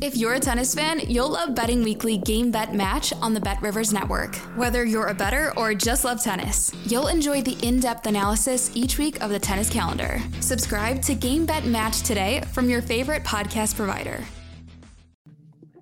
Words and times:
If 0.00 0.16
you're 0.16 0.34
a 0.34 0.38
tennis 0.38 0.76
fan, 0.76 1.00
you'll 1.08 1.30
love 1.30 1.56
Betting 1.56 1.82
Weekly 1.82 2.18
Game 2.18 2.52
Bet 2.52 2.72
Match 2.72 3.12
on 3.14 3.34
the 3.34 3.40
Bet 3.40 3.60
Rivers 3.60 3.92
Network. 3.92 4.36
Whether 4.54 4.84
you're 4.84 5.08
a 5.08 5.14
better 5.14 5.52
or 5.56 5.74
just 5.74 6.04
love 6.04 6.22
tennis, 6.22 6.72
you'll 6.86 7.08
enjoy 7.08 7.42
the 7.42 7.58
in 7.66 7.80
depth 7.80 8.06
analysis 8.06 8.70
each 8.76 8.96
week 8.96 9.20
of 9.20 9.30
the 9.30 9.40
tennis 9.40 9.68
calendar. 9.68 10.22
Subscribe 10.38 11.02
to 11.02 11.16
Game 11.16 11.44
Bet 11.46 11.64
Match 11.64 12.02
today 12.02 12.42
from 12.52 12.70
your 12.70 12.80
favorite 12.80 13.24
podcast 13.24 13.74
provider. 13.74 14.22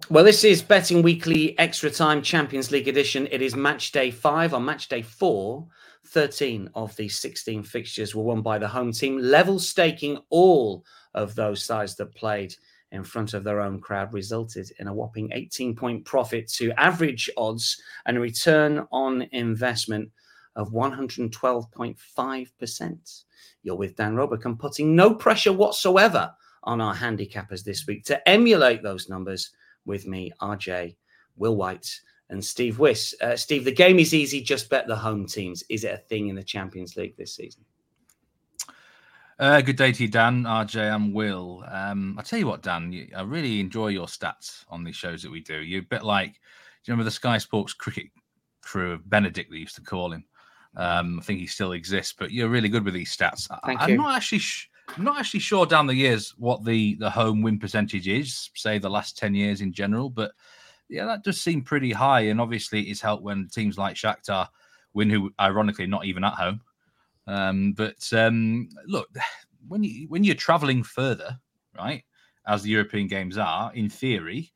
Well, 0.09 0.25
this 0.25 0.45
is 0.45 0.63
Betting 0.63 1.03
Weekly 1.03 1.59
Extra 1.59 1.91
Time 1.91 2.23
Champions 2.23 2.71
League 2.71 2.89
edition. 2.89 3.29
It 3.31 3.43
is 3.43 3.55
match 3.55 3.93
day 3.93 4.11
five. 4.11 4.55
On 4.55 4.65
match 4.65 4.89
day 4.89 5.03
four, 5.03 5.67
13 6.07 6.71
of 6.75 6.97
the 6.97 7.09
16 7.09 7.65
fixtures 7.65 8.15
were 8.15 8.23
won 8.23 8.41
by 8.41 8.57
the 8.57 8.69
home 8.69 8.93
team, 8.93 9.19
level 9.19 9.59
staking 9.59 10.17
all 10.31 10.85
of 11.13 11.35
those 11.35 11.63
sides 11.63 11.97
that 11.97 12.15
played 12.15 12.55
in 12.93 13.03
front 13.05 13.35
of 13.35 13.45
their 13.45 13.61
own 13.61 13.81
crowd 13.81 14.13
resulted 14.13 14.71
in 14.79 14.89
a 14.89 14.95
whopping 14.95 15.31
18 15.33 15.75
point 15.75 16.05
profit 16.05 16.49
to 16.49 16.73
average 16.73 17.31
odds 17.37 17.81
and 18.07 18.17
a 18.17 18.21
return 18.21 18.87
on 18.93 19.29
investment 19.33 20.11
of 20.55 20.73
112.5%. 20.73 23.23
You're 23.63 23.77
with 23.77 23.97
Dan 23.97 24.17
Robercombe, 24.17 24.57
putting 24.57 24.97
no 24.97 25.15
pressure 25.15 25.53
whatsoever 25.53 26.33
on 26.63 26.81
our 26.81 26.95
handicappers 26.95 27.63
this 27.63 27.87
week 27.87 28.05
to 28.05 28.27
emulate 28.29 28.83
those 28.83 29.09
numbers 29.09 29.51
with 29.85 30.07
me, 30.07 30.33
RJ, 30.41 30.97
Will 31.37 31.57
White, 31.57 32.01
and 32.31 32.45
Steve 32.45 32.79
Wyss. 32.79 33.15
Uh, 33.21 33.37
Steve, 33.37 33.65
the 33.65 33.73
game 33.73 33.99
is 33.99 34.15
easy, 34.15 34.41
just 34.41 34.71
bet 34.71 34.87
the 34.87 34.97
home 34.97 35.27
teams. 35.27 35.63
Is 35.69 35.85
it 35.85 35.93
a 35.93 35.99
thing 35.99 36.29
in 36.29 36.37
the 36.37 36.43
Champions 36.43 36.97
League 36.97 37.17
this 37.17 37.35
season? 37.35 37.66
Uh, 39.39 39.61
good 39.61 39.77
day 39.77 39.93
to 39.93 40.03
you, 40.03 40.09
Dan, 40.09 40.45
RJ, 40.45 40.95
and 40.95 41.13
Will. 41.13 41.63
Um, 41.71 42.17
I 42.19 42.23
tell 42.23 42.39
you 42.39 42.47
what, 42.47 42.63
Dan, 42.63 42.91
you, 42.91 43.07
I 43.15 43.21
really 43.21 43.61
enjoy 43.61 43.89
your 43.89 44.07
stats 44.07 44.65
on 44.71 44.83
these 44.83 44.97
shows 44.97 45.23
that 45.23 45.31
we 45.31 45.41
do. 45.41 45.59
You're 45.59 45.83
a 45.83 45.85
bit 45.85 46.05
like, 46.05 46.33
do 46.33 46.39
you 46.87 46.93
remember 46.93 47.05
the 47.05 47.11
Sky 47.11 47.37
Sports 47.37 47.75
cricket 47.75 48.07
crew 48.63 48.93
of 48.93 49.11
Benedict 49.11 49.51
they 49.51 49.59
used 49.59 49.75
to 49.75 49.83
call 49.83 50.11
him? 50.11 50.25
Um, 50.75 51.19
I 51.21 51.23
think 51.23 51.41
he 51.41 51.47
still 51.47 51.73
exists, 51.73 52.15
but 52.19 52.31
you're 52.31 52.49
really 52.49 52.71
good 52.71 52.85
with 52.85 52.95
these 52.95 53.15
stats. 53.15 53.47
Thank 53.67 53.83
I, 53.83 53.89
you. 53.89 53.93
am 53.95 53.99
not 53.99 54.17
actually, 54.17 54.39
sh- 54.39 54.71
I'm 54.97 55.05
not 55.05 55.19
actually 55.19 55.41
sure 55.41 55.67
down 55.67 55.87
the 55.87 55.95
years 55.95 56.33
what 56.39 56.65
the 56.65 56.95
the 56.95 57.11
home 57.11 57.43
win 57.43 57.59
percentage 57.59 58.09
is, 58.09 58.51
say 58.55 58.79
the 58.79 58.89
last 58.89 59.19
ten 59.19 59.35
years 59.35 59.61
in 59.61 59.71
general, 59.71 60.09
but 60.09 60.33
yeah, 60.89 61.05
that 61.05 61.25
does 61.25 61.41
seem 61.41 61.61
pretty 61.61 61.93
high, 61.93 62.21
and 62.21 62.41
obviously 62.41 62.83
it's 62.85 63.03
helped 63.03 63.23
when 63.23 63.49
teams 63.49 63.77
like 63.77 63.97
Shakhtar 63.97 64.49
win, 64.95 65.11
who 65.11 65.31
ironically 65.39 65.87
not 65.87 66.07
even 66.07 66.25
at 66.25 66.35
home. 66.35 66.63
Um, 67.27 67.73
but 67.73 68.13
um, 68.13 68.69
look, 68.87 69.09
when 69.69 69.83
you 69.83 70.09
when 70.09 70.25
you're 70.25 70.35
traveling 70.35 70.83
further, 70.83 71.39
right, 71.77 72.05
as 72.47 72.63
the 72.63 72.71
European 72.71 73.09
games 73.09 73.37
are, 73.37 73.73
in 73.75 73.89
theory, 73.89 74.53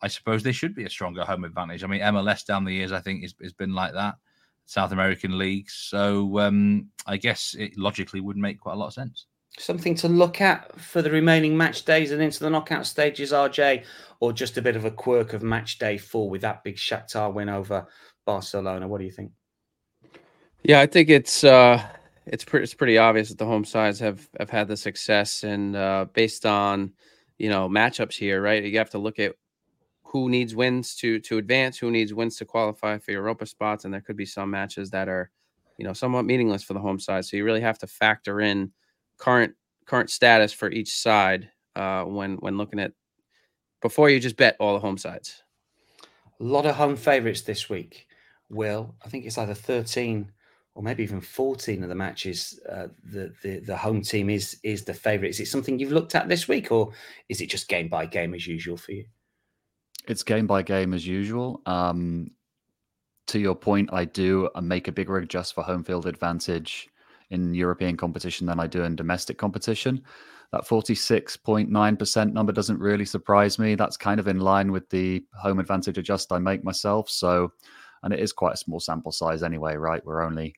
I 0.00 0.08
suppose 0.08 0.42
there 0.42 0.52
should 0.52 0.74
be 0.74 0.84
a 0.84 0.90
stronger 0.90 1.24
home 1.24 1.44
advantage. 1.44 1.84
I 1.84 1.86
mean, 1.86 2.00
MLS 2.00 2.44
down 2.44 2.64
the 2.64 2.72
years, 2.72 2.92
I 2.92 3.00
think, 3.00 3.22
has, 3.22 3.34
has 3.42 3.52
been 3.52 3.74
like 3.74 3.92
that. 3.94 4.14
South 4.66 4.92
American 4.92 5.38
leagues, 5.38 5.72
so 5.72 6.38
um, 6.40 6.90
I 7.06 7.16
guess 7.16 7.56
it 7.58 7.78
logically 7.78 8.20
would 8.20 8.36
make 8.36 8.60
quite 8.60 8.74
a 8.74 8.76
lot 8.76 8.88
of 8.88 8.92
sense. 8.92 9.24
Something 9.58 9.94
to 9.96 10.08
look 10.08 10.42
at 10.42 10.78
for 10.78 11.00
the 11.00 11.10
remaining 11.10 11.56
match 11.56 11.86
days 11.86 12.12
and 12.12 12.22
into 12.22 12.40
the 12.40 12.50
knockout 12.50 12.86
stages, 12.86 13.32
RJ, 13.32 13.84
or 14.20 14.30
just 14.30 14.58
a 14.58 14.62
bit 14.62 14.76
of 14.76 14.84
a 14.84 14.90
quirk 14.90 15.32
of 15.32 15.42
match 15.42 15.78
day 15.78 15.96
four 15.96 16.28
with 16.28 16.42
that 16.42 16.62
big 16.64 16.76
Shakhtar 16.76 17.32
win 17.32 17.48
over 17.48 17.86
Barcelona. 18.26 18.86
What 18.86 18.98
do 18.98 19.06
you 19.06 19.10
think? 19.10 19.32
Yeah, 20.62 20.80
I 20.80 20.86
think 20.86 21.08
it's 21.08 21.44
uh, 21.44 21.82
it's 22.30 22.44
pretty 22.44 22.64
it's 22.64 22.74
pretty 22.74 22.98
obvious 22.98 23.28
that 23.28 23.38
the 23.38 23.46
home 23.46 23.64
sides 23.64 23.98
have 24.00 24.28
have 24.38 24.50
had 24.50 24.68
the 24.68 24.76
success, 24.76 25.44
and 25.44 25.76
uh, 25.76 26.06
based 26.12 26.46
on 26.46 26.92
you 27.38 27.48
know 27.48 27.68
matchups 27.68 28.14
here, 28.14 28.42
right? 28.42 28.62
You 28.62 28.78
have 28.78 28.90
to 28.90 28.98
look 28.98 29.18
at 29.18 29.34
who 30.04 30.28
needs 30.28 30.54
wins 30.54 30.94
to 30.96 31.20
to 31.20 31.38
advance, 31.38 31.78
who 31.78 31.90
needs 31.90 32.14
wins 32.14 32.36
to 32.36 32.44
qualify 32.44 32.98
for 32.98 33.12
Europa 33.12 33.46
spots, 33.46 33.84
and 33.84 33.92
there 33.92 34.00
could 34.00 34.16
be 34.16 34.26
some 34.26 34.50
matches 34.50 34.90
that 34.90 35.08
are 35.08 35.30
you 35.78 35.84
know 35.84 35.92
somewhat 35.92 36.24
meaningless 36.24 36.62
for 36.62 36.74
the 36.74 36.80
home 36.80 36.98
side. 36.98 37.24
So 37.24 37.36
you 37.36 37.44
really 37.44 37.60
have 37.60 37.78
to 37.78 37.86
factor 37.86 38.40
in 38.40 38.72
current 39.18 39.54
current 39.86 40.10
status 40.10 40.52
for 40.52 40.70
each 40.70 40.96
side 40.96 41.50
uh, 41.76 42.04
when 42.04 42.36
when 42.36 42.58
looking 42.58 42.80
at 42.80 42.92
before 43.80 44.10
you 44.10 44.20
just 44.20 44.36
bet 44.36 44.56
all 44.60 44.74
the 44.74 44.80
home 44.80 44.98
sides. 44.98 45.42
A 46.40 46.44
lot 46.44 46.66
of 46.66 46.76
home 46.76 46.96
favourites 46.96 47.42
this 47.42 47.68
week. 47.68 48.06
Will 48.50 48.94
I 49.04 49.08
think 49.08 49.24
it's 49.24 49.38
either 49.38 49.54
thirteen 49.54 50.32
or 50.78 50.82
maybe 50.84 51.02
even 51.02 51.20
fourteen 51.20 51.82
of 51.82 51.88
the 51.88 51.94
matches. 51.96 52.60
Uh, 52.70 52.86
the, 53.10 53.34
the 53.42 53.58
the 53.58 53.76
home 53.76 54.00
team 54.00 54.30
is 54.30 54.60
is 54.62 54.84
the 54.84 54.94
favourite. 54.94 55.30
Is 55.30 55.40
it 55.40 55.48
something 55.48 55.76
you've 55.76 55.90
looked 55.90 56.14
at 56.14 56.28
this 56.28 56.46
week, 56.46 56.70
or 56.70 56.92
is 57.28 57.40
it 57.40 57.50
just 57.50 57.66
game 57.66 57.88
by 57.88 58.06
game 58.06 58.32
as 58.32 58.46
usual 58.46 58.76
for 58.76 58.92
you? 58.92 59.04
It's 60.06 60.22
game 60.22 60.46
by 60.46 60.62
game 60.62 60.94
as 60.94 61.04
usual. 61.04 61.62
Um, 61.66 62.30
to 63.26 63.40
your 63.40 63.56
point, 63.56 63.92
I 63.92 64.04
do 64.04 64.48
uh, 64.54 64.60
make 64.60 64.86
a 64.86 64.92
bigger 64.92 65.16
adjust 65.16 65.52
for 65.56 65.64
home 65.64 65.82
field 65.82 66.06
advantage 66.06 66.88
in 67.30 67.54
European 67.54 67.96
competition 67.96 68.46
than 68.46 68.60
I 68.60 68.68
do 68.68 68.84
in 68.84 68.94
domestic 68.94 69.36
competition. 69.36 70.00
That 70.52 70.64
46.9% 70.64 72.32
number 72.32 72.52
doesn't 72.52 72.78
really 72.78 73.04
surprise 73.04 73.58
me. 73.58 73.74
That's 73.74 73.96
kind 73.96 74.20
of 74.20 74.28
in 74.28 74.38
line 74.38 74.70
with 74.70 74.88
the 74.90 75.24
home 75.34 75.58
advantage 75.58 75.98
adjust 75.98 76.30
I 76.30 76.38
make 76.38 76.62
myself. 76.62 77.10
So, 77.10 77.52
and 78.04 78.14
it 78.14 78.20
is 78.20 78.32
quite 78.32 78.54
a 78.54 78.56
small 78.56 78.78
sample 78.78 79.10
size 79.10 79.42
anyway, 79.42 79.74
right? 79.74 80.02
We're 80.06 80.22
only 80.22 80.54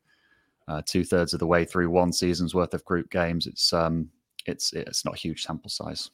uh, 0.70 0.82
two 0.86 1.04
thirds 1.04 1.32
of 1.32 1.40
the 1.40 1.46
way 1.46 1.64
through 1.64 1.90
one 1.90 2.12
season's 2.12 2.54
worth 2.54 2.74
of 2.74 2.84
group 2.84 3.10
games. 3.10 3.46
It's 3.46 3.72
um, 3.72 4.08
it's 4.46 4.72
it's 4.72 5.04
not 5.04 5.14
a 5.14 5.18
huge 5.18 5.42
sample 5.42 5.70
size. 5.70 6.10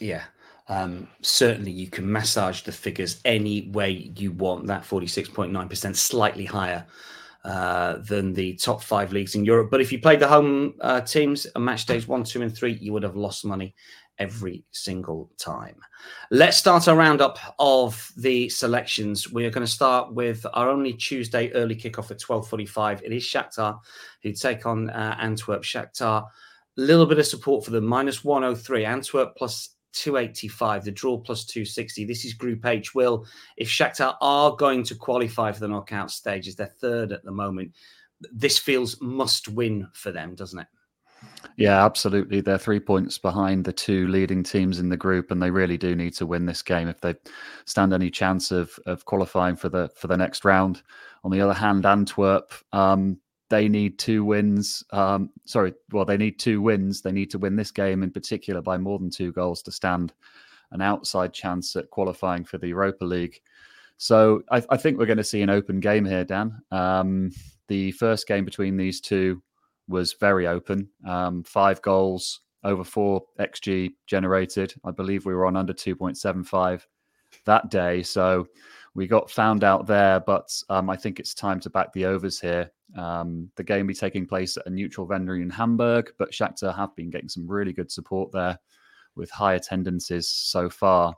Yeah. 0.00 0.22
Um, 0.68 1.08
certainly, 1.22 1.72
you 1.72 1.88
can 1.88 2.10
massage 2.10 2.62
the 2.62 2.72
figures 2.72 3.20
any 3.24 3.68
way 3.70 4.12
you 4.16 4.32
want. 4.32 4.66
That 4.66 4.82
46.9%, 4.82 5.96
slightly 5.96 6.44
higher 6.44 6.86
uh, 7.44 7.98
than 7.98 8.32
the 8.32 8.54
top 8.54 8.82
five 8.82 9.12
leagues 9.12 9.34
in 9.34 9.44
Europe. 9.44 9.70
But 9.70 9.80
if 9.80 9.92
you 9.92 10.00
played 10.00 10.20
the 10.20 10.28
home 10.28 10.74
uh, 10.80 11.00
teams 11.00 11.46
on 11.54 11.64
match 11.64 11.86
days 11.86 12.08
one, 12.08 12.24
two, 12.24 12.42
and 12.42 12.54
three, 12.54 12.72
you 12.72 12.92
would 12.92 13.04
have 13.04 13.16
lost 13.16 13.44
money 13.44 13.74
every 14.18 14.64
single 14.70 15.30
time. 15.38 15.76
Let's 16.30 16.56
start 16.56 16.88
our 16.88 16.96
roundup 16.96 17.38
of 17.58 18.12
the 18.16 18.48
selections. 18.48 19.30
We 19.30 19.44
are 19.44 19.50
going 19.50 19.66
to 19.66 19.72
start 19.72 20.14
with 20.14 20.44
our 20.54 20.68
only 20.68 20.92
Tuesday 20.92 21.52
early 21.52 21.76
kickoff 21.76 22.10
at 22.10 22.20
12.45. 22.20 23.02
It 23.02 23.12
is 23.12 23.22
Shakhtar 23.22 23.78
who 24.22 24.32
take 24.32 24.66
on 24.66 24.90
uh, 24.90 25.16
Antwerp. 25.20 25.62
Shakhtar, 25.62 26.22
a 26.22 26.26
little 26.80 27.06
bit 27.06 27.18
of 27.18 27.26
support 27.26 27.64
for 27.64 27.70
them, 27.70 27.86
minus 27.86 28.24
103. 28.24 28.84
Antwerp 28.84 29.36
plus 29.36 29.76
285, 29.96 30.84
the 30.84 30.90
draw 30.92 31.18
plus 31.18 31.44
260. 31.44 32.04
This 32.04 32.24
is 32.24 32.34
Group 32.34 32.64
H. 32.66 32.94
Will, 32.94 33.26
if 33.56 33.68
Shakhtar 33.68 34.16
are 34.20 34.54
going 34.54 34.82
to 34.84 34.94
qualify 34.94 35.52
for 35.52 35.60
the 35.60 35.68
knockout 35.68 36.10
stages, 36.10 36.54
they're 36.54 36.66
third 36.66 37.12
at 37.12 37.24
the 37.24 37.32
moment. 37.32 37.72
This 38.32 38.58
feels 38.58 39.00
must 39.00 39.48
win 39.48 39.88
for 39.92 40.12
them, 40.12 40.34
doesn't 40.34 40.58
it? 40.58 40.66
Yeah, 41.56 41.84
absolutely. 41.84 42.42
They're 42.42 42.58
three 42.58 42.80
points 42.80 43.16
behind 43.16 43.64
the 43.64 43.72
two 43.72 44.08
leading 44.08 44.42
teams 44.42 44.78
in 44.78 44.90
the 44.90 44.96
group, 44.96 45.30
and 45.30 45.42
they 45.42 45.50
really 45.50 45.78
do 45.78 45.96
need 45.96 46.12
to 46.14 46.26
win 46.26 46.44
this 46.44 46.62
game 46.62 46.88
if 46.88 47.00
they 47.00 47.14
stand 47.64 47.94
any 47.94 48.10
chance 48.10 48.50
of 48.50 48.78
of 48.86 49.04
qualifying 49.06 49.56
for 49.56 49.70
the 49.70 49.88
for 49.96 50.06
the 50.06 50.16
next 50.16 50.44
round. 50.44 50.82
On 51.24 51.30
the 51.30 51.40
other 51.40 51.54
hand, 51.54 51.86
Antwerp, 51.86 52.52
um, 52.72 53.18
they 53.48 53.68
need 53.68 53.98
two 53.98 54.24
wins. 54.24 54.84
Um, 54.90 55.30
sorry, 55.46 55.72
well, 55.92 56.04
they 56.04 56.18
need 56.18 56.38
two 56.38 56.60
wins. 56.60 57.00
They 57.00 57.12
need 57.12 57.30
to 57.30 57.38
win 57.38 57.56
this 57.56 57.70
game 57.70 58.02
in 58.02 58.10
particular 58.10 58.60
by 58.60 58.76
more 58.76 58.98
than 58.98 59.10
two 59.10 59.32
goals 59.32 59.62
to 59.62 59.72
stand 59.72 60.12
an 60.72 60.82
outside 60.82 61.32
chance 61.32 61.74
at 61.76 61.90
qualifying 61.90 62.44
for 62.44 62.58
the 62.58 62.68
Europa 62.68 63.04
League. 63.04 63.40
So 63.98 64.42
I, 64.50 64.62
I 64.68 64.76
think 64.76 64.98
we're 64.98 65.06
going 65.06 65.16
to 65.16 65.24
see 65.24 65.42
an 65.42 65.50
open 65.50 65.80
game 65.80 66.04
here, 66.04 66.24
Dan. 66.24 66.60
Um, 66.70 67.32
the 67.68 67.92
first 67.92 68.28
game 68.28 68.44
between 68.44 68.76
these 68.76 69.00
two 69.00 69.42
was 69.88 70.14
very 70.14 70.46
open. 70.46 70.88
Um, 71.06 71.42
five 71.44 71.80
goals, 71.82 72.40
over 72.64 72.84
four 72.84 73.22
xG 73.38 73.94
generated. 74.06 74.74
I 74.84 74.90
believe 74.90 75.24
we 75.24 75.34
were 75.34 75.46
on 75.46 75.56
under 75.56 75.72
2.75 75.72 76.82
that 77.44 77.70
day. 77.70 78.02
So 78.02 78.46
we 78.94 79.06
got 79.06 79.30
found 79.30 79.62
out 79.62 79.86
there, 79.86 80.20
but 80.20 80.50
um, 80.68 80.90
I 80.90 80.96
think 80.96 81.20
it's 81.20 81.34
time 81.34 81.60
to 81.60 81.70
back 81.70 81.92
the 81.92 82.06
overs 82.06 82.40
here. 82.40 82.70
Um, 82.96 83.50
the 83.56 83.64
game 83.64 83.86
will 83.86 83.88
be 83.88 83.94
taking 83.94 84.26
place 84.26 84.56
at 84.56 84.66
a 84.66 84.70
neutral 84.70 85.06
venue 85.06 85.34
in 85.34 85.50
Hamburg, 85.50 86.12
but 86.18 86.32
Shakhtar 86.32 86.74
have 86.74 86.94
been 86.96 87.10
getting 87.10 87.28
some 87.28 87.46
really 87.46 87.72
good 87.72 87.90
support 87.90 88.32
there 88.32 88.58
with 89.14 89.30
high 89.30 89.54
attendances 89.54 90.28
so 90.28 90.70
far. 90.70 91.14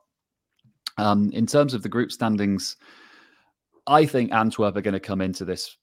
Um, 0.96 1.30
in 1.32 1.46
terms 1.46 1.74
of 1.74 1.82
the 1.82 1.88
group 1.88 2.10
standings, 2.10 2.76
I 3.86 4.04
think 4.06 4.32
Antwerp 4.32 4.76
are 4.76 4.82
going 4.82 4.94
to 4.94 5.00
come 5.00 5.20
into 5.20 5.44
this 5.44 5.76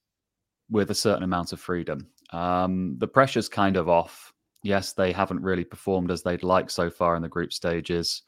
with 0.70 0.90
a 0.90 0.94
certain 0.94 1.22
amount 1.22 1.52
of 1.52 1.60
freedom. 1.60 2.08
Um, 2.32 2.96
the 2.98 3.08
pressure's 3.08 3.48
kind 3.48 3.76
of 3.76 3.88
off. 3.88 4.32
Yes, 4.62 4.92
they 4.92 5.12
haven't 5.12 5.42
really 5.42 5.64
performed 5.64 6.10
as 6.10 6.22
they'd 6.22 6.42
like 6.42 6.70
so 6.70 6.90
far 6.90 7.14
in 7.16 7.22
the 7.22 7.28
group 7.28 7.52
stages. 7.52 8.22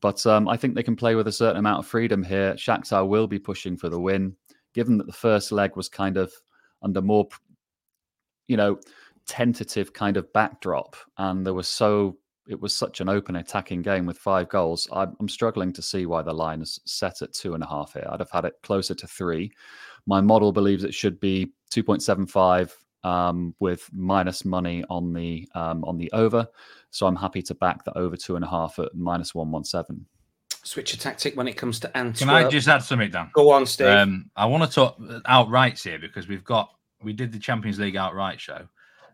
But 0.00 0.24
um, 0.26 0.48
I 0.48 0.56
think 0.56 0.74
they 0.74 0.82
can 0.82 0.96
play 0.96 1.14
with 1.14 1.26
a 1.26 1.32
certain 1.32 1.58
amount 1.58 1.80
of 1.80 1.86
freedom 1.86 2.22
here. 2.22 2.54
Shakhtar 2.54 3.06
will 3.06 3.26
be 3.26 3.38
pushing 3.38 3.76
for 3.76 3.88
the 3.88 4.00
win, 4.00 4.36
given 4.74 4.98
that 4.98 5.06
the 5.06 5.12
first 5.12 5.52
leg 5.52 5.76
was 5.76 5.88
kind 5.88 6.16
of 6.16 6.32
under 6.82 7.00
more, 7.00 7.28
you 8.46 8.56
know, 8.56 8.78
tentative 9.26 9.92
kind 9.92 10.16
of 10.16 10.32
backdrop, 10.32 10.96
and 11.18 11.44
there 11.44 11.54
was 11.54 11.68
so 11.68 12.16
it 12.48 12.60
was 12.60 12.72
such 12.72 13.00
an 13.00 13.08
open 13.08 13.36
attacking 13.36 13.82
game 13.82 14.06
with 14.06 14.18
five 14.18 14.48
goals. 14.48 14.86
I'm, 14.92 15.16
I'm 15.18 15.28
struggling 15.28 15.72
to 15.72 15.82
see 15.82 16.06
why 16.06 16.22
the 16.22 16.32
line 16.32 16.62
is 16.62 16.78
set 16.84 17.20
at 17.22 17.32
two 17.32 17.54
and 17.54 17.62
a 17.64 17.66
half 17.66 17.94
here. 17.94 18.06
I'd 18.08 18.20
have 18.20 18.30
had 18.30 18.44
it 18.44 18.54
closer 18.62 18.94
to 18.94 19.06
three. 19.08 19.50
My 20.06 20.20
model 20.20 20.52
believes 20.52 20.84
it 20.84 20.94
should 20.94 21.18
be 21.18 21.52
2.75 21.72 22.70
um, 23.06 23.54
with 23.60 23.88
minus 23.92 24.44
money 24.44 24.84
on 24.90 25.12
the 25.12 25.48
um, 25.54 25.84
on 25.84 25.96
the 25.96 26.10
over. 26.12 26.46
So 26.90 27.06
I'm 27.06 27.16
happy 27.16 27.40
to 27.42 27.54
back 27.54 27.84
the 27.84 27.96
over 27.96 28.16
two 28.16 28.34
and 28.34 28.44
a 28.44 28.48
half 28.48 28.78
at 28.80 28.94
minus 28.94 29.34
one 29.34 29.50
one 29.50 29.64
seven. 29.64 30.04
Switch 30.64 30.92
a 30.92 30.98
tactic 30.98 31.36
when 31.36 31.46
it 31.46 31.56
comes 31.56 31.78
to 31.80 31.96
Antwerp. 31.96 32.18
Can 32.18 32.30
I 32.30 32.48
just 32.48 32.66
add 32.66 32.82
something, 32.82 33.10
Dan? 33.10 33.30
Go 33.32 33.52
on, 33.52 33.64
Steve. 33.66 33.86
Um, 33.86 34.30
I 34.34 34.46
want 34.46 34.64
to 34.64 34.74
talk 34.74 34.98
outrights 34.98 35.84
here 35.84 36.00
because 36.00 36.26
we've 36.26 36.42
got 36.42 36.70
we 37.00 37.12
did 37.12 37.32
the 37.32 37.38
Champions 37.38 37.78
League 37.78 37.96
outright 37.96 38.40
show, 38.40 38.66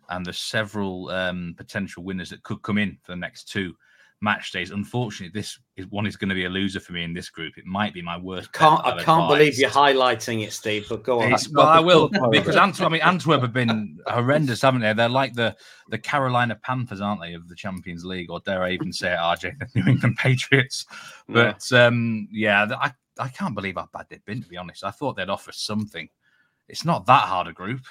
and 0.09 0.25
there's 0.25 0.39
several 0.39 1.11
um, 1.11 1.55
potential 1.59 2.03
winners 2.03 2.31
that 2.31 2.43
could 2.43 2.63
come 2.63 2.79
in 2.79 2.97
for 3.03 3.13
the 3.13 3.17
next 3.17 3.51
two 3.51 3.75
match 4.23 4.53
days. 4.53 4.71
Unfortunately, 4.71 5.33
this 5.39 5.59
is 5.77 5.87
one 5.89 6.07
is 6.07 6.17
going 6.17 6.29
to 6.29 6.35
be 6.35 6.45
a 6.45 6.49
loser 6.49 6.81
for 6.81 6.93
me 6.93 7.03
in 7.03 7.13
this 7.13 7.29
group. 7.29 7.59
It 7.59 7.67
might 7.67 7.93
be 7.93 8.01
my 8.01 8.17
worst. 8.17 8.53
Can't, 8.53 8.81
I 8.85 9.03
can't 9.03 9.29
believe 9.29 9.59
you're 9.59 9.69
highlighting 9.69 10.47
it, 10.47 10.53
Steve. 10.53 10.87
But 10.89 11.03
go 11.03 11.21
on. 11.21 11.35
well, 11.53 11.67
I 11.67 11.81
will 11.81 12.09
because 12.31 12.57
Antwerp. 12.57 12.89
I 12.89 12.93
mean, 12.93 13.03
Antwerp 13.03 13.43
have 13.43 13.53
been 13.53 13.99
horrendous, 14.07 14.63
haven't 14.63 14.81
they? 14.81 14.93
They're 14.93 15.09
like 15.09 15.35
the 15.35 15.55
the 15.89 15.99
Carolina 15.99 16.59
Panthers, 16.63 17.01
aren't 17.01 17.21
they, 17.21 17.35
of 17.35 17.49
the 17.49 17.57
Champions 17.57 18.05
League, 18.05 18.31
or 18.31 18.41
dare 18.41 18.63
I 18.63 18.71
even 18.71 18.93
say 18.93 19.13
it, 19.13 19.19
RJ, 19.19 19.59
the 19.73 19.81
New 19.81 19.91
England 19.91 20.17
Patriots. 20.17 20.87
But 21.29 21.67
yeah, 21.71 21.87
um, 21.87 22.29
yeah 22.31 22.67
I 22.81 22.93
I 23.19 23.29
can't 23.29 23.55
believe 23.55 23.75
how 23.75 23.89
bad 23.93 24.07
they've 24.09 24.25
been. 24.25 24.43
To 24.43 24.49
be 24.49 24.57
honest, 24.57 24.85
I 24.85 24.91
thought 24.91 25.17
they'd 25.17 25.29
offer 25.29 25.53
something. 25.53 26.09
It's 26.69 26.85
not 26.85 27.07
that 27.07 27.25
hard 27.25 27.49
a 27.49 27.53
group, 27.53 27.83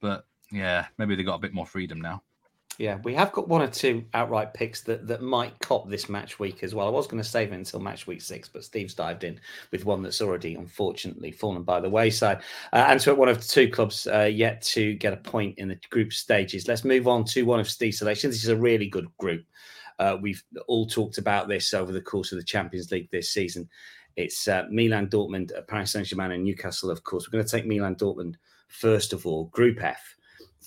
but 0.00 0.26
yeah, 0.52 0.86
maybe 0.98 1.16
they 1.16 1.22
got 1.22 1.36
a 1.36 1.40
bit 1.40 1.54
more 1.54 1.66
freedom 1.66 2.00
now. 2.00 2.22
Yeah, 2.78 2.98
we 3.02 3.12
have 3.14 3.32
got 3.32 3.48
one 3.48 3.60
or 3.60 3.66
two 3.66 4.04
outright 4.14 4.54
picks 4.54 4.82
that, 4.82 5.08
that 5.08 5.20
might 5.20 5.58
cop 5.58 5.88
this 5.88 6.08
match 6.08 6.38
week 6.38 6.62
as 6.62 6.76
well. 6.76 6.86
I 6.86 6.90
was 6.90 7.08
going 7.08 7.20
to 7.20 7.28
save 7.28 7.50
it 7.50 7.56
until 7.56 7.80
match 7.80 8.06
week 8.06 8.22
six, 8.22 8.48
but 8.48 8.62
Steve's 8.62 8.94
dived 8.94 9.24
in 9.24 9.40
with 9.72 9.84
one 9.84 10.00
that's 10.00 10.22
already 10.22 10.54
unfortunately 10.54 11.32
fallen 11.32 11.64
by 11.64 11.80
the 11.80 11.90
wayside. 11.90 12.38
Uh, 12.72 12.86
and 12.88 13.02
so 13.02 13.12
one 13.14 13.28
of 13.28 13.44
two 13.44 13.68
clubs 13.68 14.06
uh, 14.06 14.30
yet 14.32 14.62
to 14.62 14.94
get 14.94 15.12
a 15.12 15.16
point 15.16 15.58
in 15.58 15.66
the 15.66 15.78
group 15.90 16.12
stages. 16.12 16.68
Let's 16.68 16.84
move 16.84 17.08
on 17.08 17.24
to 17.24 17.42
one 17.42 17.58
of 17.58 17.68
Steve's 17.68 17.98
selections. 17.98 18.36
This 18.36 18.44
is 18.44 18.50
a 18.50 18.56
really 18.56 18.86
good 18.86 19.08
group. 19.18 19.44
Uh, 19.98 20.16
we've 20.20 20.44
all 20.68 20.86
talked 20.86 21.18
about 21.18 21.48
this 21.48 21.74
over 21.74 21.90
the 21.90 22.00
course 22.00 22.30
of 22.30 22.38
the 22.38 22.44
Champions 22.44 22.92
League 22.92 23.10
this 23.10 23.32
season. 23.32 23.68
It's 24.14 24.46
uh, 24.46 24.66
Milan, 24.70 25.08
Dortmund, 25.08 25.50
Paris 25.66 25.90
Saint 25.90 26.06
Germain, 26.06 26.30
and 26.30 26.44
Newcastle, 26.44 26.92
of 26.92 27.02
course. 27.02 27.26
We're 27.26 27.38
going 27.38 27.44
to 27.44 27.50
take 27.50 27.66
Milan, 27.66 27.96
Dortmund 27.96 28.36
first 28.68 29.12
of 29.12 29.26
all. 29.26 29.46
Group 29.46 29.82
F 29.82 30.14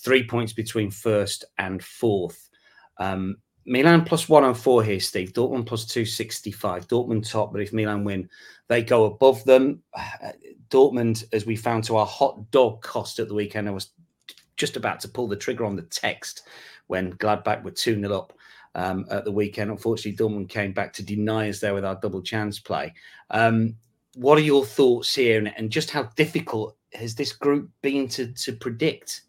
three 0.03 0.25
points 0.25 0.53
between 0.53 0.91
first 0.91 1.45
and 1.57 1.83
fourth. 1.83 2.49
Um, 2.97 3.37
Milan 3.65 4.03
plus 4.03 4.27
104 4.27 4.83
here, 4.83 4.99
Steve. 4.99 5.33
Dortmund 5.33 5.67
plus 5.67 5.85
265. 5.85 6.87
Dortmund 6.87 7.29
top, 7.29 7.51
but 7.51 7.61
if 7.61 7.73
Milan 7.73 8.03
win, 8.03 8.27
they 8.67 8.83
go 8.83 9.05
above 9.05 9.43
them. 9.45 9.81
Dortmund, 10.69 11.25
as 11.33 11.45
we 11.45 11.55
found 11.55 11.83
to 11.85 11.97
our 11.97 12.05
hot 12.05 12.49
dog 12.51 12.81
cost 12.81 13.19
at 13.19 13.27
the 13.27 13.33
weekend, 13.33 13.67
I 13.67 13.71
was 13.71 13.91
just 14.57 14.77
about 14.77 14.99
to 15.01 15.09
pull 15.09 15.27
the 15.27 15.35
trigger 15.35 15.65
on 15.65 15.75
the 15.75 15.81
text 15.83 16.43
when 16.87 17.13
Gladbach 17.13 17.63
were 17.63 17.71
2 17.71 17.99
0 18.01 18.13
up 18.13 18.33
um, 18.75 19.05
at 19.11 19.25
the 19.25 19.31
weekend. 19.31 19.69
Unfortunately, 19.69 20.17
Dortmund 20.17 20.49
came 20.49 20.73
back 20.73 20.93
to 20.93 21.03
deny 21.03 21.49
us 21.49 21.59
there 21.59 21.73
with 21.73 21.85
our 21.85 21.99
double 22.01 22.21
chance 22.21 22.59
play. 22.59 22.93
Um, 23.29 23.75
what 24.15 24.37
are 24.37 24.41
your 24.41 24.65
thoughts 24.65 25.15
here 25.15 25.37
and, 25.37 25.53
and 25.57 25.69
just 25.69 25.89
how 25.89 26.03
difficult 26.15 26.75
has 26.93 27.15
this 27.15 27.31
group 27.31 27.69
been 27.81 28.07
to, 28.09 28.27
to 28.33 28.53
predict? 28.53 29.21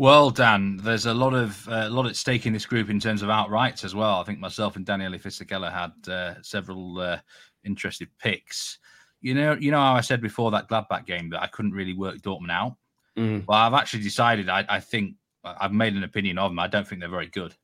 Well, 0.00 0.30
Dan, 0.30 0.78
there's 0.78 1.04
a 1.04 1.12
lot 1.12 1.34
of 1.34 1.68
uh, 1.68 1.84
a 1.86 1.90
lot 1.90 2.06
at 2.06 2.16
stake 2.16 2.46
in 2.46 2.54
this 2.54 2.64
group 2.64 2.88
in 2.88 2.98
terms 2.98 3.20
of 3.20 3.28
outrights 3.28 3.84
as 3.84 3.94
well. 3.94 4.18
I 4.18 4.24
think 4.24 4.38
myself 4.38 4.76
and 4.76 4.86
Daniele 4.86 5.18
Fisichella 5.18 5.70
had 5.70 6.10
uh, 6.10 6.40
several 6.40 6.98
uh, 6.98 7.18
interested 7.64 8.08
picks. 8.18 8.78
You 9.20 9.34
know, 9.34 9.58
you 9.60 9.70
know 9.70 9.78
how 9.78 9.92
I 9.92 10.00
said 10.00 10.22
before 10.22 10.52
that 10.52 10.70
Gladbach 10.70 11.04
game 11.04 11.28
that 11.28 11.42
I 11.42 11.48
couldn't 11.48 11.72
really 11.72 11.92
work 11.92 12.16
Dortmund 12.22 12.50
out. 12.50 12.76
Mm. 13.14 13.46
Well, 13.46 13.58
I've 13.58 13.74
actually 13.74 14.02
decided. 14.02 14.48
I, 14.48 14.64
I 14.70 14.80
think 14.80 15.16
I've 15.44 15.74
made 15.74 15.92
an 15.92 16.04
opinion 16.04 16.38
of 16.38 16.50
them. 16.50 16.60
I 16.60 16.66
don't 16.66 16.88
think 16.88 17.02
they're 17.02 17.10
very 17.10 17.28
good. 17.28 17.54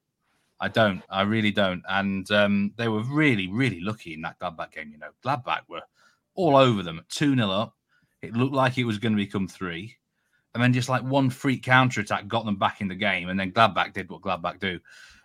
I 0.60 0.68
don't. 0.68 1.02
I 1.08 1.22
really 1.22 1.52
don't. 1.52 1.82
And 1.88 2.30
um, 2.32 2.74
they 2.76 2.88
were 2.88 3.02
really, 3.04 3.48
really 3.48 3.80
lucky 3.80 4.12
in 4.12 4.20
that 4.20 4.38
Gladbach 4.38 4.72
game. 4.72 4.90
You 4.92 4.98
know, 4.98 5.08
Gladbach 5.24 5.62
were 5.70 5.84
all 6.34 6.58
over 6.58 6.82
them, 6.82 7.00
two 7.08 7.34
0 7.34 7.48
up. 7.48 7.74
It 8.20 8.34
looked 8.34 8.52
like 8.52 8.76
it 8.76 8.84
was 8.84 8.98
going 8.98 9.14
to 9.14 9.24
become 9.24 9.48
three 9.48 9.96
and 10.56 10.62
then 10.62 10.72
just 10.72 10.88
like 10.88 11.02
one 11.02 11.28
freak 11.28 11.62
counter 11.62 12.00
attack 12.00 12.26
got 12.28 12.46
them 12.46 12.56
back 12.56 12.80
in 12.80 12.88
the 12.88 12.94
game, 12.94 13.28
and 13.28 13.38
then 13.38 13.52
Gladbach 13.52 13.92
did 13.92 14.08
what 14.08 14.22
Gladbach 14.22 14.58
do, 14.58 14.80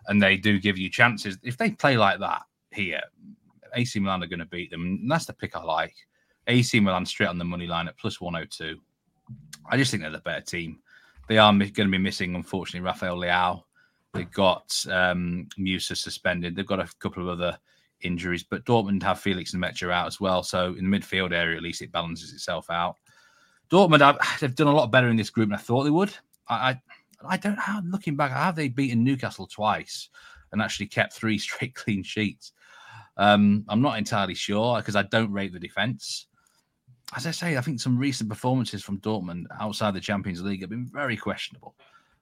and 0.07 0.21
they 0.21 0.35
do 0.35 0.59
give 0.59 0.77
you 0.77 0.89
chances. 0.89 1.37
If 1.41 1.55
they 1.55 1.71
play 1.71 1.95
like 1.95 2.19
that 2.19 2.41
here, 2.73 2.99
AC 3.73 3.97
Milan 3.97 4.23
are 4.23 4.27
going 4.27 4.39
to 4.39 4.45
beat 4.45 4.71
them, 4.71 4.81
and 4.81 5.09
that's 5.09 5.27
the 5.27 5.31
pick 5.31 5.55
I 5.55 5.63
like. 5.63 5.95
AC 6.47 6.81
Milan 6.81 7.05
straight 7.05 7.29
on 7.29 7.37
the 7.37 7.45
money 7.45 7.65
line 7.65 7.87
at 7.87 7.97
plus 7.97 8.19
102. 8.19 8.77
I 9.69 9.77
just 9.77 9.89
think 9.89 10.03
they're 10.03 10.11
the 10.11 10.19
better 10.19 10.41
team. 10.41 10.79
They 11.29 11.37
are 11.37 11.53
going 11.53 11.71
to 11.73 11.87
be 11.87 11.97
missing, 11.97 12.35
unfortunately, 12.35 12.85
Rafael 12.85 13.15
Leao. 13.15 13.63
They've 14.13 14.29
got 14.31 14.85
um, 14.89 15.47
Musah 15.57 15.95
suspended. 15.95 16.57
They've 16.57 16.67
got 16.67 16.81
a 16.81 16.89
couple 16.99 17.23
of 17.23 17.29
other 17.29 17.57
injuries, 18.01 18.43
but 18.43 18.65
Dortmund 18.65 19.01
have 19.03 19.21
Felix 19.21 19.53
and 19.53 19.63
Nmecha 19.63 19.93
out 19.93 20.07
as 20.07 20.19
well. 20.19 20.43
So 20.43 20.75
in 20.77 20.91
the 20.91 20.99
midfield 20.99 21.31
area, 21.31 21.55
at 21.55 21.63
least 21.63 21.81
it 21.81 21.93
balances 21.93 22.33
itself 22.33 22.69
out. 22.69 22.97
Dortmund, 23.71 24.01
I've, 24.01 24.17
they've 24.39 24.55
done 24.55 24.67
a 24.67 24.75
lot 24.75 24.91
better 24.91 25.09
in 25.09 25.15
this 25.15 25.29
group 25.29 25.49
than 25.49 25.57
I 25.57 25.61
thought 25.61 25.83
they 25.83 25.89
would. 25.89 26.13
I, 26.47 26.55
I, 26.55 26.81
I 27.25 27.37
don't 27.37 27.55
know. 27.55 27.81
Looking 27.85 28.15
back, 28.15 28.31
have 28.31 28.55
they 28.55 28.67
beaten 28.67 29.03
Newcastle 29.03 29.47
twice 29.47 30.09
and 30.51 30.61
actually 30.61 30.87
kept 30.87 31.13
three 31.13 31.37
straight 31.37 31.75
clean 31.75 32.03
sheets? 32.03 32.53
Um, 33.17 33.65
I'm 33.67 33.81
not 33.81 33.97
entirely 33.97 34.35
sure 34.35 34.77
because 34.77 34.95
I 34.95 35.03
don't 35.03 35.31
rate 35.31 35.53
the 35.53 35.59
defense. 35.59 36.27
As 37.15 37.27
I 37.27 37.31
say, 37.31 37.57
I 37.57 37.61
think 37.61 37.81
some 37.81 37.97
recent 37.97 38.29
performances 38.29 38.83
from 38.83 38.99
Dortmund 38.99 39.45
outside 39.59 39.93
the 39.93 39.99
Champions 39.99 40.41
League 40.41 40.61
have 40.61 40.69
been 40.69 40.85
very 40.85 41.17
questionable. 41.17 41.75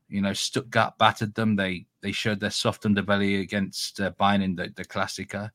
You 0.07 0.21
know, 0.21 0.33
Stuttgart 0.33 0.97
battered 0.97 1.35
them. 1.35 1.55
They 1.55 1.85
they 2.01 2.11
showed 2.11 2.39
their 2.39 2.49
soft 2.49 2.83
underbelly 2.83 3.41
against 3.41 4.01
uh, 4.01 4.11
Bayern 4.19 4.43
in 4.43 4.55
the, 4.55 4.73
the 4.75 4.83
Klassiker. 4.83 5.51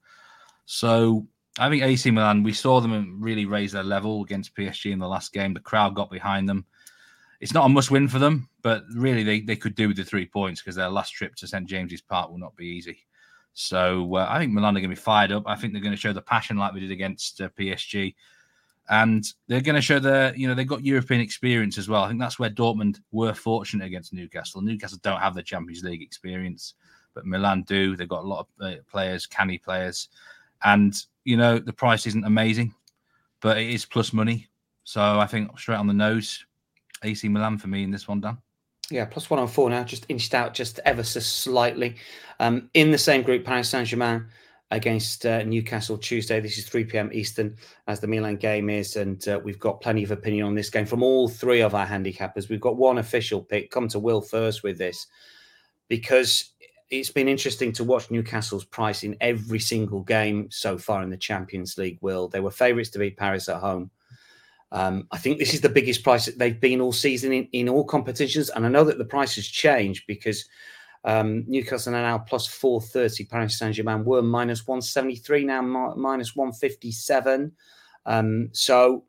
So 0.67 1.27
I 1.59 1.69
think 1.69 1.83
AC 1.83 2.11
Milan, 2.11 2.43
we 2.43 2.53
saw 2.53 2.81
them 2.81 3.19
really 3.21 3.47
raise 3.47 3.73
their 3.73 3.85
level 3.85 4.23
against 4.23 4.57
PSG 4.57 4.91
in 4.91 4.99
the 4.99 5.09
last 5.09 5.33
game. 5.33 5.55
The 5.55 5.61
crowd 5.61 5.95
got 5.95 6.11
behind 6.11 6.49
them. 6.49 6.65
It's 7.41 7.55
not 7.55 7.67
a 7.67 7.69
must 7.69 7.91
win 7.91 8.09
for 8.09 8.19
them, 8.19 8.49
but 8.63 8.85
really 8.95 9.23
they, 9.23 9.41
they 9.41 9.57
could 9.57 9.75
do 9.75 9.89
with 9.89 9.97
the 9.97 10.05
three 10.05 10.27
points 10.27 10.61
because 10.61 10.75
their 10.75 10.89
last 10.89 11.11
trip 11.11 11.37
to 11.37 11.47
St. 11.47 11.67
James's 11.67 12.01
Park 12.01 12.31
will 12.31 12.39
not 12.39 12.57
be 12.57 12.67
easy. 12.67 13.05
So 13.53 14.17
uh, 14.17 14.27
I 14.29 14.39
think 14.39 14.53
Milan 14.53 14.77
are 14.77 14.81
going 14.81 14.91
to 14.91 14.97
be 14.97 15.01
fired 15.01 15.31
up. 15.31 15.45
I 15.47 15.55
think 15.55 15.73
they're 15.73 15.83
going 15.83 15.95
to 15.95 16.01
show 16.01 16.13
the 16.13 16.23
passion 16.23 16.57
like 16.57 16.75
they 16.75 16.81
did 16.81 16.91
against 16.91 17.41
uh, 17.41 17.49
PSG. 17.51 18.15
And 18.89 19.25
they're 19.47 19.61
going 19.61 19.77
to 19.77 19.81
show 19.81 19.99
their, 19.99 20.35
you 20.35 20.49
know, 20.49 20.55
they've 20.55 20.67
got 20.67 20.85
European 20.85 21.21
experience 21.21 21.79
as 21.79 21.89
well. 21.89 22.03
I 22.03 22.09
think 22.09 22.21
that's 22.21 22.39
where 22.39 22.51
Dortmund 22.51 23.01
were 23.13 23.33
fortunate 23.33 23.87
against 23.87 24.13
Newcastle. 24.13 24.61
Newcastle 24.61 24.99
don't 25.03 25.21
have 25.21 25.35
the 25.35 25.43
Champions 25.43 25.85
League 25.85 26.03
experience, 26.03 26.75
but 27.15 27.25
Milan 27.25 27.63
do. 27.63 27.97
They've 27.97 28.09
got 28.09 28.25
a 28.25 28.27
lot 28.27 28.41
of 28.41 28.47
uh, 28.61 28.77
players, 28.91 29.27
canny 29.27 29.57
players. 29.57 30.09
And 30.65 30.95
you 31.25 31.37
know, 31.37 31.59
the 31.59 31.73
price 31.73 32.07
isn't 32.07 32.25
amazing, 32.25 32.75
but 33.41 33.59
it 33.59 33.69
is 33.69 33.85
plus 33.85 34.13
money. 34.13 34.49
So 34.85 35.01
I 35.01 35.27
think 35.27 35.59
straight 35.59 35.77
on 35.77 35.87
the 35.87 35.95
nose, 35.95 36.45
AC 37.03 37.29
Milan 37.29 37.59
for 37.59 37.69
me 37.69 37.83
in 37.83 37.91
this 37.91 38.07
one, 38.07 38.21
Dan. 38.21 38.39
Yeah, 38.91 39.07
plus 39.07 39.31
one 39.31 39.41
on 39.41 39.49
four 39.49 39.71
now, 39.71 39.83
just 39.83 40.05
inched 40.09 40.35
out 40.35 40.53
just 40.53 40.79
ever 40.85 41.03
so 41.03 41.21
slightly. 41.21 41.97
Um, 42.39 42.69
in 42.75 42.91
the 42.91 42.99
same 42.99 43.23
group, 43.23 43.45
Paris 43.45 43.71
Saint 43.71 43.89
Germain 43.89 44.27
against 44.71 45.25
uh, 45.25 45.43
Newcastle 45.45 45.97
Tuesday. 45.97 46.41
This 46.41 46.59
is 46.59 46.69
3 46.69 46.85
p.m. 46.85 47.11
Eastern, 47.13 47.57
as 47.87 48.01
the 48.01 48.07
Milan 48.07 48.37
game 48.37 48.69
is, 48.69 48.97
and 48.97 49.27
uh, 49.29 49.41
we've 49.43 49.59
got 49.59 49.81
plenty 49.81 50.03
of 50.03 50.11
opinion 50.11 50.47
on 50.47 50.55
this 50.55 50.69
game 50.69 50.85
from 50.85 51.03
all 51.03 51.29
three 51.29 51.61
of 51.61 51.75
our 51.75 51.87
handicappers. 51.87 52.49
We've 52.51 52.61
got 52.61 52.77
one 52.77 52.99
official 52.99 53.41
pick. 53.41 53.71
Come 53.71 53.89
to 53.89 53.99
Will 53.99 54.21
first 54.21 54.63
with 54.63 54.77
this, 54.77 55.07
because 55.89 56.53
it's 56.91 57.11
been 57.11 57.29
interesting 57.29 57.73
to 57.73 57.85
watch 57.85 58.11
Newcastle's 58.11 58.65
price 58.65 59.05
in 59.05 59.17
every 59.21 59.59
single 59.59 60.03
game 60.03 60.49
so 60.51 60.77
far 60.79 61.03
in 61.03 61.11
the 61.11 61.17
Champions 61.17 61.79
League. 61.79 61.99
Will 62.01 62.29
they 62.29 62.41
were 62.41 62.51
favourites 62.51 62.91
to 62.91 62.99
beat 62.99 63.17
Paris 63.17 63.49
at 63.49 63.61
home? 63.61 63.91
Um, 64.73 65.07
I 65.13 65.19
think 65.19 65.39
this 65.39 65.55
is 65.55 65.61
the 65.61 65.69
biggest 65.69 66.03
price 66.03 66.27
that 66.27 66.39
they've 66.39 66.61
been 66.61 66.81
all 66.81 66.93
season 66.93 67.33
in, 67.33 67.49
in 67.53 67.69
all 67.69 67.85
competitions, 67.85 68.51
and 68.51 68.67
I 68.67 68.69
know 68.69 68.85
that 68.85 68.99
the 68.99 69.05
price 69.05 69.37
has 69.37 69.47
changed 69.47 70.05
because 70.09 70.49
um, 71.05 71.45
Newcastle 71.47 71.95
are 71.95 72.03
now 72.03 72.19
plus 72.19 72.47
four 72.47 72.81
thirty. 72.81 73.25
Paris 73.25 73.59
Saint 73.59 73.75
Germain 73.75 74.05
were 74.05 74.23
minus 74.23 74.67
one 74.67 74.83
seventy 74.83 75.17
three 75.17 75.45
now 75.45 75.63
minus 75.63 76.35
one 76.35 76.53
fifty 76.53 76.91
seven. 76.91 77.53
Um, 78.07 78.49
so 78.53 79.05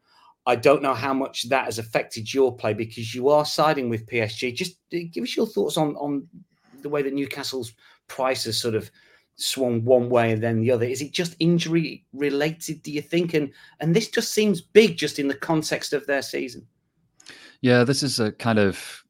I 0.46 0.56
don't 0.56 0.84
know 0.84 0.94
how 0.94 1.14
much 1.14 1.50
that 1.50 1.66
has 1.66 1.80
affected 1.80 2.32
your 2.34 2.56
play 2.56 2.74
because 2.74 3.16
you 3.16 3.30
are 3.30 3.46
siding 3.46 3.90
with 3.90 4.06
PSG. 4.06 4.54
Just 4.54 4.74
uh, 4.94 5.00
give 5.12 5.24
us 5.24 5.36
your 5.36 5.48
thoughts 5.48 5.78
on 5.78 5.96
on 5.96 6.28
the 6.86 6.90
way 6.90 7.02
that 7.02 7.14
Newcastle's 7.14 7.74
price 8.08 8.44
has 8.44 8.60
sort 8.60 8.76
of 8.76 8.92
swung 9.38 9.84
one 9.84 10.08
way 10.08 10.32
and 10.32 10.42
then 10.42 10.62
the 10.62 10.70
other. 10.72 10.86
Is 10.86 11.02
it 11.02 11.12
just 11.12 11.36
injury 11.40 12.06
related? 12.14 12.84
Do 12.84 12.92
you 12.92 13.02
think? 13.02 13.34
And 13.34 13.52
and 13.80 13.96
this 13.96 14.10
just 14.10 14.34
seems 14.34 14.62
big, 14.62 14.98
just 14.98 15.18
in 15.18 15.28
the 15.28 15.36
context 15.36 15.94
of 15.94 16.06
their 16.06 16.22
season. 16.22 16.68
Yeah, 17.62 17.84
this 17.84 18.04
is 18.04 18.20
a 18.20 18.32
kind 18.34 18.60
of 18.60 19.04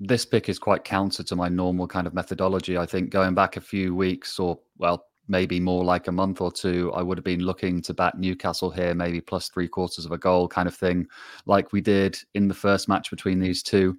this 0.00 0.26
pick 0.26 0.48
is 0.48 0.58
quite 0.58 0.82
counter 0.82 1.22
to 1.22 1.36
my 1.36 1.48
normal 1.48 1.86
kind 1.86 2.08
of 2.08 2.14
methodology. 2.14 2.76
I 2.76 2.86
think 2.86 3.10
going 3.10 3.34
back 3.34 3.56
a 3.56 3.60
few 3.60 3.94
weeks 3.94 4.40
or 4.40 4.58
well, 4.78 5.06
maybe 5.28 5.60
more 5.60 5.84
like 5.84 6.08
a 6.08 6.12
month 6.12 6.40
or 6.40 6.50
two, 6.50 6.90
I 6.92 7.02
would 7.02 7.16
have 7.16 7.24
been 7.24 7.44
looking 7.44 7.80
to 7.82 7.94
bat 7.94 8.18
Newcastle 8.18 8.70
here, 8.70 8.94
maybe 8.94 9.20
plus 9.20 9.48
three 9.48 9.68
quarters 9.68 10.04
of 10.04 10.10
a 10.10 10.18
goal 10.18 10.48
kind 10.48 10.66
of 10.66 10.74
thing, 10.74 11.06
like 11.46 11.72
we 11.72 11.80
did 11.80 12.18
in 12.34 12.48
the 12.48 12.54
first 12.54 12.88
match 12.88 13.10
between 13.10 13.38
these 13.38 13.62
two. 13.62 13.96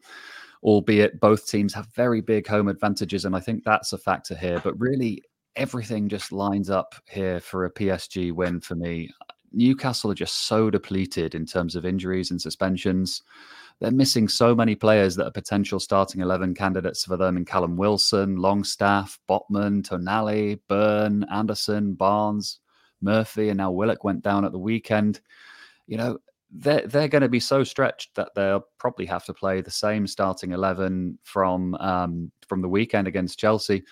Albeit 0.64 1.20
both 1.20 1.48
teams 1.48 1.74
have 1.74 1.88
very 1.96 2.22
big 2.22 2.48
home 2.48 2.68
advantages, 2.68 3.26
and 3.26 3.36
I 3.36 3.40
think 3.40 3.64
that's 3.64 3.94
a 3.94 3.98
factor 3.98 4.36
here. 4.36 4.60
But 4.64 4.80
really, 4.80 5.24
everything 5.56 6.08
just 6.08 6.32
lines 6.32 6.70
up 6.70 6.96
here 7.10 7.40
for 7.40 7.66
a 7.66 7.72
PSG 7.72 8.32
win 8.32 8.62
for 8.62 8.76
me. 8.76 9.10
Newcastle 9.52 10.12
are 10.12 10.16
just 10.16 10.46
so 10.48 10.70
depleted 10.70 11.36
in 11.36 11.46
terms 11.46 11.76
of 11.76 11.86
injuries 11.86 12.32
and 12.32 12.42
suspensions 12.42 13.22
they're 13.82 13.92
missing 13.92 14.28
so 14.28 14.54
many 14.54 14.76
players 14.76 15.16
that 15.16 15.26
are 15.26 15.32
potential 15.32 15.80
starting 15.80 16.22
11 16.22 16.54
candidates 16.54 17.04
for 17.04 17.18
them 17.18 17.36
in 17.36 17.46
Callum 17.46 17.76
Wilson, 17.76 18.36
Longstaff, 18.36 19.20
Botman, 19.28 19.82
Tonali, 19.82 20.60
Burn, 20.68 21.26
Anderson, 21.32 21.96
Barnes, 21.96 22.60
Murphy, 23.02 23.50
and 23.50 23.58
now 23.58 23.72
Willock 23.72 24.04
went 24.04 24.22
down 24.22 24.46
at 24.46 24.52
the 24.52 24.60
weekend. 24.60 25.20
You 25.88 25.98
know, 25.98 26.20
they're, 26.52 26.86
they're 26.88 27.08
going 27.08 27.22
to 27.22 27.30
be 27.30 27.40
so 27.40 27.64
stretched 27.64 28.16
that 28.16 28.30
they'll 28.36 28.66
probably 28.78 29.06
have 29.06 29.26
to 29.26 29.34
play 29.34 29.62
the 29.62 29.72
same 29.72 30.06
starting 30.06 30.52
11 30.52 31.18
from, 31.24 31.76
um, 31.76 32.32
from 32.48 32.62
the 32.62 32.70
weekend 32.70 33.08
against 33.08 33.40
Chelsea. 33.40 33.84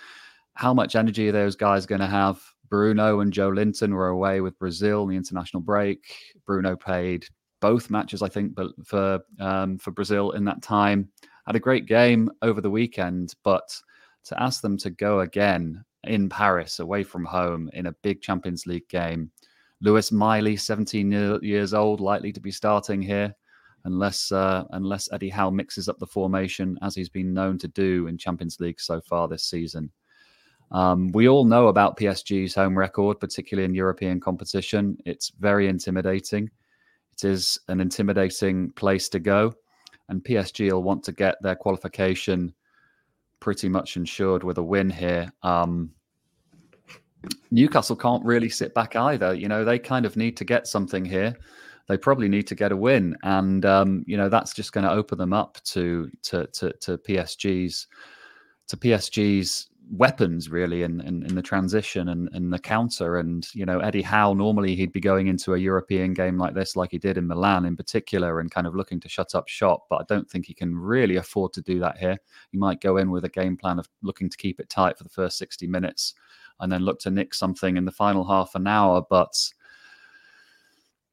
How 0.55 0.73
much 0.73 0.95
energy 0.95 1.29
are 1.29 1.33
those 1.33 1.55
guys 1.55 1.85
going 1.85 2.01
to 2.01 2.07
have? 2.07 2.41
Bruno 2.69 3.21
and 3.21 3.33
Joelinton 3.33 3.93
were 3.93 4.09
away 4.09 4.41
with 4.41 4.59
Brazil 4.59 5.03
in 5.03 5.09
the 5.09 5.15
international 5.15 5.61
break. 5.61 6.13
Bruno 6.45 6.75
played 6.75 7.25
both 7.61 7.89
matches, 7.89 8.21
I 8.21 8.29
think, 8.29 8.55
but 8.55 8.71
for 8.85 9.19
um, 9.39 9.77
for 9.77 9.91
Brazil 9.91 10.31
in 10.31 10.45
that 10.45 10.61
time. 10.61 11.09
Had 11.45 11.55
a 11.55 11.59
great 11.59 11.87
game 11.87 12.29
over 12.41 12.61
the 12.61 12.69
weekend, 12.69 13.33
but 13.43 13.67
to 14.25 14.41
ask 14.41 14.61
them 14.61 14.77
to 14.77 14.91
go 14.91 15.21
again 15.21 15.83
in 16.03 16.29
Paris, 16.29 16.79
away 16.79 17.03
from 17.03 17.25
home, 17.25 17.69
in 17.73 17.87
a 17.87 17.95
big 18.03 18.21
Champions 18.21 18.65
League 18.67 18.87
game. 18.87 19.31
Lewis 19.81 20.11
Miley, 20.11 20.57
17 20.57 21.39
years 21.41 21.73
old, 21.73 22.01
likely 22.01 22.31
to 22.33 22.39
be 22.39 22.51
starting 22.51 23.01
here, 23.01 23.33
unless 23.85 24.31
uh, 24.31 24.65
unless 24.71 25.11
Eddie 25.11 25.29
Howe 25.29 25.49
mixes 25.49 25.87
up 25.87 25.99
the 25.99 26.07
formation 26.07 26.77
as 26.81 26.95
he's 26.95 27.09
been 27.09 27.33
known 27.33 27.57
to 27.59 27.67
do 27.67 28.07
in 28.07 28.17
Champions 28.17 28.59
League 28.59 28.79
so 28.79 28.99
far 29.01 29.27
this 29.27 29.43
season. 29.43 29.89
Um, 30.71 31.11
we 31.13 31.27
all 31.27 31.45
know 31.45 31.67
about 31.67 31.97
PSG's 31.97 32.53
home 32.53 32.77
record, 32.77 33.19
particularly 33.19 33.65
in 33.65 33.73
European 33.73 34.19
competition. 34.19 34.97
It's 35.05 35.31
very 35.39 35.67
intimidating. 35.67 36.49
It 37.13 37.23
is 37.23 37.59
an 37.69 37.79
intimidating 37.79 38.71
place 38.71 39.09
to 39.09 39.19
go, 39.19 39.53
and 40.09 40.23
PSG 40.23 40.71
will 40.71 40.83
want 40.83 41.03
to 41.05 41.11
get 41.11 41.41
their 41.41 41.55
qualification 41.55 42.53
pretty 43.39 43.69
much 43.69 43.95
ensured 43.95 44.43
with 44.43 44.57
a 44.57 44.63
win 44.63 44.89
here. 44.89 45.31
Um, 45.41 45.91
Newcastle 47.51 47.95
can't 47.95 48.23
really 48.23 48.49
sit 48.49 48.73
back 48.73 48.95
either. 48.95 49.33
You 49.33 49.47
know, 49.47 49.65
they 49.65 49.79
kind 49.79 50.05
of 50.05 50.15
need 50.15 50.37
to 50.37 50.45
get 50.45 50.67
something 50.67 51.03
here. 51.03 51.35
They 51.87 51.97
probably 51.97 52.29
need 52.29 52.47
to 52.47 52.55
get 52.55 52.71
a 52.71 52.77
win, 52.77 53.15
and 53.23 53.65
um, 53.65 54.03
you 54.05 54.15
know 54.15 54.29
that's 54.29 54.53
just 54.53 54.73
going 54.73 54.83
to 54.83 54.91
open 54.91 55.17
them 55.17 55.33
up 55.33 55.57
to 55.65 56.09
to 56.23 56.45
to, 56.47 56.71
to 56.73 56.97
PSG's 56.99 57.87
to 58.67 58.77
PSG's 58.77 59.69
weapons 59.91 60.49
really 60.49 60.83
in, 60.83 61.01
in, 61.01 61.23
in 61.23 61.35
the 61.35 61.41
transition 61.41 62.09
and, 62.09 62.29
and 62.33 62.53
the 62.53 62.59
counter. 62.59 63.17
And, 63.17 63.47
you 63.53 63.65
know, 63.65 63.79
Eddie 63.79 64.03
Howe, 64.03 64.33
normally 64.33 64.75
he'd 64.75 64.91
be 64.91 64.99
going 64.99 65.27
into 65.27 65.55
a 65.55 65.57
European 65.57 66.13
game 66.13 66.37
like 66.37 66.53
this, 66.53 66.75
like 66.75 66.91
he 66.91 66.99
did 66.99 67.17
in 67.17 67.27
Milan 67.27 67.65
in 67.65 67.75
particular, 67.75 68.39
and 68.39 68.51
kind 68.51 68.67
of 68.67 68.75
looking 68.75 68.99
to 68.99 69.09
shut 69.09 69.33
up 69.33 69.47
shop. 69.47 69.87
But 69.89 70.01
I 70.01 70.03
don't 70.07 70.29
think 70.29 70.45
he 70.45 70.53
can 70.53 70.77
really 70.77 71.15
afford 71.15 71.53
to 71.53 71.61
do 71.61 71.79
that 71.79 71.97
here. 71.97 72.17
He 72.51 72.57
might 72.57 72.81
go 72.81 72.97
in 72.97 73.09
with 73.09 73.25
a 73.25 73.29
game 73.29 73.57
plan 73.57 73.79
of 73.79 73.89
looking 74.03 74.29
to 74.29 74.37
keep 74.37 74.59
it 74.59 74.69
tight 74.69 74.97
for 74.97 75.03
the 75.03 75.09
first 75.09 75.37
60 75.39 75.65
minutes 75.67 76.13
and 76.59 76.71
then 76.71 76.81
look 76.81 76.99
to 76.99 77.11
nick 77.11 77.33
something 77.33 77.77
in 77.77 77.85
the 77.85 77.91
final 77.91 78.23
half 78.23 78.55
an 78.55 78.67
hour. 78.67 79.03
But 79.09 79.33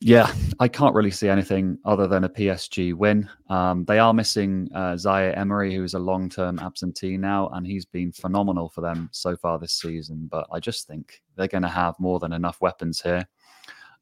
yeah, 0.00 0.30
I 0.60 0.68
can't 0.68 0.94
really 0.94 1.10
see 1.10 1.28
anything 1.28 1.78
other 1.84 2.06
than 2.06 2.24
a 2.24 2.28
PSG 2.28 2.92
win. 2.92 3.28
Um, 3.48 3.84
they 3.86 3.98
are 3.98 4.12
missing 4.12 4.68
uh, 4.74 4.96
Zaire 4.96 5.36
Emery, 5.38 5.74
who's 5.74 5.94
a 5.94 5.98
long 5.98 6.28
term 6.28 6.58
absentee 6.58 7.16
now, 7.16 7.48
and 7.54 7.66
he's 7.66 7.86
been 7.86 8.12
phenomenal 8.12 8.68
for 8.68 8.82
them 8.82 9.08
so 9.12 9.36
far 9.36 9.58
this 9.58 9.72
season. 9.72 10.28
But 10.30 10.46
I 10.52 10.60
just 10.60 10.86
think 10.86 11.22
they're 11.34 11.48
going 11.48 11.62
to 11.62 11.68
have 11.68 11.98
more 11.98 12.18
than 12.18 12.32
enough 12.32 12.60
weapons 12.60 13.00
here. 13.00 13.26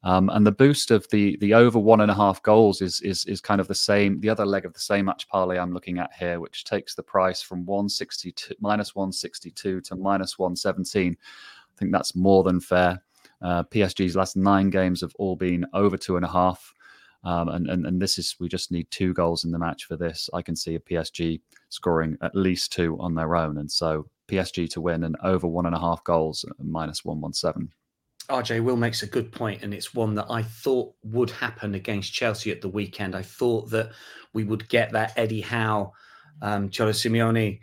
Um, 0.05 0.29
and 0.29 0.45
the 0.45 0.51
boost 0.51 0.91
of 0.91 1.09
the 1.09 1.35
the 1.37 1.55
over 1.55 1.79
one 1.79 1.99
and 1.99 2.11
a 2.11 2.15
half 2.15 2.41
goals 2.43 2.79
is 2.79 3.01
is 3.01 3.25
is 3.25 3.41
kind 3.41 3.59
of 3.59 3.67
the 3.67 3.73
same. 3.75 4.19
The 4.19 4.29
other 4.29 4.45
leg 4.45 4.63
of 4.63 4.73
the 4.73 4.79
same 4.79 5.05
match 5.05 5.27
parlay 5.27 5.57
I'm 5.57 5.73
looking 5.73 5.97
at 5.97 6.13
here, 6.13 6.39
which 6.39 6.63
takes 6.63 6.93
the 6.93 7.01
price 7.01 7.41
from 7.41 7.65
162 7.65 8.53
minus 8.59 8.93
162 8.95 9.81
to 9.81 9.95
minus 9.95 10.37
117. 10.37 11.17
I 11.19 11.79
think 11.79 11.91
that's 11.91 12.15
more 12.15 12.43
than 12.43 12.61
fair. 12.61 13.01
Uh, 13.41 13.63
PSG's 13.63 14.15
last 14.15 14.37
nine 14.37 14.69
games 14.69 15.01
have 15.01 15.13
all 15.17 15.35
been 15.35 15.65
over 15.73 15.97
two 15.97 16.17
and 16.17 16.25
a 16.25 16.31
half. 16.31 16.71
Um, 17.23 17.49
and, 17.49 17.67
and 17.67 17.87
and 17.87 17.99
this 17.99 18.19
is 18.19 18.35
we 18.39 18.47
just 18.47 18.71
need 18.71 18.89
two 18.91 19.11
goals 19.11 19.43
in 19.43 19.51
the 19.51 19.57
match 19.57 19.85
for 19.85 19.97
this. 19.97 20.29
I 20.35 20.43
can 20.43 20.55
see 20.55 20.75
a 20.75 20.79
PSG 20.79 21.41
scoring 21.69 22.15
at 22.21 22.35
least 22.35 22.71
two 22.71 22.95
on 22.99 23.15
their 23.15 23.35
own, 23.35 23.57
and 23.57 23.71
so 23.71 24.07
PSG 24.27 24.69
to 24.69 24.81
win 24.81 25.03
and 25.03 25.17
over 25.23 25.47
one 25.47 25.65
and 25.65 25.73
a 25.73 25.79
half 25.79 26.03
goals 26.03 26.45
minus 26.59 27.03
one 27.03 27.21
one 27.21 27.33
seven. 27.33 27.71
RJ 28.29 28.63
Will 28.63 28.75
makes 28.75 29.03
a 29.03 29.07
good 29.07 29.31
point, 29.31 29.63
and 29.63 29.73
it's 29.73 29.93
one 29.93 30.15
that 30.15 30.27
I 30.29 30.41
thought 30.41 30.93
would 31.03 31.29
happen 31.29 31.75
against 31.75 32.13
Chelsea 32.13 32.51
at 32.51 32.61
the 32.61 32.69
weekend. 32.69 33.15
I 33.15 33.21
thought 33.21 33.69
that 33.71 33.91
we 34.33 34.43
would 34.43 34.67
get 34.69 34.91
that 34.91 35.13
Eddie 35.15 35.41
Howe, 35.41 35.93
um, 36.41 36.69
Cholo 36.69 36.91
Simeone, 36.91 37.59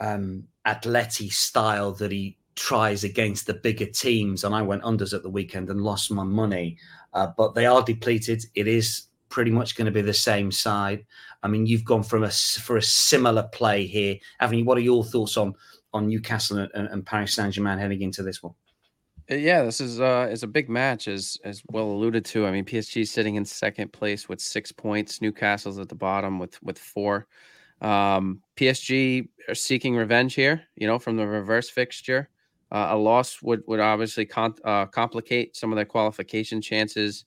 um, 0.00 0.44
Atleti 0.66 1.32
style 1.32 1.92
that 1.92 2.12
he 2.12 2.36
tries 2.54 3.04
against 3.04 3.46
the 3.46 3.54
bigger 3.54 3.86
teams, 3.86 4.44
and 4.44 4.54
I 4.54 4.62
went 4.62 4.82
unders 4.82 5.14
at 5.14 5.22
the 5.22 5.30
weekend 5.30 5.70
and 5.70 5.80
lost 5.80 6.10
my 6.10 6.24
money. 6.24 6.76
Uh, 7.14 7.28
but 7.36 7.54
they 7.54 7.66
are 7.66 7.82
depleted. 7.82 8.44
It 8.54 8.66
is 8.66 9.06
pretty 9.28 9.50
much 9.50 9.76
going 9.76 9.86
to 9.86 9.92
be 9.92 10.02
the 10.02 10.14
same 10.14 10.52
side. 10.52 11.04
I 11.42 11.48
mean, 11.48 11.66
you've 11.66 11.84
gone 11.84 12.02
from 12.02 12.22
a 12.22 12.30
for 12.30 12.76
a 12.76 12.82
similar 12.82 13.44
play 13.44 13.86
here, 13.86 14.16
haven't? 14.38 14.64
What 14.64 14.78
are 14.78 14.82
your 14.82 15.04
thoughts 15.04 15.36
on 15.36 15.54
on 15.94 16.08
Newcastle 16.08 16.58
and, 16.58 16.88
and 16.88 17.04
Paris 17.04 17.34
Saint 17.34 17.54
Germain 17.54 17.78
heading 17.78 18.02
into 18.02 18.22
this 18.22 18.42
one? 18.42 18.54
Uh, 19.30 19.34
yeah, 19.36 19.62
this 19.62 19.80
is 19.80 20.00
uh 20.00 20.28
is 20.30 20.42
a 20.42 20.48
big 20.48 20.68
match 20.68 21.08
as 21.08 21.38
as 21.44 21.62
well 21.70 21.84
alluded 21.84 22.24
to. 22.26 22.46
I 22.46 22.50
mean, 22.50 22.64
PSG 22.64 23.06
sitting 23.06 23.36
in 23.36 23.44
second 23.44 23.92
place 23.92 24.28
with 24.28 24.40
six 24.40 24.72
points. 24.72 25.20
Newcastle's 25.20 25.78
at 25.78 25.88
the 25.88 25.94
bottom 25.94 26.38
with 26.38 26.60
with 26.62 26.78
four. 26.78 27.26
Um, 27.80 28.42
PSG 28.56 29.28
are 29.48 29.54
seeking 29.54 29.96
revenge 29.96 30.34
here, 30.34 30.62
you 30.76 30.86
know, 30.86 30.98
from 30.98 31.16
the 31.16 31.26
reverse 31.26 31.68
fixture. 31.68 32.28
Uh, 32.70 32.88
a 32.90 32.96
loss 32.96 33.42
would 33.42 33.62
would 33.66 33.80
obviously 33.80 34.28
uh, 34.64 34.86
complicate 34.86 35.56
some 35.56 35.72
of 35.72 35.76
their 35.76 35.84
qualification 35.84 36.60
chances. 36.60 37.24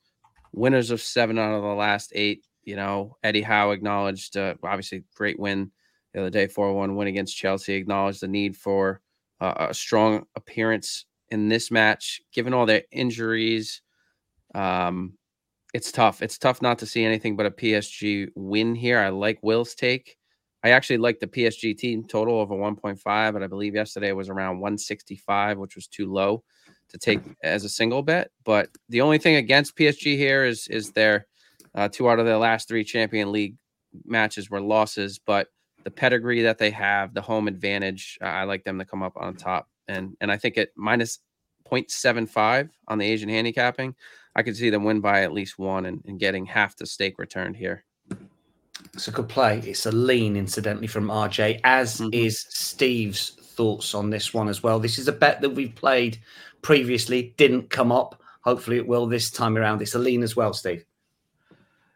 Winners 0.54 0.92
of 0.92 1.02
seven 1.02 1.38
out 1.38 1.54
of 1.54 1.62
the 1.62 1.68
last 1.68 2.12
eight. 2.16 2.46
You 2.64 2.76
know, 2.76 3.18
Eddie 3.24 3.42
Howe 3.42 3.72
acknowledged 3.72 4.38
uh, 4.38 4.56
obviously 4.64 5.04
great 5.16 5.40
win 5.40 5.72
the 6.14 6.22
other 6.22 6.30
day, 6.30 6.48
four 6.48 6.74
one 6.74 6.96
win 6.96 7.08
against 7.08 7.38
Chelsea. 7.38 7.76
Acknowledged 7.76 8.22
the 8.22 8.28
need 8.28 8.58
for 8.58 9.02
uh, 9.40 9.68
a 9.70 9.74
strong 9.74 10.26
appearance 10.36 11.06
in 11.36 11.50
this 11.50 11.70
match, 11.70 12.22
given 12.34 12.54
all 12.54 12.66
their 12.66 12.84
injuries. 12.92 13.82
Um, 14.56 15.14
it's 15.74 15.92
tough. 15.92 16.22
It's 16.22 16.38
tough 16.38 16.62
not 16.62 16.80
to 16.80 16.86
see 16.86 17.04
anything 17.04 17.36
but 17.36 17.46
a 17.46 17.52
PSG 17.52 18.30
win 18.36 18.74
here. 18.74 18.98
I 18.98 19.10
like 19.10 19.40
Will's 19.44 19.76
take. 19.76 20.18
I 20.64 20.70
actually 20.70 20.98
like 20.98 21.20
the 21.20 21.28
PSG 21.28 21.78
team 21.78 22.06
total 22.06 22.40
over 22.40 22.56
1.5, 22.56 23.34
but 23.34 23.44
I 23.44 23.48
believe 23.48 23.76
yesterday 23.76 24.12
was 24.14 24.30
around 24.30 24.60
165, 24.60 25.60
which 25.60 25.76
was 25.76 25.88
too 25.88 26.12
low 26.12 26.44
to 26.90 26.98
take 26.98 27.20
as 27.44 27.66
a 27.66 27.70
single 27.70 28.02
bet. 28.02 28.32
But 28.46 28.70
the 28.90 29.02
only 29.02 29.18
thing 29.18 29.36
against 29.36 29.78
PSG 29.78 30.18
here 30.18 30.46
is 30.46 30.68
is 30.70 30.92
their 30.92 31.28
uh, 31.76 31.90
two 31.90 32.10
out 32.10 32.20
of 32.20 32.26
their 32.26 32.38
last 32.38 32.68
three 32.68 32.84
Champion 32.84 33.32
League 33.32 33.58
matches 34.06 34.50
were 34.50 34.62
losses, 34.62 35.20
but 35.20 35.50
the 35.84 35.92
pedigree 35.92 36.42
that 36.42 36.58
they 36.58 36.72
have, 36.72 37.14
the 37.14 37.22
home 37.22 37.48
advantage, 37.48 38.18
uh, 38.22 38.26
I 38.26 38.44
like 38.46 38.64
them 38.64 38.80
to 38.80 38.86
come 38.86 39.04
up 39.04 39.14
on 39.18 39.36
top. 39.36 39.68
And 39.88 40.16
and 40.20 40.32
I 40.32 40.38
think 40.38 40.58
at 40.58 40.70
minus 40.76 41.20
0.75 41.72 42.70
on 42.88 42.98
the 42.98 43.06
Asian 43.06 43.30
handicapping, 43.30 43.96
I 44.36 44.44
could 44.44 44.56
see 44.56 44.70
them 44.70 44.84
win 44.84 45.00
by 45.00 45.24
at 45.24 45.34
least 45.34 45.58
one 45.58 45.86
and, 45.86 46.04
and 46.06 46.20
getting 46.20 46.46
half 46.46 46.76
the 46.76 46.86
stake 46.86 47.18
returned 47.18 47.56
here. 47.56 47.84
It's 48.94 49.08
a 49.08 49.12
good 49.12 49.30
play. 49.30 49.60
It's 49.60 49.86
a 49.86 49.92
lean, 49.92 50.36
incidentally, 50.36 50.88
from 50.88 51.08
RJ, 51.08 51.62
as 51.64 52.00
mm-hmm. 52.00 52.10
is 52.14 52.46
Steve's 52.50 53.30
thoughts 53.30 53.94
on 53.96 54.10
this 54.10 54.34
one 54.34 54.48
as 54.48 54.62
well. 54.62 54.80
This 54.80 55.00
is 55.00 55.08
a 55.08 55.14
bet 55.14 55.42
that 55.42 55.50
we've 55.50 55.76
played 55.76 56.20
previously, 56.62 57.34
didn't 57.38 57.70
come 57.70 57.92
up. 57.92 58.22
Hopefully, 58.42 58.78
it 58.78 58.88
will 58.88 59.08
this 59.08 59.32
time 59.32 59.58
around. 59.58 59.82
It's 59.82 59.96
a 59.96 60.00
lean 60.00 60.24
as 60.24 60.36
well, 60.36 60.54
Steve. 60.54 60.86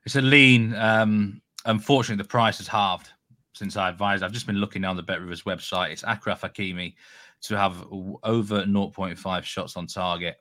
It's 0.05 0.15
a 0.15 0.21
lean. 0.21 0.73
Um, 0.75 1.41
unfortunately, 1.65 2.23
the 2.23 2.27
price 2.27 2.57
has 2.57 2.67
halved 2.67 3.09
since 3.53 3.77
I 3.77 3.89
advised. 3.89 4.23
I've 4.23 4.31
just 4.31 4.47
been 4.47 4.57
looking 4.57 4.85
on 4.85 4.95
the 4.95 5.03
Bet 5.03 5.21
Rivers 5.21 5.43
website. 5.43 5.91
It's 5.91 6.03
Achraf 6.03 6.41
Hakimi 6.41 6.95
to 7.41 7.57
have 7.57 7.85
over 8.23 8.63
0.5 8.63 9.43
shots 9.43 9.77
on 9.77 9.87
target. 9.87 10.37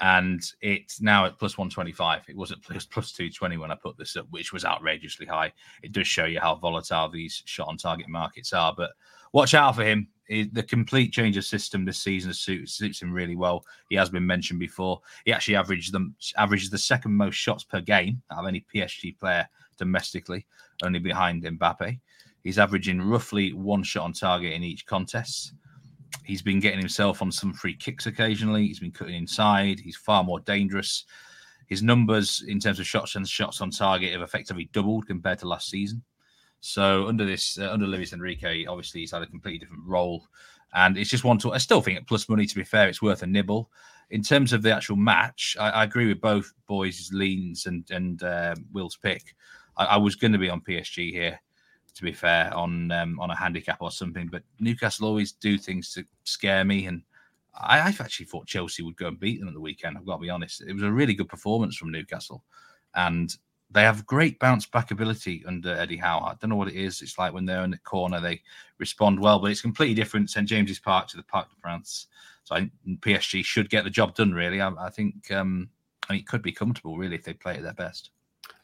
And 0.00 0.40
it's 0.60 1.00
now 1.00 1.26
at 1.26 1.38
plus 1.38 1.58
125. 1.58 2.22
It 2.28 2.36
was 2.36 2.52
at 2.52 2.62
plus, 2.62 2.86
plus 2.86 3.12
220 3.12 3.56
when 3.56 3.72
I 3.72 3.74
put 3.74 3.96
this 3.98 4.16
up, 4.16 4.26
which 4.30 4.52
was 4.52 4.64
outrageously 4.64 5.26
high. 5.26 5.52
It 5.82 5.92
does 5.92 6.06
show 6.06 6.26
you 6.26 6.40
how 6.40 6.54
volatile 6.56 7.08
these 7.08 7.42
shot 7.46 7.68
on 7.68 7.76
target 7.76 8.08
markets 8.08 8.52
are. 8.52 8.74
But 8.76 8.90
watch 9.32 9.54
out 9.54 9.74
for 9.76 9.84
him. 9.84 10.08
The 10.28 10.62
complete 10.62 11.12
change 11.12 11.38
of 11.38 11.44
system 11.46 11.86
this 11.86 11.98
season 11.98 12.34
suits, 12.34 12.74
suits 12.74 13.00
him 13.00 13.12
really 13.12 13.34
well. 13.34 13.64
He 13.88 13.96
has 13.96 14.10
been 14.10 14.26
mentioned 14.26 14.60
before. 14.60 15.00
He 15.24 15.32
actually 15.32 15.56
averaged 15.56 15.90
them 15.90 16.14
averages 16.36 16.68
the 16.68 16.76
second 16.76 17.14
most 17.14 17.36
shots 17.36 17.64
per 17.64 17.80
game 17.80 18.20
of 18.30 18.46
any 18.46 18.64
PSG 18.72 19.18
player 19.18 19.48
domestically, 19.78 20.46
only 20.82 20.98
behind 20.98 21.44
Mbappe. 21.44 21.98
He's 22.44 22.58
averaging 22.58 23.00
roughly 23.00 23.52
one 23.52 23.82
shot 23.82 24.04
on 24.04 24.12
target 24.12 24.52
in 24.52 24.62
each 24.62 24.84
contest. 24.84 25.54
He's 26.24 26.42
been 26.42 26.60
getting 26.60 26.78
himself 26.78 27.22
on 27.22 27.32
some 27.32 27.52
free 27.52 27.74
kicks 27.74 28.06
occasionally. 28.06 28.66
He's 28.66 28.80
been 28.80 28.92
cutting 28.92 29.14
inside. 29.14 29.80
He's 29.80 29.96
far 29.96 30.24
more 30.24 30.40
dangerous. 30.40 31.04
His 31.66 31.82
numbers 31.82 32.44
in 32.46 32.60
terms 32.60 32.80
of 32.80 32.86
shots 32.86 33.14
and 33.14 33.28
shots 33.28 33.60
on 33.60 33.70
target 33.70 34.12
have 34.12 34.22
effectively 34.22 34.68
doubled 34.72 35.06
compared 35.06 35.38
to 35.40 35.48
last 35.48 35.70
season. 35.70 36.02
So 36.60 37.06
under 37.06 37.24
this, 37.24 37.58
uh, 37.58 37.70
under 37.70 37.86
Luis 37.86 38.12
Enrique, 38.12 38.66
obviously 38.66 39.00
he's 39.00 39.12
had 39.12 39.22
a 39.22 39.26
completely 39.26 39.58
different 39.58 39.86
role, 39.86 40.26
and 40.74 40.98
it's 40.98 41.10
just 41.10 41.24
one 41.24 41.38
to. 41.38 41.52
I 41.52 41.58
still 41.58 41.80
think 41.80 41.98
at 41.98 42.08
plus 42.08 42.28
money, 42.28 42.46
to 42.46 42.54
be 42.54 42.64
fair, 42.64 42.88
it's 42.88 43.02
worth 43.02 43.22
a 43.22 43.26
nibble. 43.26 43.70
In 44.10 44.22
terms 44.22 44.52
of 44.52 44.62
the 44.62 44.74
actual 44.74 44.96
match, 44.96 45.56
I, 45.60 45.70
I 45.70 45.84
agree 45.84 46.08
with 46.08 46.20
both 46.20 46.52
boys' 46.66 47.10
leans 47.12 47.66
and 47.66 47.88
and 47.90 48.22
uh, 48.22 48.54
Will's 48.72 48.96
pick. 48.96 49.22
I, 49.76 49.84
I 49.84 49.96
was 49.98 50.16
going 50.16 50.32
to 50.32 50.38
be 50.38 50.50
on 50.50 50.62
PSG 50.62 51.12
here 51.12 51.40
to 51.94 52.02
be 52.02 52.12
fair, 52.12 52.54
on 52.54 52.90
um, 52.92 53.18
on 53.20 53.30
a 53.30 53.36
handicap 53.36 53.78
or 53.80 53.90
something. 53.90 54.28
But 54.30 54.42
Newcastle 54.60 55.06
always 55.06 55.32
do 55.32 55.58
things 55.58 55.92
to 55.94 56.04
scare 56.24 56.64
me, 56.64 56.86
and 56.86 57.02
I, 57.54 57.78
I 57.78 57.88
actually 57.88 58.26
thought 58.26 58.46
Chelsea 58.46 58.82
would 58.82 58.96
go 58.96 59.08
and 59.08 59.20
beat 59.20 59.40
them 59.40 59.48
at 59.48 59.54
the 59.54 59.60
weekend. 59.60 59.96
I've 59.96 60.06
got 60.06 60.16
to 60.16 60.22
be 60.22 60.30
honest; 60.30 60.62
it 60.62 60.72
was 60.72 60.82
a 60.82 60.92
really 60.92 61.14
good 61.14 61.28
performance 61.28 61.76
from 61.76 61.90
Newcastle, 61.90 62.44
and 62.94 63.34
they 63.70 63.82
have 63.82 64.06
great 64.06 64.38
bounce 64.38 64.66
back 64.66 64.90
ability 64.90 65.44
under 65.46 65.74
Eddie 65.74 65.96
Howe. 65.96 66.20
I 66.20 66.34
don't 66.40 66.50
know 66.50 66.56
what 66.56 66.68
it 66.68 66.76
is. 66.76 67.02
It's 67.02 67.18
like 67.18 67.32
when 67.32 67.44
they're 67.44 67.64
in 67.64 67.70
the 67.70 67.78
corner, 67.78 68.20
they 68.20 68.40
respond 68.78 69.20
well, 69.20 69.38
but 69.38 69.50
it's 69.50 69.60
completely 69.60 69.94
different. 69.94 70.30
St 70.30 70.48
James's 70.48 70.78
Park 70.78 71.08
to 71.08 71.16
the 71.16 71.22
Parc 71.24 71.50
de 71.50 71.56
France. 71.60 72.06
So 72.44 72.54
I, 72.54 72.70
PSG 73.00 73.44
should 73.44 73.68
get 73.68 73.84
the 73.84 73.90
job 73.90 74.14
done. 74.14 74.32
Really, 74.32 74.60
I, 74.60 74.70
I 74.78 74.90
think. 74.90 75.30
Um, 75.30 75.68
I 76.08 76.14
mean, 76.14 76.20
it 76.20 76.26
could 76.26 76.42
be 76.42 76.52
comfortable 76.52 76.96
really 76.96 77.16
if 77.16 77.24
they 77.24 77.34
play 77.34 77.56
at 77.56 77.62
their 77.62 77.74
best. 77.74 78.10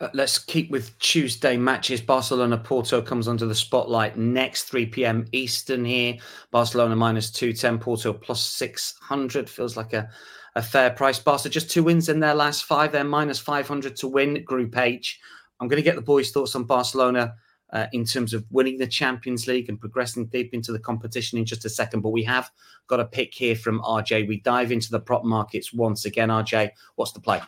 Uh, 0.00 0.08
let's 0.12 0.38
keep 0.38 0.70
with 0.70 0.98
Tuesday 0.98 1.56
matches. 1.56 2.00
Barcelona 2.00 2.58
Porto 2.58 3.00
comes 3.00 3.28
under 3.28 3.46
the 3.46 3.54
spotlight 3.54 4.16
next 4.16 4.64
3 4.64 4.86
p.m. 4.86 5.26
Eastern 5.32 5.84
here. 5.84 6.16
Barcelona 6.50 6.96
minus 6.96 7.30
210, 7.30 7.78
Porto 7.78 8.12
plus 8.12 8.42
600. 8.42 9.48
Feels 9.48 9.76
like 9.76 9.92
a, 9.92 10.08
a 10.56 10.62
fair 10.62 10.90
price. 10.90 11.20
Barca 11.20 11.48
just 11.48 11.70
two 11.70 11.84
wins 11.84 12.08
in 12.08 12.18
their 12.18 12.34
last 12.34 12.64
five. 12.64 12.90
They're 12.90 13.04
minus 13.04 13.38
500 13.38 13.94
to 13.96 14.08
win 14.08 14.42
Group 14.42 14.76
H. 14.76 15.20
I'm 15.60 15.68
going 15.68 15.80
to 15.80 15.84
get 15.84 15.94
the 15.94 16.02
boys' 16.02 16.32
thoughts 16.32 16.56
on 16.56 16.64
Barcelona 16.64 17.34
uh, 17.72 17.86
in 17.92 18.04
terms 18.04 18.34
of 18.34 18.44
winning 18.50 18.78
the 18.78 18.88
Champions 18.88 19.46
League 19.46 19.68
and 19.68 19.80
progressing 19.80 20.26
deep 20.26 20.54
into 20.54 20.72
the 20.72 20.78
competition 20.80 21.38
in 21.38 21.44
just 21.44 21.64
a 21.64 21.70
second. 21.70 22.00
But 22.00 22.10
we 22.10 22.24
have 22.24 22.50
got 22.88 22.98
a 22.98 23.04
pick 23.04 23.32
here 23.32 23.54
from 23.54 23.80
RJ. 23.82 24.26
We 24.26 24.40
dive 24.40 24.72
into 24.72 24.90
the 24.90 25.00
prop 25.00 25.24
markets 25.24 25.72
once 25.72 26.04
again. 26.04 26.30
RJ, 26.30 26.70
what's 26.96 27.12
the 27.12 27.20
play? 27.20 27.40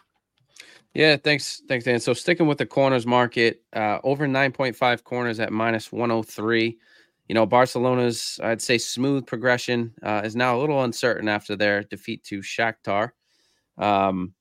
Yeah, 0.96 1.18
thanks, 1.18 1.62
thanks, 1.68 1.84
Dan. 1.84 2.00
So 2.00 2.14
sticking 2.14 2.46
with 2.46 2.56
the 2.56 2.64
corners 2.64 3.04
market, 3.04 3.62
uh, 3.74 3.98
over 4.02 4.26
9.5 4.26 5.04
corners 5.04 5.38
at 5.40 5.52
minus 5.52 5.92
103. 5.92 6.78
You 7.28 7.34
know, 7.34 7.44
Barcelona's, 7.44 8.40
I'd 8.42 8.62
say, 8.62 8.78
smooth 8.78 9.26
progression 9.26 9.92
uh, 10.02 10.22
is 10.24 10.34
now 10.34 10.56
a 10.56 10.58
little 10.58 10.84
uncertain 10.84 11.28
after 11.28 11.54
their 11.54 11.82
defeat 11.82 12.24
to 12.24 12.38
Shakhtar. 12.38 13.10
Um, 13.76 14.32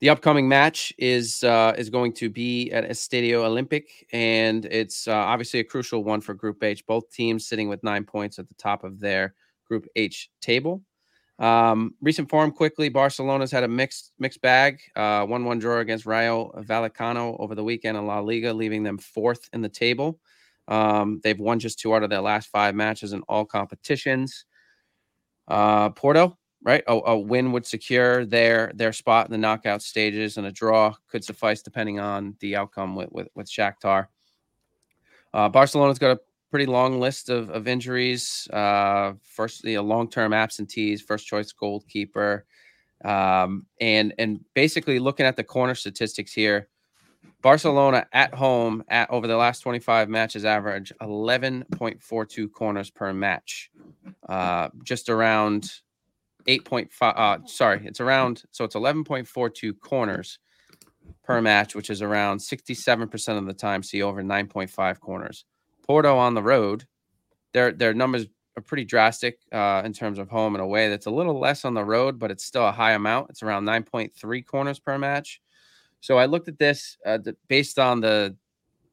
the 0.00 0.08
upcoming 0.08 0.48
match 0.48 0.92
is 0.98 1.44
uh, 1.44 1.72
is 1.78 1.88
going 1.88 2.14
to 2.14 2.28
be 2.28 2.72
at 2.72 2.90
Estadio 2.90 3.44
Olympic, 3.44 4.08
and 4.12 4.64
it's 4.64 5.06
uh, 5.06 5.12
obviously 5.12 5.60
a 5.60 5.64
crucial 5.64 6.02
one 6.02 6.20
for 6.20 6.34
Group 6.34 6.64
H. 6.64 6.84
Both 6.84 7.12
teams 7.12 7.46
sitting 7.46 7.68
with 7.68 7.84
nine 7.84 8.02
points 8.02 8.40
at 8.40 8.48
the 8.48 8.54
top 8.54 8.82
of 8.82 8.98
their 8.98 9.34
Group 9.68 9.86
H 9.94 10.30
table. 10.40 10.82
Um, 11.40 11.94
recent 12.02 12.28
form 12.28 12.52
quickly. 12.52 12.90
Barcelona's 12.90 13.50
had 13.50 13.64
a 13.64 13.68
mixed 13.68 14.12
mixed 14.18 14.42
bag. 14.42 14.80
Uh, 14.94 15.24
one 15.24 15.44
one 15.44 15.58
draw 15.58 15.78
against 15.78 16.04
Rayo 16.04 16.52
Vallecano 16.58 17.36
over 17.40 17.54
the 17.54 17.64
weekend 17.64 17.96
in 17.96 18.06
La 18.06 18.20
Liga, 18.20 18.52
leaving 18.52 18.82
them 18.82 18.98
fourth 18.98 19.48
in 19.54 19.62
the 19.62 19.68
table. 19.68 20.20
Um, 20.68 21.20
they've 21.24 21.40
won 21.40 21.58
just 21.58 21.78
two 21.78 21.94
out 21.94 22.02
of 22.02 22.10
their 22.10 22.20
last 22.20 22.50
five 22.50 22.74
matches 22.74 23.14
in 23.14 23.22
all 23.22 23.46
competitions. 23.46 24.44
Uh, 25.48 25.90
Porto, 25.90 26.38
right? 26.62 26.84
A, 26.86 26.92
a, 26.92 27.18
win 27.18 27.52
would 27.52 27.66
secure 27.66 28.26
their 28.26 28.70
their 28.74 28.92
spot 28.92 29.26
in 29.26 29.32
the 29.32 29.38
knockout 29.38 29.80
stages, 29.80 30.36
and 30.36 30.46
a 30.46 30.52
draw 30.52 30.94
could 31.08 31.24
suffice 31.24 31.62
depending 31.62 31.98
on 31.98 32.36
the 32.40 32.54
outcome 32.54 32.94
with 32.94 33.10
with, 33.10 33.28
with 33.34 33.50
Shakhtar. 33.50 34.08
Uh, 35.32 35.48
Barcelona's 35.48 35.98
got 35.98 36.18
a 36.18 36.20
pretty 36.50 36.66
long 36.66 37.00
list 37.00 37.28
of, 37.28 37.50
of 37.50 37.68
injuries. 37.68 38.48
Uh, 38.52 39.12
firstly, 39.22 39.74
a 39.74 39.82
long 39.82 40.08
term 40.08 40.32
absentees, 40.32 41.00
first 41.00 41.26
choice 41.26 41.52
goalkeeper, 41.52 42.44
um, 43.04 43.66
and 43.80 44.12
and 44.18 44.40
basically 44.54 44.98
looking 44.98 45.26
at 45.26 45.36
the 45.36 45.44
corner 45.44 45.74
statistics 45.74 46.32
here, 46.32 46.68
Barcelona 47.42 48.06
at 48.12 48.34
home 48.34 48.84
at 48.88 49.10
over 49.10 49.26
the 49.26 49.36
last 49.36 49.60
25 49.60 50.08
matches 50.08 50.44
average 50.44 50.92
11.42 51.00 52.52
corners 52.52 52.90
per 52.90 53.12
match, 53.12 53.70
uh, 54.28 54.68
just 54.84 55.08
around 55.08 55.70
8.5. 56.46 56.88
Uh, 57.00 57.38
sorry, 57.46 57.82
it's 57.84 58.00
around 58.00 58.42
so 58.50 58.64
it's 58.64 58.74
11.42 58.74 59.78
corners 59.80 60.38
per 61.22 61.40
match, 61.40 61.74
which 61.74 61.90
is 61.90 62.02
around 62.02 62.38
67% 62.38 63.38
of 63.38 63.46
the 63.46 63.54
time 63.54 63.82
see 63.82 64.02
over 64.02 64.22
9.5 64.22 65.00
corners. 65.00 65.44
Porto 65.90 66.16
on 66.16 66.34
the 66.34 66.42
road, 66.42 66.84
their 67.52 67.72
their 67.72 67.92
numbers 67.92 68.26
are 68.56 68.62
pretty 68.62 68.84
drastic 68.84 69.40
uh, 69.50 69.82
in 69.84 69.92
terms 69.92 70.20
of 70.20 70.28
home 70.28 70.54
and 70.54 70.62
away. 70.62 70.88
That's 70.88 71.06
a 71.06 71.10
little 71.10 71.40
less 71.40 71.64
on 71.64 71.74
the 71.74 71.84
road, 71.84 72.16
but 72.16 72.30
it's 72.30 72.44
still 72.44 72.64
a 72.64 72.70
high 72.70 72.92
amount. 72.92 73.28
It's 73.30 73.42
around 73.42 73.64
9.3 73.64 74.46
corners 74.46 74.78
per 74.78 74.96
match. 74.98 75.40
So 76.00 76.16
I 76.16 76.26
looked 76.26 76.46
at 76.46 76.60
this 76.60 76.96
uh, 77.04 77.18
based 77.48 77.80
on 77.80 78.00
the, 78.00 78.36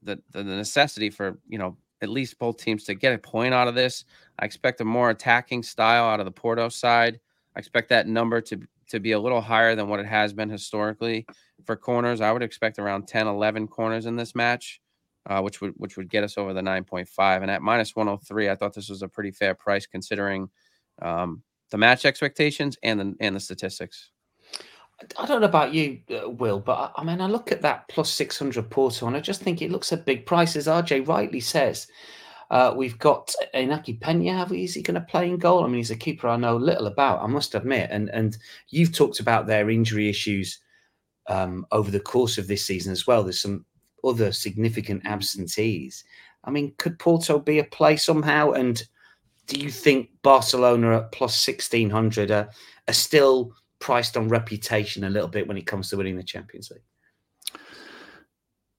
the 0.02 0.20
the 0.32 0.42
necessity 0.42 1.08
for 1.08 1.38
you 1.48 1.56
know 1.56 1.76
at 2.02 2.08
least 2.08 2.36
both 2.40 2.56
teams 2.56 2.82
to 2.86 2.94
get 2.94 3.14
a 3.14 3.18
point 3.18 3.54
out 3.54 3.68
of 3.68 3.76
this. 3.76 4.04
I 4.40 4.44
expect 4.44 4.80
a 4.80 4.84
more 4.84 5.10
attacking 5.10 5.62
style 5.62 6.04
out 6.04 6.18
of 6.18 6.26
the 6.26 6.32
Porto 6.32 6.68
side. 6.68 7.20
I 7.54 7.60
expect 7.60 7.90
that 7.90 8.08
number 8.08 8.40
to 8.40 8.60
to 8.88 8.98
be 8.98 9.12
a 9.12 9.20
little 9.20 9.40
higher 9.40 9.76
than 9.76 9.86
what 9.86 10.00
it 10.00 10.06
has 10.06 10.32
been 10.32 10.50
historically 10.50 11.26
for 11.64 11.76
corners. 11.76 12.20
I 12.20 12.32
would 12.32 12.42
expect 12.42 12.80
around 12.80 13.06
10, 13.06 13.28
11 13.28 13.68
corners 13.68 14.06
in 14.06 14.16
this 14.16 14.34
match 14.34 14.80
uh, 15.28 15.40
which 15.40 15.60
would 15.60 15.74
which 15.76 15.96
would 15.96 16.08
get 16.08 16.24
us 16.24 16.38
over 16.38 16.52
the 16.52 16.60
9.5. 16.60 17.42
And 17.42 17.50
at 17.50 17.62
minus 17.62 17.94
103, 17.94 18.48
I 18.48 18.54
thought 18.54 18.74
this 18.74 18.88
was 18.88 19.02
a 19.02 19.08
pretty 19.08 19.30
fair 19.30 19.54
price 19.54 19.86
considering 19.86 20.48
um, 21.02 21.42
the 21.70 21.78
match 21.78 22.04
expectations 22.04 22.76
and 22.82 22.98
the 22.98 23.14
and 23.20 23.36
the 23.36 23.40
statistics. 23.40 24.10
I 25.16 25.26
don't 25.26 25.40
know 25.40 25.46
about 25.46 25.72
you, 25.72 26.00
uh, 26.10 26.28
Will, 26.28 26.58
but 26.58 26.92
I, 26.96 27.02
I, 27.02 27.04
mean, 27.04 27.20
I 27.20 27.26
look 27.26 27.52
at 27.52 27.62
that 27.62 27.86
plus 27.86 28.10
600 28.10 28.68
Porto 28.68 29.06
and 29.06 29.16
I 29.16 29.20
just 29.20 29.40
think 29.40 29.62
it 29.62 29.70
looks 29.70 29.92
a 29.92 29.96
big 29.96 30.26
price. 30.26 30.56
As 30.56 30.66
RJ 30.66 31.06
rightly 31.06 31.38
says, 31.38 31.86
uh, 32.50 32.74
we've 32.76 32.98
got 32.98 33.32
Inaki 33.54 34.00
Pena. 34.00 34.36
Have 34.36 34.50
we, 34.50 34.64
is 34.64 34.74
he 34.74 34.82
going 34.82 34.96
to 34.96 35.00
play 35.00 35.28
in 35.28 35.36
goal? 35.36 35.62
I 35.62 35.68
mean, 35.68 35.76
he's 35.76 35.92
a 35.92 35.96
keeper 35.96 36.26
I 36.26 36.36
know 36.36 36.56
little 36.56 36.88
about, 36.88 37.22
I 37.22 37.28
must 37.28 37.54
admit. 37.54 37.90
And 37.92 38.08
and 38.10 38.36
you've 38.70 38.92
talked 38.92 39.20
about 39.20 39.46
their 39.46 39.70
injury 39.70 40.08
issues 40.08 40.58
um, 41.28 41.66
over 41.70 41.90
the 41.90 42.00
course 42.00 42.38
of 42.38 42.48
this 42.48 42.64
season 42.64 42.90
as 42.90 43.06
well. 43.06 43.22
There's 43.22 43.40
some 43.40 43.64
other 44.04 44.32
significant 44.32 45.06
absentees. 45.06 46.04
I 46.44 46.50
mean, 46.50 46.74
could 46.78 46.98
Porto 46.98 47.38
be 47.38 47.58
a 47.58 47.64
play 47.64 47.96
somehow? 47.96 48.52
And 48.52 48.82
do 49.46 49.60
you 49.60 49.70
think 49.70 50.10
Barcelona 50.22 50.98
at 50.98 51.12
plus 51.12 51.46
1600 51.46 52.30
are, 52.30 52.48
are 52.86 52.94
still 52.94 53.52
priced 53.80 54.16
on 54.16 54.28
reputation 54.28 55.04
a 55.04 55.10
little 55.10 55.28
bit 55.28 55.46
when 55.46 55.56
it 55.56 55.66
comes 55.66 55.90
to 55.90 55.96
winning 55.96 56.16
the 56.16 56.22
Champions 56.22 56.70
League? 56.70 56.82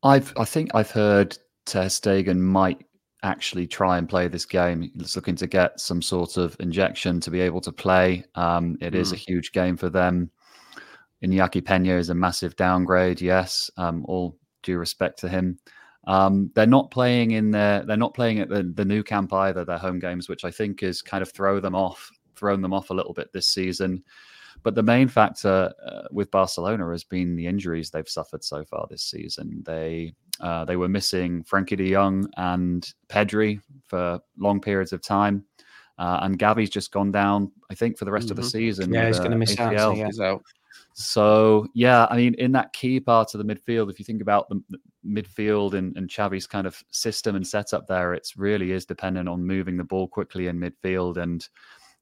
I've 0.02 0.34
I 0.38 0.46
think 0.46 0.74
I've 0.74 0.92
heard 0.92 1.38
Ter 1.66 1.86
Stegen 1.86 2.40
might 2.40 2.86
actually 3.24 3.68
try 3.68 3.98
and 3.98 4.08
play 4.08 4.28
this 4.28 4.46
game. 4.46 4.90
He's 4.96 5.16
looking 5.16 5.36
to 5.36 5.48
get 5.48 5.80
some 5.80 6.02
sort 6.02 6.38
of 6.38 6.56
injection 6.60 7.20
to 7.20 7.32
be 7.32 7.42
able 7.42 7.62
to 7.62 7.72
play. 7.72 8.24
Um, 8.36 8.78
it 8.80 8.94
mm. 8.94 8.98
is 8.98 9.12
a 9.12 9.16
hmm. 9.16 9.24
huge 9.28 9.52
game 9.52 9.76
for 9.76 9.90
them. 9.90 10.32
Iñaki 11.24 11.64
Pena 11.64 11.98
is 11.98 12.10
a 12.10 12.16
massive 12.16 12.56
downgrade, 12.56 13.20
yes. 13.20 13.70
Um, 13.76 14.06
all 14.08 14.39
due 14.64 14.78
respect 14.78 15.20
to 15.20 15.30
him. 15.30 15.60
Um, 16.08 16.52
they're 16.56 16.66
not 16.66 16.92
playing 16.92 17.32
in 17.32 17.52
their 17.52 17.84
they're 17.84 17.98
not 17.98 18.14
playing 18.14 18.40
at 18.40 18.50
the, 18.50 18.64
the 18.64 18.86
Nou 18.86 19.04
Camp 19.04 19.32
either, 19.34 19.66
their 19.66 19.78
home 19.78 20.00
games, 20.00 20.30
which 20.30 20.46
I 20.46 20.52
think 20.52 20.82
is 20.82 21.02
kind 21.02 21.22
of 21.22 21.32
throw 21.32 21.60
them 21.60 21.76
off, 21.76 22.10
thrown 22.36 22.62
them 22.62 22.74
off 22.74 22.90
a 22.90 22.94
little 22.94 23.14
bit 23.14 23.32
this 23.34 23.48
season. 23.48 24.04
But 24.64 24.76
the 24.76 24.84
main 24.84 25.08
factor 25.08 25.72
uh, 25.86 26.08
with 26.12 26.32
Barcelona 26.32 26.90
has 26.92 27.04
been 27.04 27.36
the 27.36 27.48
injuries 27.48 27.90
they've 27.90 28.10
suffered 28.10 28.44
so 28.44 28.66
far 28.66 28.88
this 28.90 29.04
season. 29.04 29.62
They 29.66 30.14
uh, 30.40 30.66
they 30.66 30.76
were 30.76 30.90
missing 30.90 31.44
Frenkie 31.44 31.78
De 31.78 31.92
Jong 31.92 32.30
and 32.38 32.92
Pedri 33.10 33.62
for 33.86 34.20
long 34.38 34.60
periods 34.60 34.94
of 34.94 35.02
time. 35.02 35.46
Uh, 35.98 36.20
and 36.22 36.40
Gavi's 36.40 36.70
just 36.70 36.94
gone 36.94 37.12
down, 37.12 37.52
I 37.70 37.76
think, 37.76 37.98
for 37.98 38.06
the 38.06 38.12
rest 38.12 38.28
mm-hmm. 38.28 38.32
of 38.32 38.38
the 38.38 38.44
mm-hmm. 38.44 38.50
season. 38.50 38.94
Yeah, 38.94 39.08
he's 39.08 39.20
going 39.20 39.32
to 39.32 39.38
miss 39.38 39.56
ACL. 39.56 39.78
out. 39.78 40.14
So 40.14 40.24
yeah. 40.24 40.38
So 40.94 41.68
yeah, 41.74 42.08
I 42.10 42.18
mean, 42.18 42.34
in 42.36 42.52
that 42.54 42.74
key 42.74 43.00
part 43.00 43.34
of 43.34 43.46
the 43.46 43.56
midfield, 43.56 43.90
if 43.90 44.00
you 44.00 44.06
think 44.06 44.22
about 44.22 44.50
the 44.50 44.62
midfield 45.06 45.74
and, 45.74 45.96
and 45.96 46.10
Xavi's 46.10 46.48
kind 46.48 46.68
of 46.68 46.84
system 46.92 47.36
and 47.36 47.48
setup 47.48 47.88
there, 47.88 48.14
it 48.14 48.28
really 48.36 48.72
is 48.72 48.86
dependent 48.86 49.30
on 49.30 49.46
moving 49.46 49.78
the 49.78 49.84
ball 49.84 50.08
quickly 50.08 50.48
in 50.48 50.60
midfield. 50.60 51.18
And 51.18 51.48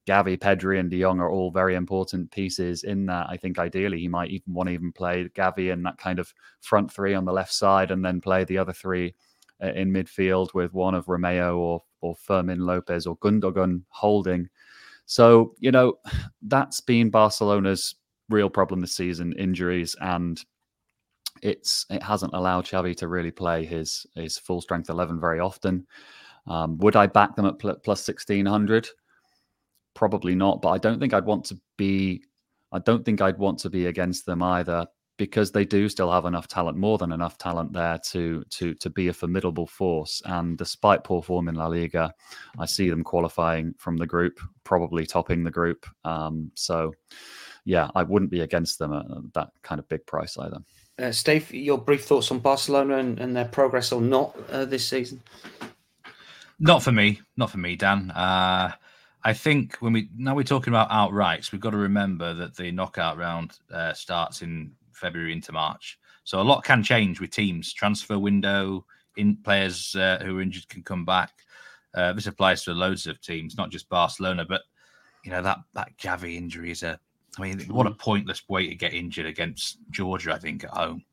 Gavi, 0.08 0.38
Pedri, 0.40 0.80
and 0.80 0.90
De 0.90 1.02
Jong 1.02 1.20
are 1.20 1.30
all 1.30 1.52
very 1.52 1.76
important 1.76 2.32
pieces 2.32 2.84
in 2.84 3.06
that. 3.08 3.28
I 3.30 3.38
think 3.38 3.60
ideally 3.60 4.00
he 4.00 4.08
might 4.08 4.32
even 4.32 4.54
want 4.54 4.68
to 4.68 4.74
even 4.74 4.92
play 4.92 5.30
Gavi 5.36 5.72
in 5.72 5.84
that 5.84 5.98
kind 5.98 6.18
of 6.18 6.34
front 6.62 6.92
three 6.92 7.14
on 7.14 7.26
the 7.26 7.34
left 7.34 7.54
side, 7.54 7.92
and 7.92 8.04
then 8.04 8.22
play 8.22 8.46
the 8.46 8.58
other 8.58 8.74
three 8.74 9.14
uh, 9.62 9.74
in 9.74 9.92
midfield 9.92 10.54
with 10.54 10.74
one 10.74 10.96
of 10.96 11.06
Romeu 11.06 11.58
or 11.58 11.84
or 12.02 12.16
Fermin 12.16 12.60
Lopez 12.60 13.06
or 13.06 13.18
Gundogan 13.18 13.84
holding. 13.90 14.50
So 15.06 15.56
you 15.60 15.72
know 15.72 16.00
that's 16.42 16.80
been 16.80 17.10
Barcelona's 17.10 17.96
real 18.30 18.50
problem 18.50 18.82
this 18.82 18.96
season: 18.96 19.34
injuries, 19.34 19.96
and 20.02 20.44
it's 21.42 21.86
it 21.90 22.04
hasn't 22.04 22.34
allowed 22.34 22.66
Xavi 22.66 22.96
to 22.98 23.08
really 23.08 23.32
play 23.32 23.66
his 23.66 24.06
his 24.16 24.38
full 24.38 24.62
strength 24.62 24.90
eleven 24.90 25.20
very 25.20 25.40
often. 25.40 25.86
Um, 26.48 26.78
would 26.78 26.96
I 26.96 27.08
back 27.08 27.36
them 27.36 27.46
at 27.46 27.60
pl- 27.60 27.78
plus 27.84 28.02
sixteen 28.04 28.46
hundred? 28.46 28.88
Probably 29.94 30.36
not, 30.36 30.62
but 30.62 30.70
I 30.70 30.78
don't 30.78 31.00
think 31.00 31.14
I'd 31.14 31.26
want 31.26 31.46
to 31.46 31.60
be. 31.78 32.24
I 32.72 32.80
don't 32.80 33.04
think 33.06 33.22
I'd 33.22 33.38
want 33.38 33.60
to 33.60 33.70
be 33.70 33.86
against 33.86 34.26
them 34.26 34.44
either 34.44 34.86
because 35.18 35.52
they 35.52 35.66
do 35.66 35.90
still 35.90 36.12
have 36.12 36.26
enough 36.26 36.48
talent, 36.48 36.78
more 36.78 36.98
than 36.98 37.12
enough 37.12 37.38
talent 37.38 37.74
there 37.74 37.98
to 38.12 38.44
to 38.52 38.74
to 38.76 38.90
be 38.90 39.08
a 39.08 39.14
formidable 39.14 39.68
force. 39.68 40.22
And 40.26 40.58
despite 40.58 41.04
poor 41.04 41.22
form 41.22 41.48
in 41.48 41.56
La 41.56 41.68
Liga, 41.68 42.14
I 42.60 42.66
see 42.66 42.90
them 42.90 43.04
qualifying 43.04 43.74
from 43.78 43.98
the 43.98 44.06
group, 44.06 44.40
probably 44.64 45.06
topping 45.06 45.44
the 45.44 45.52
group. 45.52 45.86
Um, 46.04 46.52
so 46.56 46.94
yeah, 47.68 47.92
I 47.96 48.04
wouldn't 48.04 48.32
be 48.32 48.40
against 48.40 48.80
them 48.80 48.94
at 48.94 49.06
that 49.34 49.50
kind 49.62 49.78
of 49.78 49.90
big 49.90 50.06
price 50.06 50.38
either. 50.38 50.60
Uh, 50.98 51.12
Steve, 51.12 51.54
your 51.54 51.78
brief 51.78 52.06
thoughts 52.06 52.32
on 52.32 52.40
Barcelona 52.40 52.98
and, 52.98 53.20
and 53.20 53.36
their 53.36 53.46
progress 53.46 53.92
or 53.92 54.00
not 54.02 54.36
uh, 54.50 54.64
this 54.64 54.88
season? 54.88 55.22
Not 56.60 56.82
for 56.82 56.94
me. 56.94 57.20
Not 57.36 57.52
for 57.52 57.58
me, 57.58 57.76
Dan. 57.76 58.10
Uh, 58.12 58.72
I 59.24 59.34
think 59.34 59.76
when 59.82 59.92
we 59.92 60.10
now 60.16 60.34
we're 60.34 60.44
talking 60.44 60.72
about 60.72 60.90
outrights, 60.90 61.52
we've 61.52 61.60
got 61.60 61.72
to 61.72 61.78
remember 61.78 62.34
that 62.36 62.56
the 62.56 62.72
knockout 62.72 63.18
round 63.18 63.60
uh, 63.70 63.92
starts 63.94 64.42
in 64.42 64.72
February 64.94 65.34
into 65.34 65.52
March, 65.52 66.00
so 66.24 66.40
a 66.40 66.44
lot 66.44 66.64
can 66.64 66.82
change 66.82 67.20
with 67.20 67.32
teams. 67.32 67.74
Transfer 67.74 68.18
window, 68.18 68.86
in 69.18 69.36
players 69.44 69.94
uh, 69.96 70.20
who 70.24 70.38
are 70.38 70.42
injured 70.42 70.70
can 70.70 70.84
come 70.84 71.04
back. 71.04 71.32
Uh, 71.94 72.14
this 72.14 72.28
applies 72.28 72.64
to 72.64 72.72
loads 72.72 73.08
of 73.08 73.20
teams, 73.20 73.58
not 73.58 73.72
just 73.72 73.90
Barcelona. 73.90 74.46
But 74.48 74.62
you 75.26 75.32
know 75.32 75.42
that 75.42 75.58
that 75.74 75.98
Gavi 75.98 76.36
injury 76.36 76.72
is 76.72 76.84
a 76.84 76.98
I 77.38 77.42
mean, 77.42 77.60
what 77.62 77.88
a 77.88 77.92
pointless 77.92 78.48
way 78.50 78.68
to 78.68 78.76
get 78.76 78.94
injured 78.94 79.26
against 79.26 79.78
Georgia. 79.92 80.34
I 80.34 80.40
think 80.40 80.64
at 80.64 80.72
home, 80.72 81.04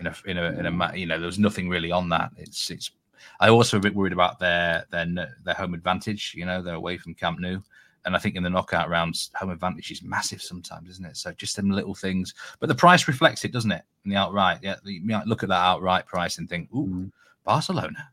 in 0.00 0.06
a 0.06 0.14
in 0.26 0.38
a 0.38 0.44
in 0.58 0.66
a 0.66 0.72
mm. 0.72 0.98
you 0.98 1.06
know 1.06 1.18
there 1.18 1.26
was 1.26 1.38
nothing 1.38 1.68
really 1.68 1.90
on 1.90 2.08
that. 2.10 2.30
It's 2.36 2.70
it's. 2.70 2.90
I 3.38 3.50
also 3.50 3.76
a 3.76 3.80
bit 3.80 3.94
worried 3.94 4.12
about 4.12 4.38
their 4.38 4.84
their 4.90 5.06
their 5.44 5.54
home 5.54 5.74
advantage. 5.74 6.34
You 6.36 6.46
know, 6.46 6.62
they're 6.62 6.74
away 6.74 6.98
from 6.98 7.14
Camp 7.14 7.38
Nou, 7.40 7.60
and 8.04 8.16
I 8.16 8.18
think 8.18 8.36
in 8.36 8.42
the 8.42 8.50
knockout 8.50 8.88
rounds, 8.88 9.30
home 9.34 9.50
advantage 9.50 9.90
is 9.90 10.02
massive 10.02 10.42
sometimes, 10.42 10.90
isn't 10.90 11.06
it? 11.06 11.16
So 11.16 11.32
just 11.32 11.56
them 11.56 11.70
little 11.70 11.94
things, 11.94 12.34
but 12.58 12.68
the 12.68 12.74
price 12.74 13.06
reflects 13.06 13.44
it, 13.44 13.52
doesn't 13.52 13.70
it? 13.70 13.82
In 14.04 14.10
the 14.10 14.16
outright, 14.16 14.58
yeah, 14.62 14.76
you 14.84 15.00
might 15.04 15.26
look 15.26 15.42
at 15.42 15.48
that 15.48 15.64
outright 15.64 16.06
price 16.06 16.38
and 16.38 16.48
think, 16.48 16.68
"Ooh, 16.74 16.86
mm. 16.86 17.12
Barcelona, 17.44 18.08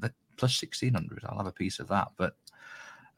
the 0.00 0.12
plus 0.36 0.56
sixteen 0.56 0.94
hundred. 0.94 1.24
I'll 1.24 1.38
have 1.38 1.46
a 1.46 1.52
piece 1.52 1.78
of 1.78 1.88
that." 1.88 2.08
But 2.16 2.34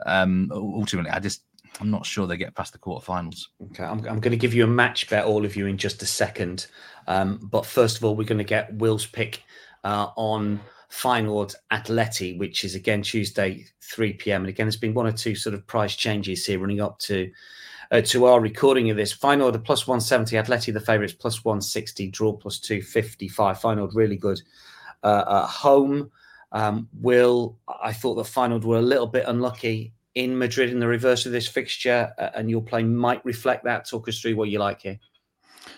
um 0.07 0.51
ultimately, 0.53 1.11
I 1.11 1.21
just 1.21 1.43
I'm 1.81 1.91
not 1.91 2.05
sure 2.05 2.27
they 2.27 2.37
get 2.37 2.55
past 2.55 2.73
the 2.73 2.79
quarterfinals. 2.79 3.47
Okay, 3.71 3.85
I'm, 3.85 3.99
I'm 4.07 4.21
going 4.21 4.33
to 4.33 4.37
give 4.37 4.55
you 4.55 4.65
a 4.65 4.69
match 4.69 5.09
bet, 5.09 5.25
all 5.25 5.45
of 5.45 5.57
you, 5.57 5.67
in 5.67 5.79
just 5.79 6.03
a 6.03 6.07
second. 6.07 6.67
Um, 7.07 7.39
but 7.51 7.65
first 7.65 7.97
of 7.97 8.05
all, 8.05 8.17
we're 8.17 8.25
going 8.25 8.39
to 8.39 8.45
get 8.45 8.75
Will's 8.75 9.07
pick 9.07 9.43
uh, 9.85 10.09
on 10.17 10.61
Feyenoord 10.91 11.55
Atleti, 11.73 12.39
which 12.39 12.65
is 12.65 12.75
again 12.75 13.03
Tuesday, 13.03 13.65
3 13.83 14.15
p.m. 14.15 14.43
And 14.43 14.49
again, 14.49 14.67
there's 14.67 14.77
been 14.77 14.95
one 14.95 15.07
or 15.07 15.13
two 15.13 15.35
sort 15.35 15.55
of 15.55 15.67
price 15.67 15.97
changes 15.97 16.45
here 16.45 16.59
running 16.59 16.81
up 16.81 16.99
to 17.01 17.31
uh, 17.91 18.01
to 18.03 18.27
our 18.27 18.41
recording 18.41 18.91
of 18.91 18.97
this. 18.97 19.17
Feyenoord, 19.17 19.53
the 19.53 19.59
plus 19.59 19.87
170, 19.87 20.37
Atleti, 20.37 20.73
the 20.73 20.81
favourites, 20.81 21.13
plus 21.13 21.45
160, 21.45 22.09
draw 22.09 22.33
plus 22.33 22.59
255. 22.59 23.59
Feyenoord, 23.59 23.95
really 23.95 24.17
good 24.17 24.41
uh, 25.03 25.43
at 25.45 25.49
home. 25.49 26.11
Um, 26.53 26.89
Will, 27.01 27.57
I 27.83 27.93
thought 27.93 28.15
the 28.17 28.23
Feyenoord 28.23 28.65
were 28.65 28.79
a 28.79 28.83
little 28.83 29.07
bit 29.07 29.25
unlucky 29.27 29.93
in 30.15 30.37
Madrid 30.37 30.71
in 30.71 30.81
the 30.81 30.87
reverse 30.87 31.27
of 31.27 31.33
this 31.33 31.47
fixture, 31.47 32.13
uh, 32.19 32.31
and 32.35 32.51
your 32.51 32.63
play 32.63 32.83
might 32.83 33.25
reflect 33.25 33.65
that. 33.65 33.89
Talk 33.89 34.09
us 34.09 34.21
through 34.21 34.37
what 34.37 34.49
you 34.49 34.59
like 34.59 34.83
here. 34.83 34.99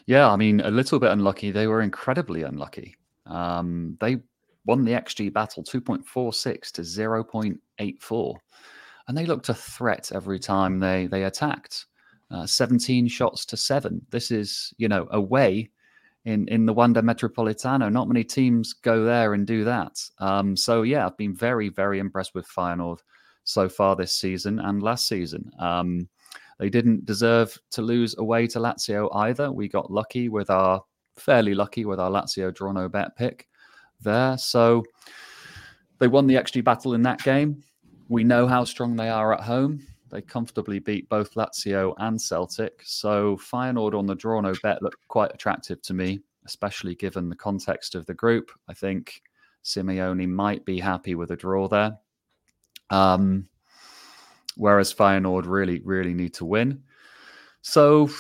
Yeah, 0.07 0.31
I 0.31 0.37
mean, 0.37 0.61
a 0.61 0.71
little 0.71 0.99
bit 0.99 1.11
unlucky. 1.11 1.51
They 1.51 1.66
were 1.66 1.83
incredibly 1.83 2.42
unlucky. 2.42 2.97
Um, 3.27 3.97
they 4.01 4.18
won 4.64 4.85
the 4.85 4.92
XG 4.92 5.33
battle 5.33 5.62
2.46 5.62 6.71
to 6.73 6.83
0.84, 6.83 8.37
and 9.09 9.18
they 9.18 9.27
looked 9.27 9.49
a 9.49 9.55
threat 9.55 10.12
every 10.14 10.38
time 10.38 10.79
they 10.79 11.07
they 11.07 11.25
attacked. 11.25 11.87
Uh, 12.31 12.47
17 12.47 13.09
shots 13.09 13.45
to 13.45 13.59
seven. 13.59 14.01
This 14.09 14.31
is, 14.31 14.73
you 14.79 14.88
know, 14.88 15.07
away 15.11 15.71
in 16.25 16.49
in 16.49 16.64
the 16.64 16.73
Wanda 16.73 17.03
Metropolitano. 17.03 17.92
Not 17.92 18.09
many 18.09 18.25
teams 18.25 18.73
go 18.73 19.05
there 19.05 19.35
and 19.35 19.47
do 19.47 19.64
that. 19.64 20.03
Um, 20.18 20.57
so 20.57 20.83
yeah, 20.83 21.05
I've 21.05 21.16
been 21.18 21.35
very 21.35 21.68
very 21.68 21.99
impressed 21.99 22.35
with 22.35 22.49
Feyenoord 22.49 23.01
so 23.45 23.69
far 23.69 23.97
this 23.97 24.19
season 24.19 24.59
and 24.61 24.83
last 24.83 25.09
season. 25.09 25.51
Um, 25.59 26.09
they 26.59 26.71
didn't 26.71 27.05
deserve 27.05 27.59
to 27.73 27.83
lose 27.83 28.17
away 28.19 28.47
to 28.49 28.61
Lazio 28.61 29.09
either. 29.15 29.51
We 29.51 29.69
got 29.69 29.91
lucky 29.91 30.29
with 30.29 30.51
our 30.51 30.83
fairly 31.17 31.55
lucky 31.55 31.85
with 31.85 32.01
our 32.01 32.11
Lazio 32.11 32.55
draw 32.55 32.73
no 32.73 32.89
bet 32.89 33.17
pick 33.17 33.49
there. 34.01 34.39
So 34.39 34.85
they 35.99 36.09
won 36.09 36.27
the 36.27 36.35
XG 36.35 36.65
battle 36.65 36.95
in 36.95 37.03
that 37.03 37.23
game. 37.23 37.63
We 38.09 38.25
know 38.25 38.47
how 38.47 38.65
strong 38.65 38.97
they 38.97 39.09
are 39.09 39.33
at 39.33 39.41
home. 39.41 39.87
They 40.11 40.21
comfortably 40.21 40.79
beat 40.79 41.09
both 41.09 41.35
Lazio 41.35 41.95
and 41.99 42.21
Celtic. 42.21 42.83
So 42.85 43.37
Feyenoord 43.39 43.99
on 43.99 44.07
the 44.07 44.15
draw 44.15 44.41
no 44.41 44.53
bet 44.63 44.83
looked 44.83 45.09
quite 45.09 45.33
attractive 45.33 45.81
to 45.83 45.95
me, 45.95 46.21
especially 46.45 46.95
given 46.95 47.29
the 47.29 47.37
context 47.37 47.95
of 47.95 48.05
the 48.07 48.15
group. 48.15 48.51
I 48.69 48.75
think 48.75 49.23
Simeone 49.65 50.29
might 50.29 50.65
be 50.65 50.79
happy 50.79 51.15
with 51.15 51.31
a 51.31 51.37
draw 51.37 51.67
there. 51.67 51.97
Um, 52.90 53.49
whereas 54.57 54.92
Feyenoord 54.92 55.47
really, 55.47 55.81
really 55.81 56.14
need 56.14 56.35
to 56.35 56.45
win. 56.45 56.83
So 57.62 58.11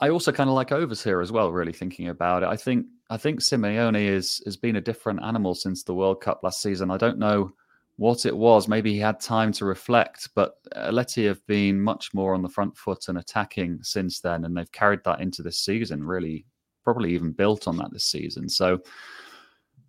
I 0.00 0.08
also 0.08 0.32
kind 0.32 0.48
of 0.48 0.54
like 0.54 0.72
overs 0.72 1.02
here 1.02 1.20
as 1.20 1.30
well. 1.32 1.52
Really 1.52 1.72
thinking 1.72 2.08
about 2.08 2.42
it, 2.42 2.48
I 2.48 2.56
think 2.56 2.86
I 3.10 3.16
think 3.16 3.40
Simeone 3.40 4.00
is 4.00 4.42
has 4.44 4.56
been 4.56 4.76
a 4.76 4.80
different 4.80 5.22
animal 5.22 5.54
since 5.54 5.82
the 5.82 5.94
World 5.94 6.20
Cup 6.20 6.40
last 6.42 6.62
season. 6.62 6.90
I 6.90 6.96
don't 6.96 7.18
know 7.18 7.52
what 7.96 8.26
it 8.26 8.36
was. 8.36 8.68
Maybe 8.68 8.92
he 8.92 8.98
had 8.98 9.20
time 9.20 9.52
to 9.52 9.64
reflect, 9.64 10.30
but 10.34 10.54
Atleti 10.74 11.26
have 11.26 11.46
been 11.46 11.80
much 11.80 12.14
more 12.14 12.34
on 12.34 12.42
the 12.42 12.48
front 12.48 12.76
foot 12.76 13.08
and 13.08 13.18
attacking 13.18 13.80
since 13.82 14.20
then, 14.20 14.44
and 14.44 14.56
they've 14.56 14.72
carried 14.72 15.04
that 15.04 15.20
into 15.20 15.42
this 15.42 15.58
season. 15.58 16.02
Really, 16.02 16.46
probably 16.82 17.12
even 17.12 17.32
built 17.32 17.68
on 17.68 17.76
that 17.76 17.92
this 17.92 18.06
season. 18.06 18.48
So 18.48 18.80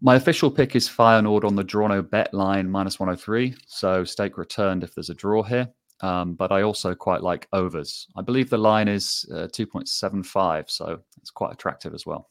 my 0.04 0.16
official 0.16 0.52
pick 0.52 0.76
is 0.76 0.90
Feyenoord 0.90 1.46
on 1.46 1.56
the 1.56 1.64
draw 1.64 1.88
no 1.88 2.02
bet 2.02 2.34
line 2.34 2.70
minus 2.70 3.00
103. 3.00 3.56
So 3.68 4.04
stake 4.04 4.38
returned 4.38 4.84
if 4.84 4.94
there's 4.94 5.10
a 5.10 5.16
draw 5.16 5.44
here. 5.44 5.70
Um, 6.02 6.34
but 6.34 6.52
I 6.52 6.64
also 6.64 6.94
quite 6.94 7.24
like 7.24 7.48
overs. 7.54 8.08
I 8.18 8.22
believe 8.22 8.50
the 8.50 8.58
line 8.58 8.90
is 8.90 9.26
uh, 9.34 9.48
2.75, 9.48 10.70
so 10.70 11.00
it's 11.18 11.32
quite 11.32 11.54
attractive 11.54 11.94
as 11.94 12.06
well. 12.06 12.30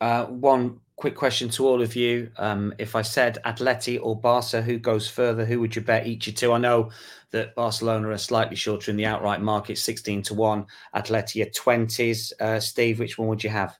Uh, 0.00 0.24
one 0.24 0.80
quick 0.96 1.14
question 1.14 1.48
to 1.50 1.68
all 1.68 1.80
of 1.80 1.94
you. 1.94 2.32
Um, 2.38 2.74
if 2.78 2.96
I 2.96 3.02
said 3.02 3.38
Atleti 3.46 4.00
or 4.02 4.20
Barca, 4.20 4.60
who 4.60 4.76
goes 4.76 5.08
further? 5.08 5.44
Who 5.44 5.60
would 5.60 5.76
you 5.76 5.82
bet 5.82 6.08
each 6.08 6.26
of 6.26 6.34
two? 6.34 6.52
I 6.52 6.58
know 6.58 6.90
that 7.30 7.54
Barcelona 7.54 8.08
are 8.08 8.18
slightly 8.18 8.56
shorter 8.56 8.90
in 8.90 8.96
the 8.96 9.06
outright 9.06 9.40
market, 9.40 9.78
16 9.78 10.22
to 10.22 10.34
1. 10.34 10.66
Atleti 10.96 11.46
are 11.46 11.50
20s. 11.50 12.32
Uh, 12.40 12.58
Steve, 12.58 12.98
which 12.98 13.16
one 13.16 13.28
would 13.28 13.44
you 13.44 13.50
have? 13.50 13.78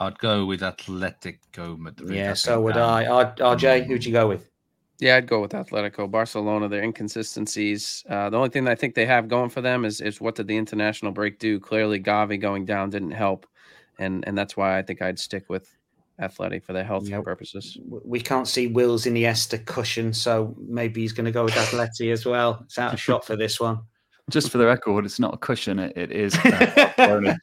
I'd 0.00 0.18
go 0.18 0.44
with 0.44 0.60
Atletico 0.60 1.78
Madrid. 1.78 2.14
Yeah, 2.14 2.34
so 2.34 2.60
would 2.60 2.76
I. 2.76 3.04
I. 3.04 3.24
RJ, 3.24 3.86
who'd 3.86 4.04
you 4.04 4.12
go 4.12 4.28
with? 4.28 4.50
Yeah, 5.00 5.16
I'd 5.16 5.26
go 5.26 5.40
with 5.40 5.52
Atletico. 5.52 6.10
Barcelona, 6.10 6.68
their 6.68 6.82
inconsistencies. 6.82 8.04
Uh, 8.08 8.30
the 8.30 8.36
only 8.36 8.48
thing 8.48 8.66
I 8.68 8.74
think 8.74 8.94
they 8.94 9.06
have 9.06 9.28
going 9.28 9.50
for 9.50 9.60
them 9.60 9.84
is 9.84 10.00
is 10.00 10.20
what 10.20 10.34
did 10.34 10.46
the 10.46 10.56
international 10.56 11.12
break 11.12 11.38
do? 11.38 11.60
Clearly, 11.60 12.00
Gavi 12.00 12.40
going 12.40 12.64
down 12.64 12.90
didn't 12.90 13.12
help, 13.12 13.46
and 13.98 14.26
and 14.26 14.36
that's 14.36 14.56
why 14.56 14.78
I 14.78 14.82
think 14.82 15.02
I'd 15.02 15.18
stick 15.18 15.44
with 15.48 15.76
Athletic 16.20 16.64
for 16.64 16.72
their 16.72 16.84
health 16.84 17.08
yep. 17.08 17.24
purposes. 17.24 17.76
We 17.88 18.20
can't 18.20 18.46
see 18.46 18.68
Will's 18.68 19.04
Iniesta 19.04 19.64
cushion, 19.64 20.12
so 20.12 20.54
maybe 20.58 21.00
he's 21.00 21.12
going 21.12 21.24
to 21.26 21.32
go 21.32 21.44
with 21.44 21.54
Atleti 21.54 22.12
as 22.12 22.24
well. 22.24 22.60
It's 22.64 22.78
out 22.78 22.94
of 22.94 23.00
shot 23.08 23.24
for 23.24 23.36
this 23.36 23.58
one. 23.58 23.80
Just 24.30 24.50
for 24.50 24.58
the 24.58 24.66
record, 24.66 25.04
it's 25.04 25.20
not 25.20 25.34
a 25.34 25.36
cushion. 25.36 25.78
It, 25.78 25.96
it 25.96 26.12
is. 26.12 26.34
I 26.44 27.36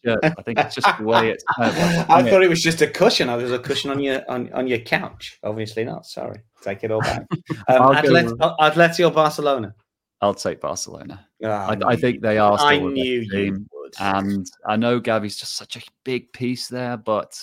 think 0.44 0.60
it's 0.60 0.76
just 0.76 0.98
the 0.98 1.04
way 1.04 1.30
it's. 1.30 1.44
Of 1.60 1.78
I 2.10 2.24
thought 2.24 2.44
it 2.44 2.50
was 2.50 2.64
just 2.64 2.82
a 2.82 2.88
cushion. 2.88 3.30
I 3.30 3.36
was 3.36 3.52
a 3.52 3.60
cushion 3.60 3.92
on 3.92 4.00
your 4.00 4.24
on, 4.30 4.52
on 4.54 4.68
your 4.68 4.80
couch. 4.80 5.40
Obviously 5.44 5.84
not. 5.84 6.06
Sorry, 6.06 6.40
take 6.62 6.84
it 6.84 6.92
all 6.92 7.02
back. 7.02 7.28
Um, 7.68 7.96
Atlet- 7.96 8.38
Atletico 8.60 9.14
Barcelona. 9.14 9.76
I'll 10.22 10.34
take 10.34 10.62
Barcelona. 10.62 11.26
Oh, 11.44 11.50
I, 11.50 11.78
I, 11.86 11.96
think 11.96 12.22
they 12.22 12.38
are. 12.38 12.58
I 12.60 12.78
knew 12.78 13.22
you 13.22 13.66
would. 13.72 13.94
And 14.00 14.48
I 14.66 14.76
know 14.76 15.00
Gavi's 15.00 15.38
just 15.38 15.56
such 15.56 15.76
a 15.78 15.82
big 16.04 16.32
piece 16.34 16.68
there, 16.68 16.98
but 16.98 17.40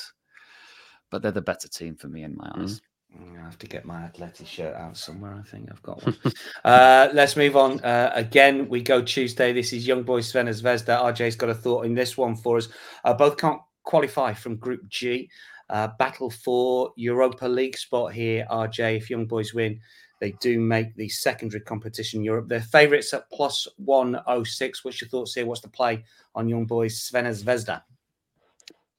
but 1.11 1.23
they're 1.23 1.33
the 1.33 1.43
better 1.43 1.69
team 1.69 1.97
for 1.97 2.09
me 2.09 2.23
in 2.23 2.37
my 2.37 2.51
eyes. 2.57 2.77
Mm, 2.77 2.81
I 3.21 3.41
have 3.41 3.59
to 3.59 3.67
get 3.67 3.85
my 3.85 4.03
athletic 4.03 4.47
shirt 4.47 4.75
out 4.77 4.97
somewhere. 4.97 5.35
I 5.35 5.43
think 5.43 5.69
I've 5.71 5.83
got 5.83 6.05
one. 6.05 6.17
uh, 6.65 7.09
let's 7.13 7.37
move 7.37 7.57
on. 7.57 7.81
Uh, 7.81 8.13
again, 8.15 8.69
we 8.69 8.81
go 8.81 9.03
Tuesday. 9.03 9.53
This 9.53 9.73
is 9.73 9.87
Young 9.87 10.03
Boys 10.05 10.33
Crvena 10.33 10.51
Zvezda. 10.51 11.03
RJ's 11.03 11.37
got 11.37 11.49
a 11.49 11.55
thought 11.55 11.85
in 11.85 11.95
this 11.95 12.17
one 12.17 12.37
for 12.37 12.59
us. 12.59 12.69
Uh, 13.05 13.15
both 13.15 13.37
can't 13.37 13.61
qualify 13.83 14.33
from 14.35 14.57
Group 14.57 14.87
G. 14.89 15.29
Uh, 15.71 15.89
battle 15.99 16.31
for 16.31 16.93
Europa 16.97 17.47
League 17.47 17.77
spot 17.77 18.13
here, 18.13 18.47
RJ. 18.51 18.99
If 18.99 19.11
Young 19.11 19.27
Boys 19.27 19.53
win, 19.53 19.81
they 20.21 20.33
do 20.41 20.61
make 20.61 20.95
the 20.95 21.09
secondary 21.09 21.61
competition 21.61 22.23
Europe. 22.23 22.49
They're 22.49 22.61
favourites 22.61 23.13
at 23.15 23.29
plus 23.31 23.67
106. 23.77 24.85
What's 24.85 25.01
your 25.01 25.09
thoughts 25.09 25.35
here? 25.35 25.47
What's 25.47 25.61
the 25.61 25.69
play 25.69 26.05
on 26.35 26.49
Young 26.49 26.67
Boys 26.67 27.11
Crvena 27.11 27.31
Zvezda? 27.31 27.83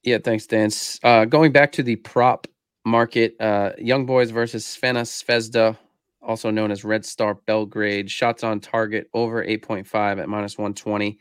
Yeah, 0.03 0.17
thanks, 0.23 0.45
Dan. 0.45 0.69
Uh, 1.03 1.25
going 1.25 1.51
back 1.51 1.71
to 1.73 1.84
the 1.84 1.97
prop 1.97 2.47
market, 2.89 3.36
uh, 3.39 3.71
Young 3.78 4.06
Boys 4.06 4.32
versus 4.32 4.65
Crvena 4.65 5.04
Zvezda, 5.04 5.78
also 6.21 6.52
known 6.52 6.71
as 6.71 6.84
Red 6.84 7.06
Star 7.06 7.36
Belgrade. 7.36 8.12
Shots 8.12 8.43
on 8.43 8.60
target 8.60 9.10
over 9.13 9.43
8.5 9.43 10.19
at 10.19 10.30
minus 10.30 10.58
120. 10.58 11.17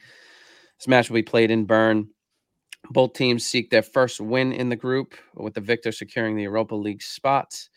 This 0.79 0.89
match 0.89 1.09
will 1.09 1.17
be 1.17 1.23
played 1.23 1.51
in 1.51 1.65
Bern. 1.65 2.09
Both 2.91 3.15
teams 3.15 3.47
seek 3.47 3.71
their 3.71 3.83
first 3.83 4.21
win 4.21 4.53
in 4.53 4.69
the 4.69 4.77
group, 4.77 5.15
with 5.35 5.55
the 5.55 5.61
victor 5.61 5.93
securing 5.93 6.37
the 6.37 6.45
Europa 6.45 6.75
League 6.75 7.03
spot. 7.03 7.69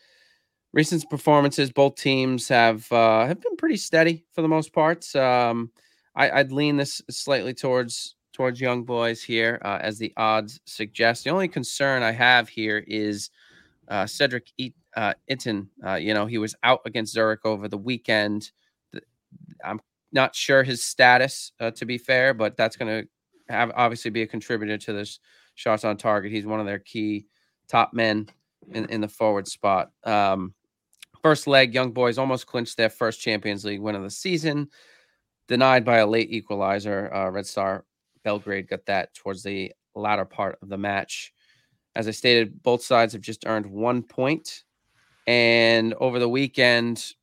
Recent 0.73 1.09
performances, 1.09 1.71
both 1.71 1.95
teams 1.95 2.47
have 2.47 2.89
uh, 2.91 3.25
have 3.25 3.41
been 3.41 3.57
pretty 3.57 3.77
steady 3.77 4.23
for 4.33 4.41
the 4.41 4.47
most 4.47 4.71
part. 4.71 5.13
Um, 5.15 5.71
I, 6.15 6.41
would 6.41 6.51
lean 6.51 6.77
this 6.77 7.01
slightly 7.09 7.53
towards 7.53 8.15
towards 8.31 8.61
young 8.61 8.83
boys 8.83 9.21
here, 9.21 9.59
uh, 9.65 9.79
as 9.81 9.97
the 9.97 10.13
odds 10.15 10.61
suggest. 10.65 11.25
The 11.25 11.29
only 11.29 11.49
concern 11.49 12.03
I 12.03 12.11
have 12.11 12.47
here 12.47 12.83
is 12.87 13.29
uh, 13.87 14.05
Cedric 14.05 14.51
e- 14.57 14.73
uh, 14.95 15.13
Itten. 15.29 15.67
Uh, 15.85 15.95
you 15.95 16.13
know, 16.13 16.25
he 16.25 16.37
was 16.37 16.55
out 16.63 16.81
against 16.85 17.13
Zurich 17.13 17.45
over 17.45 17.67
the 17.67 17.77
weekend. 17.77 18.51
I'm 19.63 19.79
not 20.11 20.35
sure 20.35 20.63
his 20.63 20.83
status, 20.83 21.51
uh, 21.59 21.71
to 21.71 21.85
be 21.85 21.97
fair, 21.97 22.33
but 22.33 22.57
that's 22.57 22.75
going 22.75 23.03
to 23.03 23.53
have 23.53 23.71
obviously 23.75 24.11
be 24.11 24.21
a 24.21 24.27
contributor 24.27 24.77
to 24.77 24.93
this 24.93 25.19
shots 25.55 25.83
on 25.83 25.97
target. 25.97 26.31
He's 26.31 26.45
one 26.45 26.59
of 26.59 26.65
their 26.65 26.79
key 26.79 27.27
top 27.67 27.93
men 27.93 28.27
in, 28.71 28.85
in 28.85 29.01
the 29.01 29.07
forward 29.07 29.47
spot. 29.47 29.91
Um, 30.03 30.53
first 31.21 31.47
leg, 31.47 31.73
young 31.73 31.91
boys 31.91 32.17
almost 32.17 32.47
clinched 32.47 32.77
their 32.77 32.89
first 32.89 33.21
Champions 33.21 33.63
League 33.65 33.81
win 33.81 33.95
of 33.95 34.03
the 34.03 34.09
season, 34.09 34.69
denied 35.47 35.85
by 35.85 35.97
a 35.97 36.07
late 36.07 36.31
equalizer. 36.31 37.13
Uh, 37.13 37.29
Red 37.29 37.45
Star 37.45 37.85
Belgrade 38.23 38.67
got 38.67 38.85
that 38.85 39.13
towards 39.13 39.43
the 39.43 39.73
latter 39.95 40.25
part 40.25 40.57
of 40.61 40.69
the 40.69 40.77
match. 40.77 41.33
As 41.95 42.07
I 42.07 42.11
stated, 42.11 42.63
both 42.63 42.83
sides 42.83 43.13
have 43.13 43.21
just 43.21 43.45
earned 43.45 43.65
one 43.65 44.01
point. 44.03 44.63
And 45.27 45.93
over 45.95 46.19
the 46.19 46.29
weekend, 46.29 47.13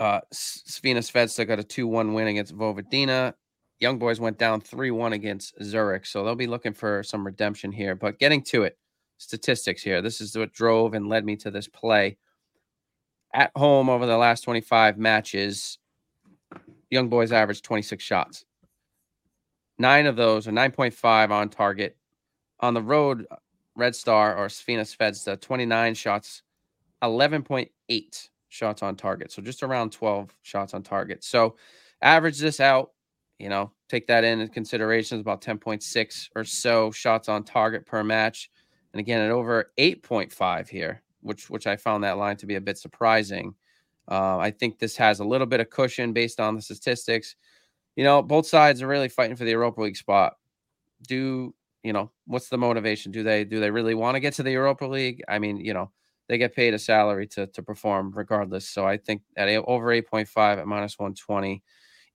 uh, 0.00 0.20
Crvena 0.32 0.98
Zvezda 0.98 1.46
got 1.46 1.58
a 1.58 1.64
2 1.64 1.86
1 1.86 2.14
win 2.14 2.28
against 2.28 2.56
Vojvodina. 2.56 3.34
Young 3.80 3.98
Boys 3.98 4.20
went 4.20 4.38
down 4.38 4.60
3 4.60 4.90
1 4.90 5.12
against 5.12 5.54
Zurich. 5.62 6.06
So 6.06 6.24
they'll 6.24 6.34
be 6.34 6.46
looking 6.46 6.72
for 6.72 7.02
some 7.02 7.24
redemption 7.24 7.70
here. 7.70 7.94
But 7.94 8.18
getting 8.18 8.42
to 8.44 8.62
it, 8.62 8.78
statistics 9.18 9.82
here. 9.82 10.00
This 10.02 10.20
is 10.20 10.36
what 10.36 10.52
drove 10.52 10.94
and 10.94 11.08
led 11.08 11.24
me 11.24 11.36
to 11.36 11.50
this 11.50 11.68
play. 11.68 12.16
At 13.34 13.52
home 13.54 13.88
over 13.88 14.06
the 14.06 14.16
last 14.16 14.40
25 14.42 14.98
matches, 14.98 15.78
Young 16.90 17.08
Boys 17.08 17.30
averaged 17.30 17.64
26 17.64 18.02
shots. 18.02 18.44
Nine 19.78 20.06
of 20.06 20.16
those 20.16 20.48
are 20.48 20.52
9.5 20.52 21.30
on 21.30 21.48
target. 21.48 21.96
On 22.60 22.74
the 22.74 22.82
road, 22.82 23.26
Red 23.80 23.96
Star 23.96 24.36
or 24.36 24.46
Crvena 24.46 24.82
Zvezda, 24.82 25.40
29 25.40 25.94
shots, 25.94 26.42
11.8 27.02 28.28
shots 28.48 28.82
on 28.82 28.96
target. 28.96 29.32
So 29.32 29.42
just 29.42 29.62
around 29.62 29.92
12 29.92 30.34
shots 30.42 30.74
on 30.74 30.82
target. 30.82 31.24
So 31.24 31.56
average 32.02 32.38
this 32.38 32.60
out, 32.60 32.92
you 33.38 33.48
know, 33.48 33.72
take 33.88 34.06
that 34.08 34.24
in 34.24 34.46
consideration. 34.48 35.18
It's 35.18 35.24
about 35.24 35.42
10.6 35.42 36.28
or 36.36 36.44
so 36.44 36.90
shots 36.90 37.28
on 37.28 37.44
target 37.44 37.86
per 37.86 38.04
match. 38.04 38.50
And 38.92 39.00
again, 39.00 39.20
at 39.20 39.30
over 39.30 39.72
8.5 39.78 40.68
here, 40.68 41.02
which 41.22 41.48
which 41.48 41.66
I 41.66 41.76
found 41.76 42.04
that 42.04 42.18
line 42.18 42.36
to 42.38 42.46
be 42.46 42.56
a 42.56 42.60
bit 42.60 42.78
surprising. 42.78 43.54
Uh, 44.10 44.38
I 44.38 44.50
think 44.50 44.78
this 44.78 44.96
has 44.96 45.20
a 45.20 45.24
little 45.24 45.46
bit 45.46 45.60
of 45.60 45.70
cushion 45.70 46.12
based 46.12 46.40
on 46.40 46.56
the 46.56 46.62
statistics 46.62 47.36
you 47.96 48.04
know, 48.04 48.22
both 48.22 48.46
sides 48.46 48.82
are 48.82 48.86
really 48.86 49.08
fighting 49.08 49.36
for 49.36 49.44
the 49.44 49.50
Europa 49.50 49.82
League 49.82 49.96
spot. 49.96 50.34
Do 51.06 51.54
you 51.82 51.92
know 51.92 52.10
what's 52.26 52.48
the 52.48 52.58
motivation? 52.58 53.12
Do 53.12 53.22
they 53.22 53.44
do 53.44 53.60
they 53.60 53.70
really 53.70 53.94
want 53.94 54.16
to 54.16 54.20
get 54.20 54.34
to 54.34 54.42
the 54.42 54.52
Europa 54.52 54.86
League? 54.86 55.22
I 55.28 55.38
mean, 55.38 55.58
you 55.58 55.74
know, 55.74 55.90
they 56.28 56.38
get 56.38 56.54
paid 56.54 56.74
a 56.74 56.78
salary 56.78 57.26
to 57.28 57.46
to 57.48 57.62
perform 57.62 58.12
regardless. 58.14 58.68
So 58.68 58.86
I 58.86 58.96
think 58.98 59.22
at 59.36 59.48
a, 59.48 59.62
over 59.64 59.92
eight 59.92 60.08
point 60.08 60.28
five 60.28 60.58
at 60.58 60.66
minus 60.66 60.98
one 60.98 61.14
twenty, 61.14 61.62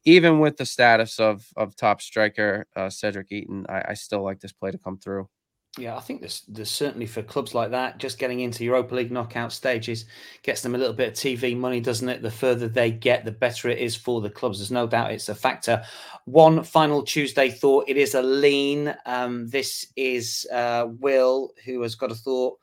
even 0.05 0.39
with 0.39 0.57
the 0.57 0.65
status 0.65 1.19
of 1.19 1.47
of 1.57 1.75
top 1.75 2.01
striker 2.01 2.67
uh, 2.75 2.89
Cedric 2.89 3.29
Itten, 3.31 3.65
I, 3.69 3.91
I 3.91 3.93
still 3.95 4.23
like 4.23 4.39
this 4.41 4.53
play 4.53 4.71
to 4.71 4.77
come 4.77 4.97
through. 4.97 5.29
Yeah, 5.77 5.97
I 5.97 5.99
think 5.99 6.21
there's, 6.21 6.43
there's 6.47 6.71
certainly 6.71 7.05
for 7.05 7.21
clubs 7.21 7.53
like 7.53 7.71
that, 7.71 7.97
just 7.97 8.17
getting 8.17 8.39
into 8.39 8.63
Europa 8.63 8.95
League 8.95 9.11
knockout 9.11 9.51
stages 9.51 10.05
gets 10.41 10.61
them 10.61 10.73
a 10.73 10.77
little 10.77 10.93
bit 10.93 11.09
of 11.09 11.13
TV 11.15 11.55
money, 11.55 11.81
doesn't 11.81 12.07
it? 12.07 12.21
The 12.21 12.31
further 12.31 12.69
they 12.69 12.91
get, 12.91 13.25
the 13.25 13.31
better 13.31 13.67
it 13.67 13.79
is 13.79 13.93
for 13.93 14.21
the 14.21 14.29
clubs. 14.29 14.59
There's 14.59 14.71
no 14.71 14.87
doubt 14.87 15.11
it's 15.11 15.27
a 15.27 15.35
factor. 15.35 15.83
One 16.23 16.63
final 16.63 17.03
Tuesday 17.03 17.49
thought 17.49 17.89
it 17.89 17.97
is 17.97 18.15
a 18.15 18.21
lean. 18.21 18.95
Um, 19.05 19.49
this 19.49 19.85
is 19.97 20.47
uh, 20.51 20.87
Will 20.99 21.51
who 21.65 21.81
has 21.81 21.95
got 21.95 22.11
a 22.11 22.15
thought 22.15 22.57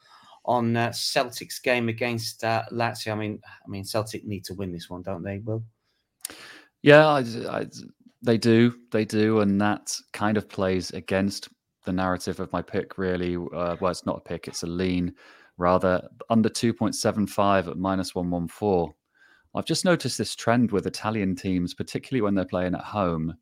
on 0.46 0.74
uh, 0.74 0.90
Celtic's 0.92 1.58
game 1.58 1.90
against 1.90 2.42
uh, 2.44 2.62
Lazio. 2.72 3.12
I 3.12 3.16
mean, 3.16 3.40
I 3.44 3.68
mean, 3.68 3.84
Celtic 3.84 4.24
need 4.24 4.44
to 4.46 4.54
win 4.54 4.72
this 4.72 4.88
one, 4.88 5.02
don't 5.02 5.22
they? 5.22 5.38
Will? 5.38 5.62
Yeah, 6.80 7.06
I, 7.06 7.18
I, 7.48 7.66
they 8.22 8.38
do, 8.38 8.74
they 8.90 9.04
do, 9.04 9.40
and 9.40 9.60
that 9.60 9.94
kind 10.12 10.38
of 10.38 10.48
plays 10.48 10.90
against 10.92 11.50
the 11.84 11.92
narrative 11.92 12.40
of 12.40 12.52
my 12.52 12.62
pick 12.62 12.98
really. 12.98 13.36
Uh, 13.36 13.76
well, 13.80 13.90
it's 13.90 14.06
not 14.06 14.18
a 14.18 14.20
pick; 14.20 14.48
it's 14.48 14.62
a 14.62 14.66
lean. 14.66 15.14
Rather, 15.58 16.08
under 16.30 16.48
2.75 16.48 17.68
at 17.68 17.76
minus 17.76 18.14
114. 18.14 18.94
I've 19.54 19.66
just 19.66 19.84
noticed 19.84 20.16
this 20.16 20.34
trend 20.34 20.72
with 20.72 20.86
Italian 20.86 21.36
teams, 21.36 21.74
particularly 21.74 22.22
when 22.22 22.34
they're 22.34 22.44
playing 22.46 22.74
at 22.74 22.80
home. 22.80 23.36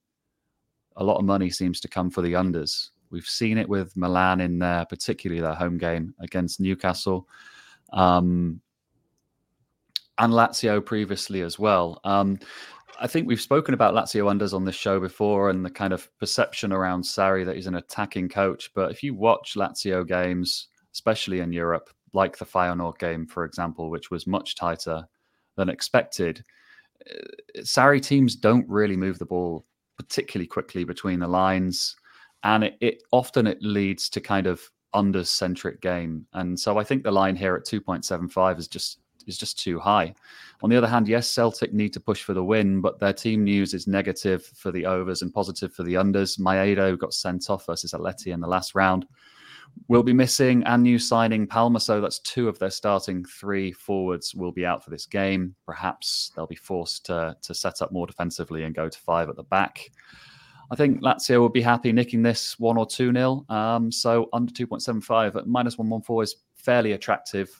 A 0.97 1.05
lot 1.05 1.19
of 1.19 1.25
money 1.25 1.51
seems 1.51 1.81
to 1.81 1.89
come 1.89 2.11
for 2.11 2.21
the 2.21 2.33
unders. 2.33 2.91
We've 3.11 3.27
seen 3.27 3.59
it 3.59 3.69
with 3.69 3.97
Milan 3.97 4.41
in 4.41 4.59
their, 4.59 4.85
particularly 4.87 5.41
their 5.41 5.55
home 5.55 5.79
game 5.79 6.15
against 6.21 6.61
Newcastle, 6.61 7.29
um, 7.93 8.61
and 10.19 10.33
Lazio 10.33 10.85
previously 10.85 11.43
as 11.43 11.59
well. 11.59 12.01
Um, 12.05 12.39
I 12.99 13.07
think 13.07 13.27
we've 13.27 13.41
spoken 13.41 13.75
about 13.75 13.95
Lazio 13.95 14.27
unders 14.27 14.53
on 14.53 14.65
this 14.65 14.75
show 14.75 15.01
before 15.01 15.51
and 15.51 15.65
the 15.65 15.71
kind 15.71 15.93
of 15.93 16.09
perception 16.19 16.73
around 16.73 17.03
Sarri 17.03 17.45
that 17.47 17.57
he's 17.57 17.67
an 17.67 17.77
attacking 17.77 18.29
coach. 18.29 18.71
But 18.75 18.91
if 18.91 19.03
you 19.03 19.15
watch 19.15 19.55
Lazio 19.57 20.07
games, 20.07 20.69
especially 20.93 21.41
in 21.41 21.53
Europe, 21.53 21.91
like 22.13 22.37
the 22.37 22.45
Feyenoord 22.45 22.99
game, 22.99 23.27
for 23.27 23.45
example, 23.45 23.91
which 23.91 24.11
was 24.11 24.27
much 24.27 24.57
tighter 24.57 25.07
than 25.57 25.69
expected, 25.69 26.45
uh, 27.09 27.61
Sarri 27.61 28.03
teams 28.03 28.37
don't 28.37 28.69
really 28.69 28.97
move 28.97 29.19
the 29.19 29.27
ball 29.27 29.65
particularly 29.97 30.47
quickly 30.47 30.85
between 30.85 31.21
the 31.21 31.29
lines. 31.29 31.97
And 32.43 32.65
it, 32.65 32.77
it 32.81 33.03
often 33.13 33.47
it 33.47 33.63
leads 33.63 34.09
to 34.11 34.21
kind 34.21 34.47
of 34.47 34.63
under 34.95 35.25
centric 35.25 35.81
game. 35.81 36.27
And 36.33 36.59
so 36.59 36.79
I 36.79 36.85
think 36.85 37.03
the 37.03 37.11
line 37.11 37.37
here 37.37 37.55
at 37.55 37.65
2.75 37.65 38.59
is 38.59 38.69
just 38.69 38.99
is 39.27 39.39
just 39.39 39.59
too 39.59 39.79
high. 39.79 40.15
On 40.63 40.71
the 40.71 40.77
other 40.77 40.87
hand, 40.87 41.09
yes, 41.09 41.31
Celtic 41.31 41.73
need 41.73 41.93
to 41.95 42.01
push 42.01 42.23
for 42.23 42.35
the 42.35 42.45
win, 42.45 42.81
but 42.81 42.99
their 42.99 43.13
team 43.13 43.45
news 43.45 43.73
is 43.73 43.87
negative 43.87 44.45
for 44.45 44.71
the 44.71 44.85
overs 44.85 45.23
and 45.23 45.33
positive 45.33 45.73
for 45.73 45.83
the 45.83 45.95
unders. 45.95 46.39
Maeda 46.39 46.99
got 46.99 47.15
sent 47.15 47.49
off 47.49 47.67
versus 47.67 47.93
Atleti 47.93 48.33
in 48.33 48.41
the 48.41 48.49
last 48.49 48.75
round. 48.75 49.07
Will 49.89 50.03
be 50.03 50.13
missing 50.13 50.65
and 50.65 50.83
new 50.83 50.99
signing 50.99 51.47
Palma, 51.47 51.81
so 51.81 52.01
that's 52.01 52.19
two 52.21 52.49
of 52.49 52.59
their 52.59 52.71
starting 52.71 53.25
three 53.25 53.73
forwards 53.73 54.35
will 54.35 54.53
be 54.53 54.67
out 54.67 54.85
for 54.85 54.91
this 54.91 55.07
game. 55.07 55.55
Perhaps 55.65 56.33
they'll 56.35 56.47
be 56.47 56.57
forced 56.57 57.07
to, 57.07 57.37
to 57.41 57.55
set 57.55 57.81
up 57.81 57.93
more 57.93 58.07
defensively 58.07 58.65
and 58.65 58.75
go 58.75 58.89
to 58.89 58.99
five 58.99 59.29
at 59.29 59.37
the 59.37 59.45
back. 59.45 59.91
I 60.71 60.77
think 60.77 61.03
Lazio 61.03 61.41
will 61.41 61.49
be 61.49 61.63
happy 61.63 61.93
nicking 61.93 62.23
this 62.23 62.59
one 62.59 62.77
or 62.77 62.87
two 62.87 63.11
nil. 63.11 63.45
Um, 63.49 63.91
so 63.91 64.29
under 64.33 64.53
2.75 64.53 65.37
at 65.37 65.47
minus 65.49 65.79
114 65.79 66.23
is 66.23 66.37
fairly 66.55 66.93
attractive 66.93 67.51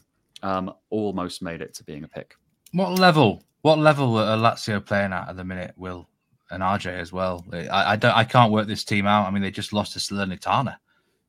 um, 0.43 0.73
almost 0.91 1.43
made 1.43 1.61
it 1.61 1.75
to 1.75 1.85
being 1.85 2.05
a 2.05 2.09
pick. 2.09 2.35
What 2.73 2.99
level? 2.99 3.43
What 3.63 3.79
level 3.79 4.17
are 4.17 4.37
Lazio 4.37 4.85
playing 4.85 5.13
at 5.13 5.29
at 5.29 5.37
the 5.37 5.45
minute? 5.45 5.75
Will 5.77 6.09
and 6.51 6.63
RJ 6.63 6.87
as 6.99 7.13
well. 7.13 7.47
I, 7.53 7.93
I 7.93 7.97
don't 7.97 8.17
I 8.17 8.25
can't 8.25 8.53
work 8.53 8.67
this 8.67 8.85
team 8.85 9.07
out. 9.07 9.27
I 9.27 9.31
mean, 9.31 9.43
they 9.43 9.51
just 9.51 9.73
lost 9.73 9.93
to 9.95 9.99
Salernitana 9.99 10.77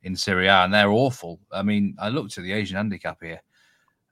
in 0.03 0.15
Serie 0.15 0.47
A, 0.47 0.63
and 0.63 0.73
they're 0.73 0.89
awful. 0.89 1.39
I 1.51 1.61
mean, 1.61 1.95
I 1.99 2.09
looked 2.09 2.37
at 2.37 2.43
the 2.43 2.53
Asian 2.53 2.77
handicap 2.77 3.19
here, 3.21 3.41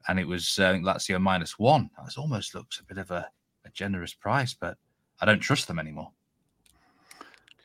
and 0.08 0.20
it 0.20 0.28
was 0.28 0.60
uh, 0.60 0.74
Lazio 0.74 1.20
minus 1.20 1.58
one. 1.58 1.90
That 1.98 2.18
almost 2.18 2.54
looks 2.54 2.80
a 2.80 2.84
bit 2.84 2.98
of 2.98 3.12
a, 3.12 3.28
a 3.66 3.70
generous 3.72 4.14
price, 4.14 4.54
but 4.54 4.78
I 5.20 5.26
don't 5.26 5.40
trust 5.40 5.68
them 5.68 5.80
anymore. 5.80 6.12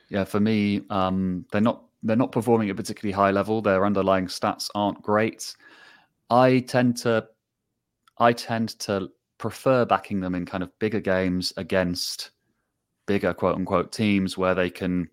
Yeah, 0.08 0.24
for 0.24 0.40
me, 0.40 0.82
um, 0.90 1.44
they're 1.52 1.60
not 1.60 1.84
they're 2.02 2.16
not 2.16 2.32
performing 2.32 2.68
at 2.68 2.72
a 2.72 2.76
particularly 2.76 3.12
high 3.12 3.30
level. 3.30 3.60
Their 3.60 3.84
underlying 3.84 4.26
stats 4.26 4.70
aren't 4.74 5.02
great. 5.02 5.54
I 6.30 6.60
tend 6.60 6.96
to 6.98 7.26
I 8.18 8.32
tend 8.32 8.78
to 8.80 9.08
prefer 9.38 9.84
backing 9.84 10.20
them 10.20 10.34
in 10.34 10.46
kind 10.46 10.62
of 10.62 10.70
bigger 10.78 11.00
games 11.00 11.52
against 11.56 12.30
bigger 13.06 13.34
quote 13.34 13.56
unquote 13.56 13.92
teams 13.92 14.38
where 14.38 14.54
they 14.54 14.70
can, 14.70 15.08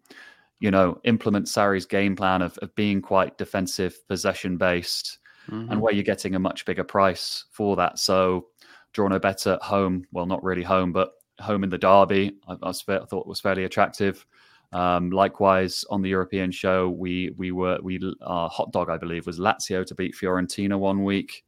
you 0.60 0.71
know, 0.71 1.00
implement 1.04 1.47
Sarri's 1.47 1.86
game 1.86 2.15
plan 2.15 2.41
of, 2.41 2.58
of 2.60 2.74
being 2.76 3.02
quite 3.02 3.38
defensive, 3.38 3.97
possession 4.08 4.58
based, 4.58 5.19
mm-hmm. 5.50 5.71
and 5.71 5.82
where 5.82 5.93
you're 5.93 6.04
getting 6.04 6.36
a 6.36 6.39
much 6.39 6.65
bigger 6.65 6.84
price 6.84 7.45
for 7.52 7.76
that. 7.76 8.00
So 8.00 8.47
draw 8.93 9.08
no 9.08 9.19
better 9.19 9.54
at 9.54 9.63
home. 9.63 10.06
Well, 10.12 10.26
not 10.26 10.43
really 10.43 10.63
home, 10.63 10.93
but 10.93 11.12
home 11.39 11.63
in 11.63 11.69
the 11.69 11.78
derby. 11.78 12.38
I, 12.47 12.54
I, 12.54 12.67
was, 12.67 12.84
I 12.88 13.00
thought 13.06 13.28
was 13.28 13.41
fairly 13.41 13.63
attractive. 13.63 14.26
Um, 14.74 15.10
likewise, 15.10 15.84
on 15.90 16.02
the 16.02 16.10
European 16.10 16.52
show, 16.52 16.90
we 16.90 17.34
we 17.38 17.52
were 17.52 17.80
we 17.82 18.00
our 18.22 18.50
hot 18.50 18.72
dog, 18.72 18.90
I 18.90 18.98
believe, 18.98 19.28
was 19.28 19.40
Lazio 19.40 19.86
to 19.86 19.96
beat 19.96 20.16
Fiorentina 20.16 20.80
one 20.80 21.04
week. 21.04 21.44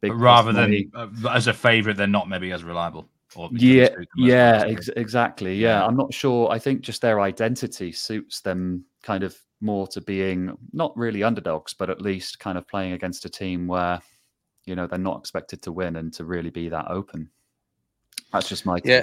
big 0.00 0.12
rather 0.12 0.52
than 0.52 0.90
uh, 0.94 1.08
as 1.30 1.46
a 1.46 1.54
favourite, 1.54 1.96
they're 1.96 2.06
not 2.06 2.28
maybe 2.28 2.52
as 2.52 2.64
reliable. 2.64 3.08
yeah, 3.52 3.88
yeah, 4.16 4.64
ex- 4.66 4.88
exactly. 4.88 5.56
Yeah. 5.56 5.80
yeah, 5.80 5.86
I'm 5.86 5.96
not 5.96 6.12
sure. 6.12 6.50
I 6.50 6.58
think 6.58 6.82
just 6.82 7.02
their 7.02 7.20
identity 7.20 7.92
suits 7.92 8.40
them 8.40 8.84
kind 9.02 9.24
of 9.24 9.36
more 9.60 9.86
to 9.88 10.00
being 10.00 10.56
not 10.72 10.96
really 10.96 11.22
underdogs, 11.22 11.74
but 11.74 11.88
at 11.88 12.02
least 12.02 12.38
kind 12.38 12.58
of 12.58 12.68
playing 12.68 12.92
against 12.92 13.24
a 13.24 13.30
team 13.30 13.66
where 13.66 14.00
you 14.66 14.74
know 14.74 14.86
they're 14.86 14.98
not 14.98 15.18
expected 15.18 15.62
to 15.62 15.72
win 15.72 15.96
and 15.96 16.12
to 16.14 16.24
really 16.24 16.50
be 16.50 16.68
that 16.68 16.90
open. 16.90 17.30
That's 18.32 18.48
just 18.48 18.66
my 18.66 18.80
yeah. 18.84 19.02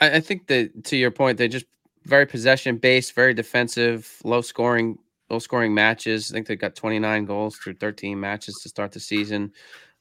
I 0.00 0.20
think 0.20 0.46
that 0.46 0.84
to 0.84 0.96
your 0.96 1.10
point, 1.10 1.38
they 1.38 1.48
just 1.48 1.66
very 2.08 2.26
possession 2.26 2.78
based, 2.78 3.14
very 3.14 3.34
defensive, 3.34 4.20
low 4.24 4.40
scoring, 4.40 4.98
low 5.30 5.38
scoring 5.38 5.74
matches. 5.74 6.32
I 6.32 6.34
think 6.34 6.46
they 6.46 6.56
got 6.56 6.74
29 6.74 7.24
goals 7.26 7.56
through 7.56 7.74
13 7.74 8.18
matches 8.18 8.56
to 8.62 8.68
start 8.68 8.92
the 8.92 9.00
season. 9.00 9.52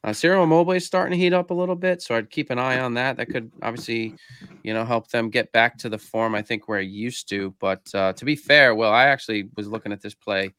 Uh, 0.04 0.14
Ciro 0.14 0.44
Immobile 0.44 0.74
is 0.74 0.86
starting 0.86 1.12
to 1.12 1.18
heat 1.18 1.34
up 1.34 1.52
a 1.52 1.54
little 1.54 1.76
bit, 1.76 2.02
so 2.02 2.16
I'd 2.16 2.30
keep 2.30 2.50
an 2.50 2.60
eye 2.60 2.80
on 2.80 2.94
that. 2.94 3.18
That 3.18 3.30
could 3.30 3.52
obviously, 3.62 4.16
you 4.64 4.74
know, 4.74 4.86
help 4.86 5.10
them 5.10 5.30
get 5.30 5.52
back 5.52 5.78
to 5.80 5.90
the 5.90 5.98
form 5.98 6.34
I 6.36 6.42
think 6.42 6.68
we're 6.68 6.80
used 6.80 7.28
to. 7.30 7.54
But 7.60 7.82
uh, 7.94 8.14
to 8.14 8.26
be 8.26 8.36
fair, 8.36 8.74
well, 8.74 8.94
I 8.94 9.06
actually 9.06 9.50
was 9.58 9.68
looking 9.68 9.92
at 9.92 10.02
this 10.02 10.14
play 10.14 10.54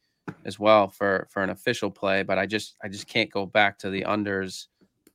as 0.45 0.59
well 0.59 0.89
for 0.89 1.29
for 1.31 1.43
an 1.43 1.51
official 1.51 1.91
play, 1.91 2.25
but 2.25 2.37
I 2.37 2.47
just 2.47 2.77
I 2.83 2.89
just 2.89 3.07
can't 3.07 3.31
go 3.31 3.47
back 3.47 3.79
to 3.79 3.91
the 3.91 4.03
unders 4.03 4.67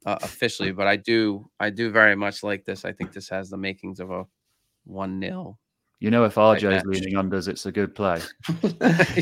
uh, 0.05 0.17
officially. 0.21 0.71
But 0.71 0.87
I 0.87 0.95
do 0.95 1.47
I 1.59 1.69
do 1.69 1.91
very 1.91 2.15
much 2.15 2.43
like 2.43 2.65
this. 2.65 2.85
I 2.85 2.93
think 2.93 3.13
this 3.13 3.29
has 3.29 3.49
the 3.49 3.57
makings 3.57 3.99
of 3.99 4.09
a 4.09 4.25
one 4.85 5.19
0 5.19 5.59
you 6.03 6.11
know, 6.11 6.25
if 6.25 6.35
RJ 6.35 6.75
is 6.75 6.83
leaning 6.83 7.13
unders, 7.13 7.47
it's 7.47 7.65
a 7.65 7.71
good 7.71 7.95
play. 7.95 8.19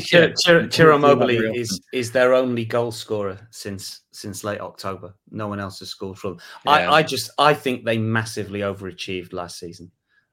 Ciro 0.00 0.96
Immobile 0.96 1.30
is 1.54 1.80
is 1.92 2.10
their 2.10 2.34
only 2.34 2.64
goal 2.64 2.90
scorer 2.90 3.38
since 3.52 4.00
since 4.10 4.42
late 4.42 4.60
October. 4.60 5.14
No 5.30 5.46
one 5.46 5.60
else 5.60 5.78
has 5.78 5.90
scored 5.90 6.18
from. 6.18 6.40
Yeah. 6.66 6.72
I, 6.72 6.94
I 6.94 7.02
just 7.04 7.30
I 7.38 7.54
think 7.54 7.84
they 7.84 7.98
massively 7.98 8.60
overachieved 8.60 9.32
last 9.32 9.60
season. 9.60 9.92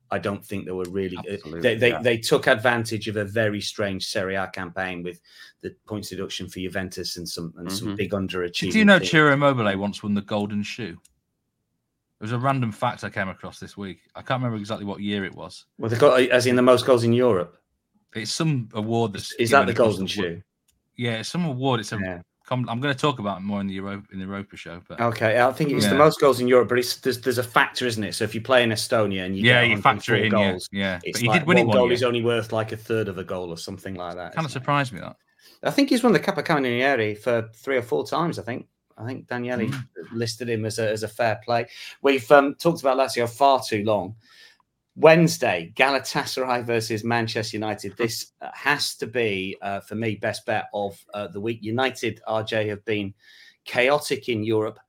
I 0.09 0.17
don't 0.17 0.43
think 0.43 0.65
they 0.65 0.71
were 0.71 0.89
really. 0.89 1.19
They 1.61 1.75
they, 1.75 1.89
yeah. 1.89 2.01
they 2.01 2.17
took 2.17 2.47
advantage 2.47 3.07
of 3.07 3.17
a 3.17 3.25
very 3.25 3.61
strange 3.61 4.07
Serie 4.07 4.33
A 4.33 4.47
campaign 4.47 5.03
with 5.03 5.21
the 5.61 5.75
points 5.85 6.09
deduction 6.09 6.49
for 6.49 6.57
Juventus 6.57 7.17
and 7.17 7.29
some 7.29 7.53
and 7.57 7.67
mm-hmm. 7.67 7.77
some 7.77 7.95
big 7.95 8.09
underachievement. 8.09 8.71
Do 8.71 8.79
you 8.79 8.85
know 8.85 8.97
Ciro 8.97 9.33
Immobile 9.33 9.77
once 9.77 10.01
won 10.01 10.15
the 10.15 10.23
Golden 10.23 10.63
Shoe? 10.63 10.97
It 12.19 12.23
was 12.23 12.33
a 12.33 12.37
random 12.37 12.73
fact 12.73 13.05
I 13.05 13.09
came 13.09 13.29
across 13.29 13.59
this 13.59 13.77
week. 13.77 14.01
I 14.13 14.21
can't 14.21 14.41
remember 14.41 14.57
exactly 14.57 14.85
what 14.85 14.99
year 14.99 15.23
it 15.23 15.33
was. 15.33 15.65
Well, 15.77 15.89
they 15.89 15.97
got 15.97 16.19
as 16.19 16.47
in 16.47 16.57
the 16.57 16.61
most 16.61 16.85
goals 16.85 17.05
in 17.05 17.13
Europe. 17.13 17.57
It's 18.13 18.33
some 18.33 18.67
award 18.73 19.13
that's 19.13 19.31
is 19.33 19.51
that 19.51 19.67
the 19.67 19.73
Golden 19.73 20.05
Shoe? 20.05 20.41
Yeah, 20.97 21.19
it's 21.19 21.29
some 21.29 21.45
award. 21.45 21.79
It's 21.79 21.93
a. 21.93 21.99
Yeah. 21.99 22.21
I'm 22.51 22.65
going 22.65 22.81
to 22.81 22.95
talk 22.95 23.19
about 23.19 23.37
it 23.37 23.41
more 23.41 23.61
in 23.61 23.67
the 23.67 23.75
Europa 23.75 24.07
in 24.11 24.17
the 24.17 24.25
Europa 24.25 24.57
show. 24.57 24.81
But 24.87 24.99
okay, 24.99 25.39
I 25.39 25.51
think 25.51 25.69
it's 25.69 25.85
yeah. 25.85 25.91
the 25.91 25.97
most 25.97 26.19
goals 26.19 26.39
in 26.39 26.47
Europe, 26.47 26.69
but 26.69 26.79
it's 26.79 26.95
there's, 26.97 27.21
there's 27.21 27.37
a 27.37 27.43
factor, 27.43 27.85
isn't 27.85 28.03
it? 28.03 28.15
So 28.15 28.23
if 28.23 28.33
you 28.33 28.41
play 28.41 28.63
in 28.63 28.71
Estonia 28.71 29.23
and 29.23 29.37
you 29.37 29.43
yeah, 29.43 29.61
you 29.61 29.79
factor 29.79 30.15
it 30.15 30.25
in, 30.25 30.31
goals, 30.31 30.67
yeah, 30.71 30.81
yeah. 30.81 30.99
It's 31.03 31.19
but 31.19 31.27
like 31.27 31.41
did 31.41 31.47
win 31.47 31.57
one, 31.57 31.67
one 31.67 31.77
goal 31.77 31.91
is 31.91 32.01
only 32.01 32.23
worth 32.23 32.51
like 32.51 32.71
a 32.71 32.77
third 32.77 33.07
of 33.07 33.19
a 33.19 33.23
goal 33.23 33.51
or 33.51 33.57
something 33.57 33.93
like 33.93 34.15
that. 34.15 34.33
Kind 34.33 34.45
of 34.45 34.51
surprised 34.51 34.93
me 34.93 34.99
that. 34.99 35.15
I 35.61 35.69
think 35.69 35.89
he's 35.89 36.01
won 36.01 36.11
the 36.11 36.19
Capocannoniere 36.19 37.19
for 37.19 37.49
three 37.53 37.77
or 37.77 37.83
four 37.83 38.05
times. 38.05 38.39
I 38.39 38.41
think. 38.41 38.67
I 38.99 39.05
think 39.05 39.27
Daniele 39.27 39.67
mm. 39.67 39.85
listed 40.11 40.49
him 40.49 40.65
as 40.65 40.77
a, 40.77 40.89
as 40.89 41.03
a 41.03 41.07
fair 41.07 41.39
play. 41.43 41.67
We've 42.01 42.29
um, 42.31 42.55
talked 42.55 42.81
about 42.81 42.97
Lazio 42.97 43.29
far 43.29 43.61
too 43.65 43.83
long. 43.83 44.15
Wednesday, 44.95 45.71
Galatasaray 45.75 46.65
versus 46.65 47.05
Manchester 47.05 47.55
United. 47.55 47.95
This 47.95 48.33
uh, 48.41 48.49
has 48.53 48.95
to 48.95 49.07
be, 49.07 49.55
uh, 49.61 49.79
for 49.79 49.95
me, 49.95 50.15
best 50.15 50.45
bet 50.45 50.65
of 50.73 51.01
uh, 51.13 51.27
the 51.27 51.39
week. 51.39 51.59
United, 51.61 52.19
RJ, 52.27 52.67
have 52.67 52.83
been 52.83 53.13
chaotic 53.63 54.27
in 54.27 54.43
Europe. 54.43 54.79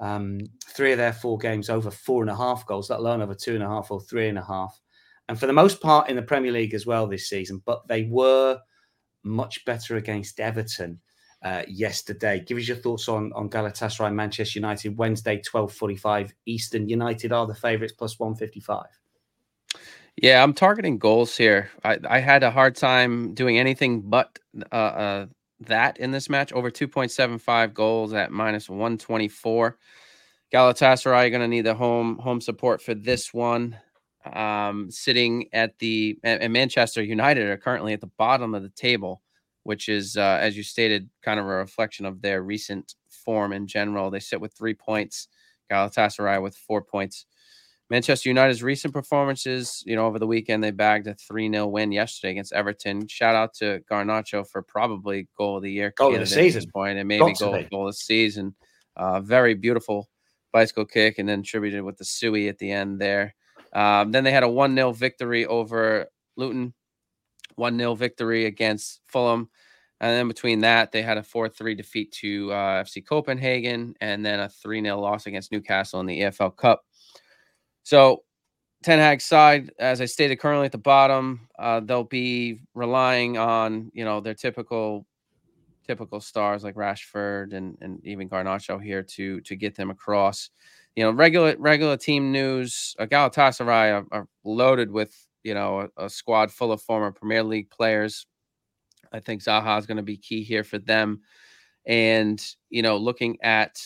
Um, 0.00 0.40
three 0.66 0.92
of 0.92 0.98
their 0.98 1.14
four 1.14 1.38
games 1.38 1.70
over 1.70 1.90
four 1.90 2.22
and 2.22 2.30
a 2.30 2.36
half 2.36 2.66
goals, 2.66 2.90
let 2.90 2.98
alone 2.98 3.22
over 3.22 3.34
two 3.34 3.54
and 3.54 3.62
a 3.62 3.68
half 3.68 3.90
or 3.90 4.00
three 4.00 4.28
and 4.28 4.38
a 4.38 4.44
half. 4.44 4.78
And 5.28 5.40
for 5.40 5.46
the 5.46 5.52
most 5.54 5.80
part 5.80 6.10
in 6.10 6.16
the 6.16 6.22
Premier 6.22 6.52
League 6.52 6.74
as 6.74 6.84
well 6.84 7.06
this 7.06 7.28
season, 7.28 7.62
but 7.64 7.88
they 7.88 8.02
were 8.02 8.60
much 9.22 9.64
better 9.64 9.96
against 9.96 10.40
Everton 10.40 11.00
uh, 11.44 11.62
yesterday. 11.68 12.40
Give 12.40 12.58
us 12.58 12.66
your 12.66 12.78
thoughts 12.78 13.08
on 13.08 13.32
on 13.34 13.48
Galatasaray, 13.48 14.12
Manchester 14.12 14.58
United, 14.58 14.96
Wednesday, 14.96 15.40
twelve 15.40 15.72
forty 15.72 15.96
five 15.96 16.34
Eastern. 16.46 16.88
United 16.88 17.32
are 17.32 17.46
the 17.46 17.54
favourites 17.54 17.92
plus 17.92 18.18
one 18.18 18.34
fifty 18.34 18.60
five. 18.60 18.88
Yeah, 20.16 20.42
I'm 20.42 20.54
targeting 20.54 20.98
goals 20.98 21.36
here. 21.36 21.70
I, 21.82 21.98
I 22.08 22.20
had 22.20 22.44
a 22.44 22.50
hard 22.50 22.76
time 22.76 23.34
doing 23.34 23.58
anything 23.58 24.00
but 24.02 24.38
uh, 24.70 24.74
uh, 24.74 25.26
that 25.60 25.98
in 25.98 26.12
this 26.12 26.30
match. 26.30 26.52
Over 26.52 26.70
2.75 26.70 27.74
goals 27.74 28.12
at 28.12 28.30
minus 28.30 28.70
124. 28.70 29.76
Galatasaray 30.52 31.30
going 31.30 31.40
to 31.40 31.48
need 31.48 31.62
the 31.62 31.74
home 31.74 32.18
home 32.18 32.40
support 32.40 32.80
for 32.80 32.94
this 32.94 33.34
one. 33.34 33.76
Um, 34.32 34.90
sitting 34.90 35.48
at 35.52 35.78
the 35.80 36.18
and 36.22 36.50
Manchester 36.52 37.02
United 37.02 37.46
are 37.48 37.58
currently 37.58 37.92
at 37.92 38.00
the 38.00 38.10
bottom 38.16 38.54
of 38.54 38.62
the 38.62 38.70
table 38.70 39.20
which 39.64 39.88
is, 39.88 40.16
uh, 40.16 40.38
as 40.40 40.56
you 40.56 40.62
stated, 40.62 41.10
kind 41.22 41.40
of 41.40 41.46
a 41.46 41.48
reflection 41.48 42.06
of 42.06 42.22
their 42.22 42.42
recent 42.42 42.94
form 43.08 43.52
in 43.52 43.66
general. 43.66 44.10
They 44.10 44.20
sit 44.20 44.40
with 44.40 44.54
three 44.54 44.74
points, 44.74 45.28
Galatasaray 45.70 46.40
with 46.42 46.56
four 46.56 46.82
points. 46.82 47.26
Manchester 47.90 48.30
United's 48.30 48.62
recent 48.62 48.94
performances, 48.94 49.82
you 49.86 49.94
know, 49.94 50.06
over 50.06 50.18
the 50.18 50.26
weekend, 50.26 50.64
they 50.64 50.70
bagged 50.70 51.06
a 51.06 51.14
3 51.14 51.50
0 51.50 51.66
win 51.66 51.92
yesterday 51.92 52.32
against 52.32 52.52
Everton. 52.52 53.06
Shout 53.08 53.34
out 53.34 53.54
to 53.54 53.80
Garnacho 53.90 54.48
for 54.48 54.62
probably 54.62 55.28
goal 55.36 55.58
of 55.58 55.62
the 55.62 55.70
year. 55.70 55.92
Goal 55.96 56.14
of 56.14 56.20
the 56.20 56.26
season. 56.26 56.70
point, 56.70 56.98
And 56.98 57.08
maybe 57.08 57.34
goal, 57.38 57.62
goal 57.70 57.88
of 57.88 57.94
the 57.94 57.98
season. 57.98 58.54
Uh, 58.96 59.20
very 59.20 59.54
beautiful 59.54 60.08
bicycle 60.52 60.84
kick 60.86 61.18
and 61.18 61.28
then 61.28 61.40
attributed 61.40 61.82
with 61.82 61.98
the 61.98 62.04
Sui 62.04 62.48
at 62.48 62.58
the 62.58 62.70
end 62.70 63.00
there. 63.00 63.34
Um, 63.74 64.12
then 64.12 64.24
they 64.24 64.30
had 64.30 64.44
a 64.44 64.48
1 64.48 64.74
0 64.74 64.92
victory 64.92 65.44
over 65.44 66.06
Luton 66.36 66.72
1 67.56 67.78
0 67.78 67.94
victory 67.94 68.46
against 68.46 69.00
Fulham. 69.06 69.48
And 70.00 70.10
then 70.10 70.28
between 70.28 70.60
that, 70.60 70.92
they 70.92 71.02
had 71.02 71.18
a 71.18 71.22
4 71.22 71.48
3 71.48 71.74
defeat 71.74 72.12
to 72.12 72.52
uh, 72.52 72.84
FC 72.84 73.04
Copenhagen 73.04 73.94
and 74.00 74.24
then 74.24 74.40
a 74.40 74.48
3 74.48 74.82
0 74.82 75.00
loss 75.00 75.26
against 75.26 75.52
Newcastle 75.52 76.00
in 76.00 76.06
the 76.06 76.20
EFL 76.22 76.56
Cup. 76.56 76.84
So, 77.84 78.24
Ten 78.82 78.98
Hag's 78.98 79.24
side, 79.24 79.72
as 79.78 80.02
I 80.02 80.04
stated, 80.04 80.36
currently 80.36 80.66
at 80.66 80.72
the 80.72 80.78
bottom, 80.78 81.48
uh, 81.58 81.80
they'll 81.80 82.04
be 82.04 82.60
relying 82.74 83.38
on 83.38 83.90
you 83.94 84.04
know 84.04 84.20
their 84.20 84.34
typical 84.34 85.06
typical 85.86 86.20
stars 86.20 86.64
like 86.64 86.74
Rashford 86.74 87.54
and 87.54 87.78
and 87.80 88.04
even 88.04 88.28
Garnacho 88.28 88.82
here 88.82 89.02
to 89.02 89.40
to 89.40 89.56
get 89.56 89.74
them 89.74 89.88
across. 89.88 90.50
You 90.96 91.04
know, 91.04 91.12
regular 91.12 91.56
regular 91.58 91.96
team 91.96 92.30
news. 92.30 92.94
Uh, 92.98 93.06
Galatasaray 93.06 94.02
are, 94.02 94.06
are 94.10 94.28
loaded 94.44 94.90
with 94.90 95.16
you 95.44 95.54
know, 95.54 95.88
a, 95.96 96.06
a 96.06 96.10
squad 96.10 96.50
full 96.50 96.72
of 96.72 96.82
former 96.82 97.12
Premier 97.12 97.44
League 97.44 97.70
players. 97.70 98.26
I 99.12 99.20
think 99.20 99.42
Zaha 99.42 99.78
is 99.78 99.86
going 99.86 99.98
to 99.98 100.02
be 100.02 100.16
key 100.16 100.42
here 100.42 100.64
for 100.64 100.78
them. 100.78 101.20
And, 101.86 102.44
you 102.70 102.82
know, 102.82 102.96
looking 102.96 103.38
at 103.42 103.80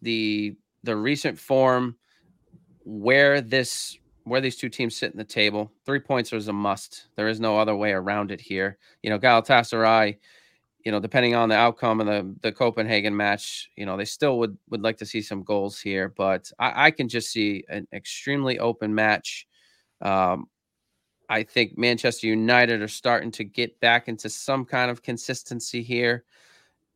the 0.00 0.56
the 0.82 0.96
recent 0.96 1.38
form, 1.38 1.96
where 2.84 3.40
this 3.40 3.98
where 4.24 4.40
these 4.40 4.56
two 4.56 4.68
teams 4.68 4.96
sit 4.96 5.12
in 5.12 5.18
the 5.18 5.24
table, 5.24 5.72
three 5.84 5.98
points 5.98 6.32
is 6.32 6.48
a 6.48 6.52
must. 6.52 7.08
There 7.16 7.28
is 7.28 7.40
no 7.40 7.58
other 7.58 7.74
way 7.74 7.92
around 7.92 8.30
it 8.30 8.40
here. 8.40 8.78
You 9.02 9.10
know, 9.10 9.18
Galatasaray, 9.18 10.16
you 10.84 10.92
know, 10.92 11.00
depending 11.00 11.34
on 11.34 11.48
the 11.48 11.56
outcome 11.56 12.00
of 12.00 12.06
the 12.06 12.34
the 12.40 12.52
Copenhagen 12.52 13.16
match, 13.16 13.68
you 13.76 13.84
know, 13.84 13.96
they 13.96 14.04
still 14.04 14.38
would 14.38 14.56
would 14.70 14.82
like 14.82 14.96
to 14.98 15.06
see 15.06 15.20
some 15.20 15.42
goals 15.42 15.80
here, 15.80 16.08
but 16.08 16.50
I, 16.58 16.86
I 16.86 16.90
can 16.92 17.08
just 17.08 17.30
see 17.30 17.64
an 17.68 17.86
extremely 17.92 18.58
open 18.58 18.94
match. 18.94 19.46
Um, 20.00 20.46
I 21.30 21.44
think 21.44 21.78
Manchester 21.78 22.26
United 22.26 22.82
are 22.82 22.88
starting 22.88 23.30
to 23.32 23.44
get 23.44 23.78
back 23.78 24.08
into 24.08 24.28
some 24.28 24.64
kind 24.64 24.90
of 24.90 25.00
consistency 25.00 25.80
here. 25.80 26.24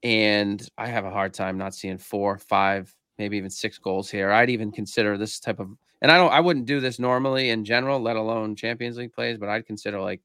And 0.03 0.69
I 0.77 0.89
have 0.89 1.05
a 1.05 1.11
hard 1.11 1.33
time 1.33 1.57
not 1.57 1.73
seeing 1.73 1.99
four, 1.99 2.37
five, 2.37 2.93
maybe 3.17 3.37
even 3.37 3.49
six 3.49 3.79
goals 3.79 4.11
here. 4.11 4.33
I'd 4.33 4.51
even 4.51 4.73
consider 4.73 5.17
this 5.17 5.39
type 5.39 5.61
of, 5.61 5.71
and 6.03 6.11
I 6.11 6.19
don't, 6.19 6.33
I 6.33 6.41
wouldn't 6.41 6.67
do 6.67 6.81
this 6.81 6.99
normally 6.99 7.51
in 7.51 7.65
general, 7.65 8.01
let 8.01 8.17
alone 8.17 8.57
Champions 8.57 8.97
League 8.97 9.13
plays, 9.13 9.39
but 9.39 9.49
I'd 9.49 9.67
consider 9.67 10.01
like 10.01 10.21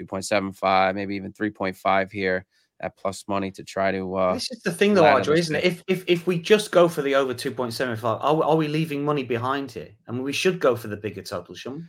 2.75, 0.00 0.94
maybe 0.94 1.16
even 1.16 1.32
3.5 1.32 2.12
here 2.12 2.46
at 2.80 2.96
plus 2.96 3.24
money 3.26 3.50
to 3.50 3.64
try 3.64 3.90
to. 3.90 4.14
Uh, 4.14 4.34
this 4.34 4.52
is 4.52 4.62
the 4.62 4.70
thing, 4.70 4.94
though, 4.94 5.02
RJ, 5.02 5.36
isn't 5.36 5.56
it? 5.56 5.64
If, 5.64 5.82
if 5.88 6.04
if 6.06 6.28
we 6.28 6.38
just 6.38 6.70
go 6.70 6.86
for 6.88 7.02
the 7.02 7.16
over 7.16 7.34
2.75, 7.34 8.04
are, 8.04 8.20
are 8.20 8.56
we 8.56 8.68
leaving 8.68 9.04
money 9.04 9.24
behind 9.24 9.72
here? 9.72 9.88
I 10.06 10.12
mean, 10.12 10.22
we 10.22 10.32
should 10.32 10.60
go 10.60 10.76
for 10.76 10.86
the 10.86 10.96
bigger 10.96 11.22
total, 11.22 11.56
shouldn't 11.56 11.80
we? 11.80 11.86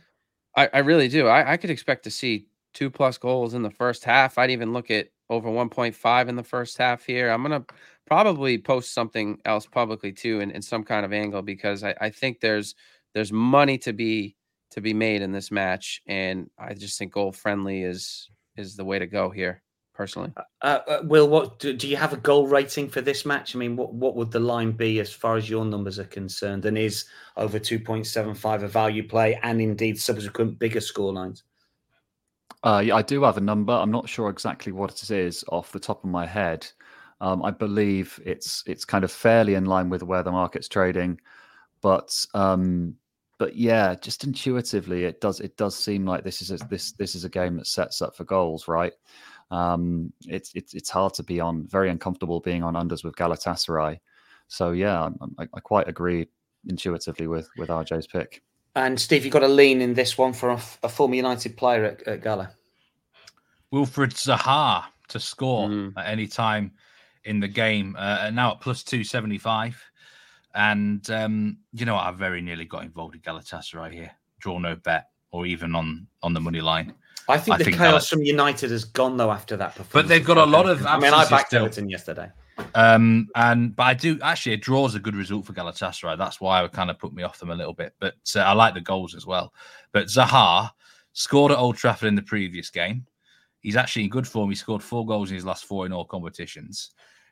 I, 0.56 0.68
I 0.72 0.78
really 0.78 1.08
do. 1.08 1.26
I, 1.26 1.52
I 1.52 1.56
could 1.56 1.70
expect 1.70 2.04
to 2.04 2.10
see 2.10 2.46
two 2.74 2.90
plus 2.90 3.18
goals 3.18 3.54
in 3.54 3.62
the 3.62 3.70
first 3.70 4.04
half. 4.04 4.38
I'd 4.38 4.50
even 4.50 4.72
look 4.72 4.90
at 4.90 5.08
over 5.28 5.48
1.5 5.48 6.28
in 6.28 6.36
the 6.36 6.42
first 6.42 6.78
half 6.78 7.04
here. 7.04 7.30
I'm 7.30 7.42
going 7.42 7.62
to 7.62 7.74
probably 8.06 8.58
post 8.58 8.92
something 8.92 9.38
else 9.44 9.66
publicly 9.66 10.12
too 10.12 10.40
in, 10.40 10.50
in 10.50 10.60
some 10.60 10.82
kind 10.82 11.06
of 11.06 11.12
angle 11.12 11.42
because 11.42 11.84
I, 11.84 11.94
I 12.00 12.10
think 12.10 12.40
there's 12.40 12.74
there's 13.14 13.32
money 13.32 13.78
to 13.78 13.92
be 13.92 14.36
to 14.72 14.80
be 14.80 14.92
made 14.92 15.22
in 15.22 15.30
this 15.30 15.50
match 15.52 16.02
and 16.06 16.50
I 16.58 16.74
just 16.74 16.98
think 16.98 17.12
goal 17.12 17.30
friendly 17.30 17.82
is 17.82 18.28
is 18.56 18.74
the 18.74 18.84
way 18.84 18.98
to 18.98 19.06
go 19.06 19.30
here 19.30 19.62
personally. 20.00 20.32
Uh, 20.34 20.42
uh, 20.62 20.80
uh, 20.88 21.00
Will, 21.04 21.28
what 21.28 21.58
do, 21.58 21.74
do, 21.74 21.86
you 21.86 21.96
have 21.96 22.14
a 22.14 22.16
goal 22.16 22.46
rating 22.46 22.88
for 22.88 23.02
this 23.02 23.26
match? 23.26 23.54
I 23.54 23.58
mean, 23.58 23.76
what 23.76 23.92
what 23.92 24.16
would 24.16 24.30
the 24.30 24.40
line 24.40 24.72
be 24.72 24.98
as 24.98 25.12
far 25.12 25.36
as 25.36 25.50
your 25.50 25.66
numbers 25.66 25.98
are 25.98 26.04
concerned? 26.04 26.64
And 26.64 26.78
is 26.78 27.04
over 27.36 27.58
two 27.58 27.78
point 27.78 28.06
seven 28.06 28.34
five 28.34 28.62
a 28.62 28.68
value 28.68 29.06
play, 29.06 29.38
and 29.42 29.60
indeed 29.60 30.00
subsequent 30.00 30.58
bigger 30.58 30.80
score 30.80 31.12
lines? 31.12 31.42
Uh, 32.62 32.82
yeah, 32.82 32.94
I 32.94 33.02
do 33.02 33.22
have 33.24 33.36
a 33.36 33.42
number. 33.42 33.74
I'm 33.74 33.90
not 33.90 34.08
sure 34.08 34.30
exactly 34.30 34.72
what 34.72 35.02
it 35.02 35.10
is 35.10 35.44
off 35.52 35.70
the 35.70 35.78
top 35.78 36.02
of 36.02 36.08
my 36.08 36.24
head. 36.24 36.66
Um, 37.20 37.42
I 37.44 37.50
believe 37.50 38.18
it's 38.24 38.64
it's 38.66 38.86
kind 38.86 39.04
of 39.04 39.12
fairly 39.12 39.54
in 39.54 39.66
line 39.66 39.90
with 39.90 40.02
where 40.02 40.22
the 40.22 40.32
market's 40.32 40.68
trading, 40.68 41.20
but 41.82 42.24
um, 42.32 42.96
but 43.38 43.54
yeah, 43.54 43.96
just 43.96 44.24
intuitively, 44.24 45.04
it 45.04 45.20
does 45.20 45.40
it 45.40 45.58
does 45.58 45.76
seem 45.76 46.06
like 46.06 46.24
this 46.24 46.40
is 46.40 46.50
a, 46.52 46.56
this 46.70 46.92
this 46.92 47.14
is 47.14 47.24
a 47.24 47.28
game 47.28 47.58
that 47.58 47.66
sets 47.66 48.00
up 48.00 48.16
for 48.16 48.24
goals, 48.24 48.66
right? 48.66 48.94
Um, 49.50 50.12
it's 50.26 50.52
it's 50.54 50.74
it's 50.74 50.90
hard 50.90 51.14
to 51.14 51.22
be 51.22 51.40
on 51.40 51.66
very 51.66 51.90
uncomfortable 51.90 52.40
being 52.40 52.62
on 52.62 52.74
unders 52.74 53.04
with 53.04 53.16
Galatasaray. 53.16 53.98
So 54.48 54.72
yeah, 54.72 55.08
I, 55.38 55.48
I 55.54 55.60
quite 55.60 55.88
agree 55.88 56.28
intuitively 56.66 57.26
with 57.26 57.48
with 57.56 57.68
RJ's 57.68 58.06
pick. 58.06 58.42
And 58.76 59.00
Steve, 59.00 59.24
you 59.24 59.30
got 59.30 59.42
a 59.42 59.48
lean 59.48 59.80
in 59.80 59.94
this 59.94 60.16
one 60.16 60.32
for 60.32 60.50
a, 60.50 60.60
a 60.84 60.88
former 60.88 61.16
United 61.16 61.56
player 61.56 61.84
at, 61.84 62.02
at 62.06 62.22
Gala. 62.22 62.52
Wilfried 63.72 64.14
Zaha 64.14 64.84
to 65.08 65.18
score 65.18 65.68
mm. 65.68 65.92
at 65.96 66.06
any 66.06 66.26
time 66.26 66.72
in 67.24 67.40
the 67.40 67.48
game, 67.48 67.96
uh, 67.98 68.30
now 68.30 68.52
at 68.52 68.60
plus 68.60 68.82
two 68.82 69.04
seventy 69.04 69.38
five. 69.38 69.82
And 70.54 71.08
um, 71.10 71.58
you 71.72 71.86
know, 71.86 71.96
I 71.96 72.10
very 72.12 72.40
nearly 72.40 72.64
got 72.64 72.84
involved 72.84 73.14
in 73.14 73.20
Galatasaray 73.20 73.92
here. 73.92 74.12
Draw 74.40 74.58
no 74.58 74.76
bet, 74.76 75.08
or 75.32 75.46
even 75.46 75.74
on 75.74 76.06
on 76.22 76.34
the 76.34 76.40
money 76.40 76.60
line. 76.60 76.94
I 77.28 77.38
think 77.38 77.54
I 77.54 77.58
the 77.58 77.64
think 77.64 77.76
chaos 77.76 78.08
from 78.08 78.22
United 78.22 78.70
has 78.70 78.84
gone 78.84 79.16
though 79.16 79.30
after 79.30 79.56
that 79.56 79.74
performance. 79.74 79.92
But 79.92 80.08
they've 80.08 80.24
got 80.24 80.38
a 80.38 80.44
lot 80.44 80.68
of. 80.68 80.84
I 80.84 80.98
mean, 80.98 81.12
I 81.12 81.28
backed 81.28 81.48
still. 81.48 81.64
Everton 81.64 81.88
yesterday. 81.88 82.30
Um, 82.74 83.28
and 83.36 83.74
but 83.74 83.84
I 83.84 83.94
do 83.94 84.18
actually 84.22 84.54
a 84.54 84.58
draw 84.58 84.86
is 84.86 84.94
a 84.94 85.00
good 85.00 85.16
result 85.16 85.46
for 85.46 85.52
Galatasaray. 85.52 86.18
That's 86.18 86.40
why 86.40 86.62
it 86.64 86.72
kind 86.72 86.90
of 86.90 86.98
put 86.98 87.12
me 87.12 87.22
off 87.22 87.38
them 87.38 87.50
a 87.50 87.54
little 87.54 87.72
bit. 87.72 87.94
But 88.00 88.14
uh, 88.34 88.40
I 88.40 88.52
like 88.52 88.74
the 88.74 88.80
goals 88.80 89.14
as 89.14 89.26
well. 89.26 89.54
But 89.92 90.06
Zaha 90.06 90.70
scored 91.12 91.52
at 91.52 91.58
Old 91.58 91.76
Trafford 91.76 92.08
in 92.08 92.14
the 92.14 92.22
previous 92.22 92.70
game. 92.70 93.06
He's 93.60 93.76
actually 93.76 94.04
in 94.04 94.10
good 94.10 94.26
form. 94.26 94.50
He 94.50 94.56
scored 94.56 94.82
four 94.82 95.06
goals 95.06 95.30
in 95.30 95.34
his 95.34 95.44
last 95.44 95.64
four 95.64 95.86
in 95.86 95.92
all 95.92 96.04
competitions. 96.04 96.90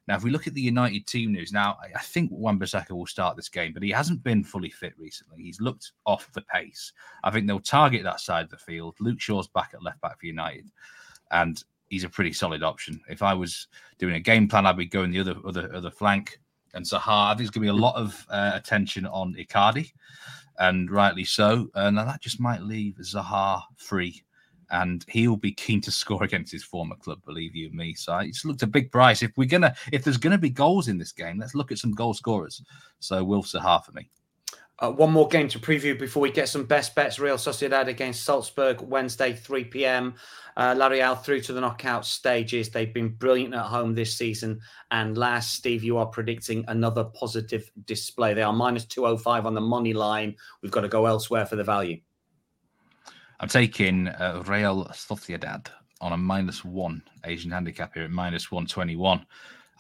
Now, 0.09 0.17
if 0.17 0.25
we 0.25 0.31
look 0.31 0.47
at 0.47 0.55
the 0.55 0.61
United 0.63 1.07
team 1.07 1.33
news, 1.33 1.53
now 1.53 1.77
I 1.95 2.01
think 2.01 2.31
Wan-Bissaka 2.33 2.93
will 2.93 3.07
start 3.07 3.37
this 3.37 3.51
game, 3.51 3.75
but 3.75 3.83
he 3.83 3.91
hasn't 3.91 4.23
been 4.23 4.43
fully 4.43 4.71
fit 4.71 4.95
recently. 4.97 5.43
He's 5.43 5.61
looked 5.61 5.93
off 6.07 6.33
the 6.33 6.41
pace. 6.41 6.95
I 7.25 7.31
think 7.31 7.47
they'll 7.47 7.61
target 7.61 8.05
that 8.05 8.21
side 8.21 8.45
of 8.45 8.51
the 8.51 8.57
field. 8.57 8.95
Luke 9.01 9.21
Shaw's 9.21 9.49
back 9.49 9.73
at 9.75 9.83
left 9.83 10.01
back 10.01 10.19
for 10.19 10.25
United, 10.25 10.71
and 11.31 11.63
he's 11.91 12.05
a 12.05 12.09
pretty 12.09 12.33
solid 12.33 12.63
option. 12.63 12.99
If 13.11 13.23
I 13.23 13.35
was 13.35 13.69
doing 13.99 14.15
a 14.15 14.21
game 14.21 14.49
plan, 14.49 14.65
I'd 14.65 14.79
be 14.79 14.87
going 14.87 15.11
the 15.11 15.21
other 15.21 15.37
other 15.47 15.71
other 15.75 15.91
flank. 15.91 16.41
And 16.73 16.87
Zaha, 16.87 17.27
I 17.27 17.31
think 17.31 17.41
there's 17.41 17.51
going 17.51 17.67
to 17.67 17.73
be 17.73 17.79
a 17.79 17.83
lot 17.83 17.97
of 17.97 18.27
uh, 18.31 18.53
attention 18.55 19.05
on 19.05 19.35
Icardi, 19.35 19.93
and 20.59 20.91
rightly 20.91 21.25
so. 21.25 21.69
And 21.75 21.99
that 21.99 22.23
just 22.23 22.41
might 22.41 22.63
leave 22.63 22.95
Zaha 22.95 23.61
free 23.77 24.23
and 24.71 25.05
he'll 25.09 25.37
be 25.37 25.53
keen 25.53 25.81
to 25.83 25.91
score 26.03 26.25
against 26.25 26.53
his 26.53 26.65
former 26.65 26.97
club, 26.97 27.21
believe 27.25 27.55
you 27.55 27.71
me. 27.71 27.95
So 27.95 28.19
it's 28.19 28.45
looked 28.45 28.63
a 28.63 28.67
big 28.67 28.91
price. 28.91 29.23
If 29.23 29.33
we're 29.37 29.49
gonna, 29.49 29.75
if 29.93 30.05
there's 30.05 30.17
gonna 30.17 30.39
be 30.39 30.51
goals 30.51 30.89
in 30.89 30.99
this 30.99 31.13
game, 31.13 31.39
let's 31.39 31.55
look 31.55 31.73
at 31.73 31.79
some 31.79 31.93
goal 31.93 32.15
scorers. 32.15 32.63
So 33.01 33.23
Wilf 33.25 33.47
Zaha 33.47 33.85
for 33.85 33.93
me. 33.93 34.11
Uh, 34.81 34.93
one 34.93 35.11
more 35.11 35.27
game 35.27 35.49
to 35.49 35.59
preview 35.59 35.99
before 35.99 36.23
we 36.23 36.31
get 36.31 36.49
some 36.49 36.63
best 36.63 36.95
bets. 36.95 37.19
Real 37.19 37.37
Sociedad 37.37 37.89
against 37.89 38.23
Salzburg, 38.23 38.81
Wednesday, 38.81 39.33
3 39.33 39.65
p.m. 39.65 40.15
Uh, 40.57 40.73
La 40.77 40.87
Real 40.87 41.17
through 41.17 41.41
to 41.41 41.53
the 41.53 41.61
knockout 41.61 42.07
stages. 42.07 42.71
They've 42.71 42.95
been 42.95 43.09
brilliant 43.09 43.55
at 43.55 43.65
home 43.65 43.93
this 43.93 44.15
season. 44.15 44.61
And 44.93 45.19
last, 45.19 45.55
Steve, 45.55 45.83
you 45.83 45.99
are 45.99 46.07
predicting 46.07 46.65
another 46.69 47.03
positive 47.03 47.69
display. 47.87 48.35
They 48.35 48.43
are 48.43 48.53
minus 48.53 48.85
205 48.85 49.47
on 49.47 49.55
the 49.55 49.61
money 49.61 49.95
line. 49.95 50.37
We've 50.63 50.71
got 50.71 50.83
to 50.83 50.89
go 50.89 51.07
elsewhere 51.07 51.47
for 51.47 51.57
the 51.57 51.65
value. 51.65 52.01
I'm 53.41 53.49
taking 53.49 54.09
uh, 54.09 54.43
Real 54.47 54.87
Sociedad 54.87 55.69
on 56.01 56.13
a 56.13 56.17
minus 56.17 56.65
one 56.65 57.03
Asian 57.25 57.51
handicap 57.51 57.95
here 57.95 58.05
at 58.05 58.11
minus 58.11 58.51
121. 58.51 59.25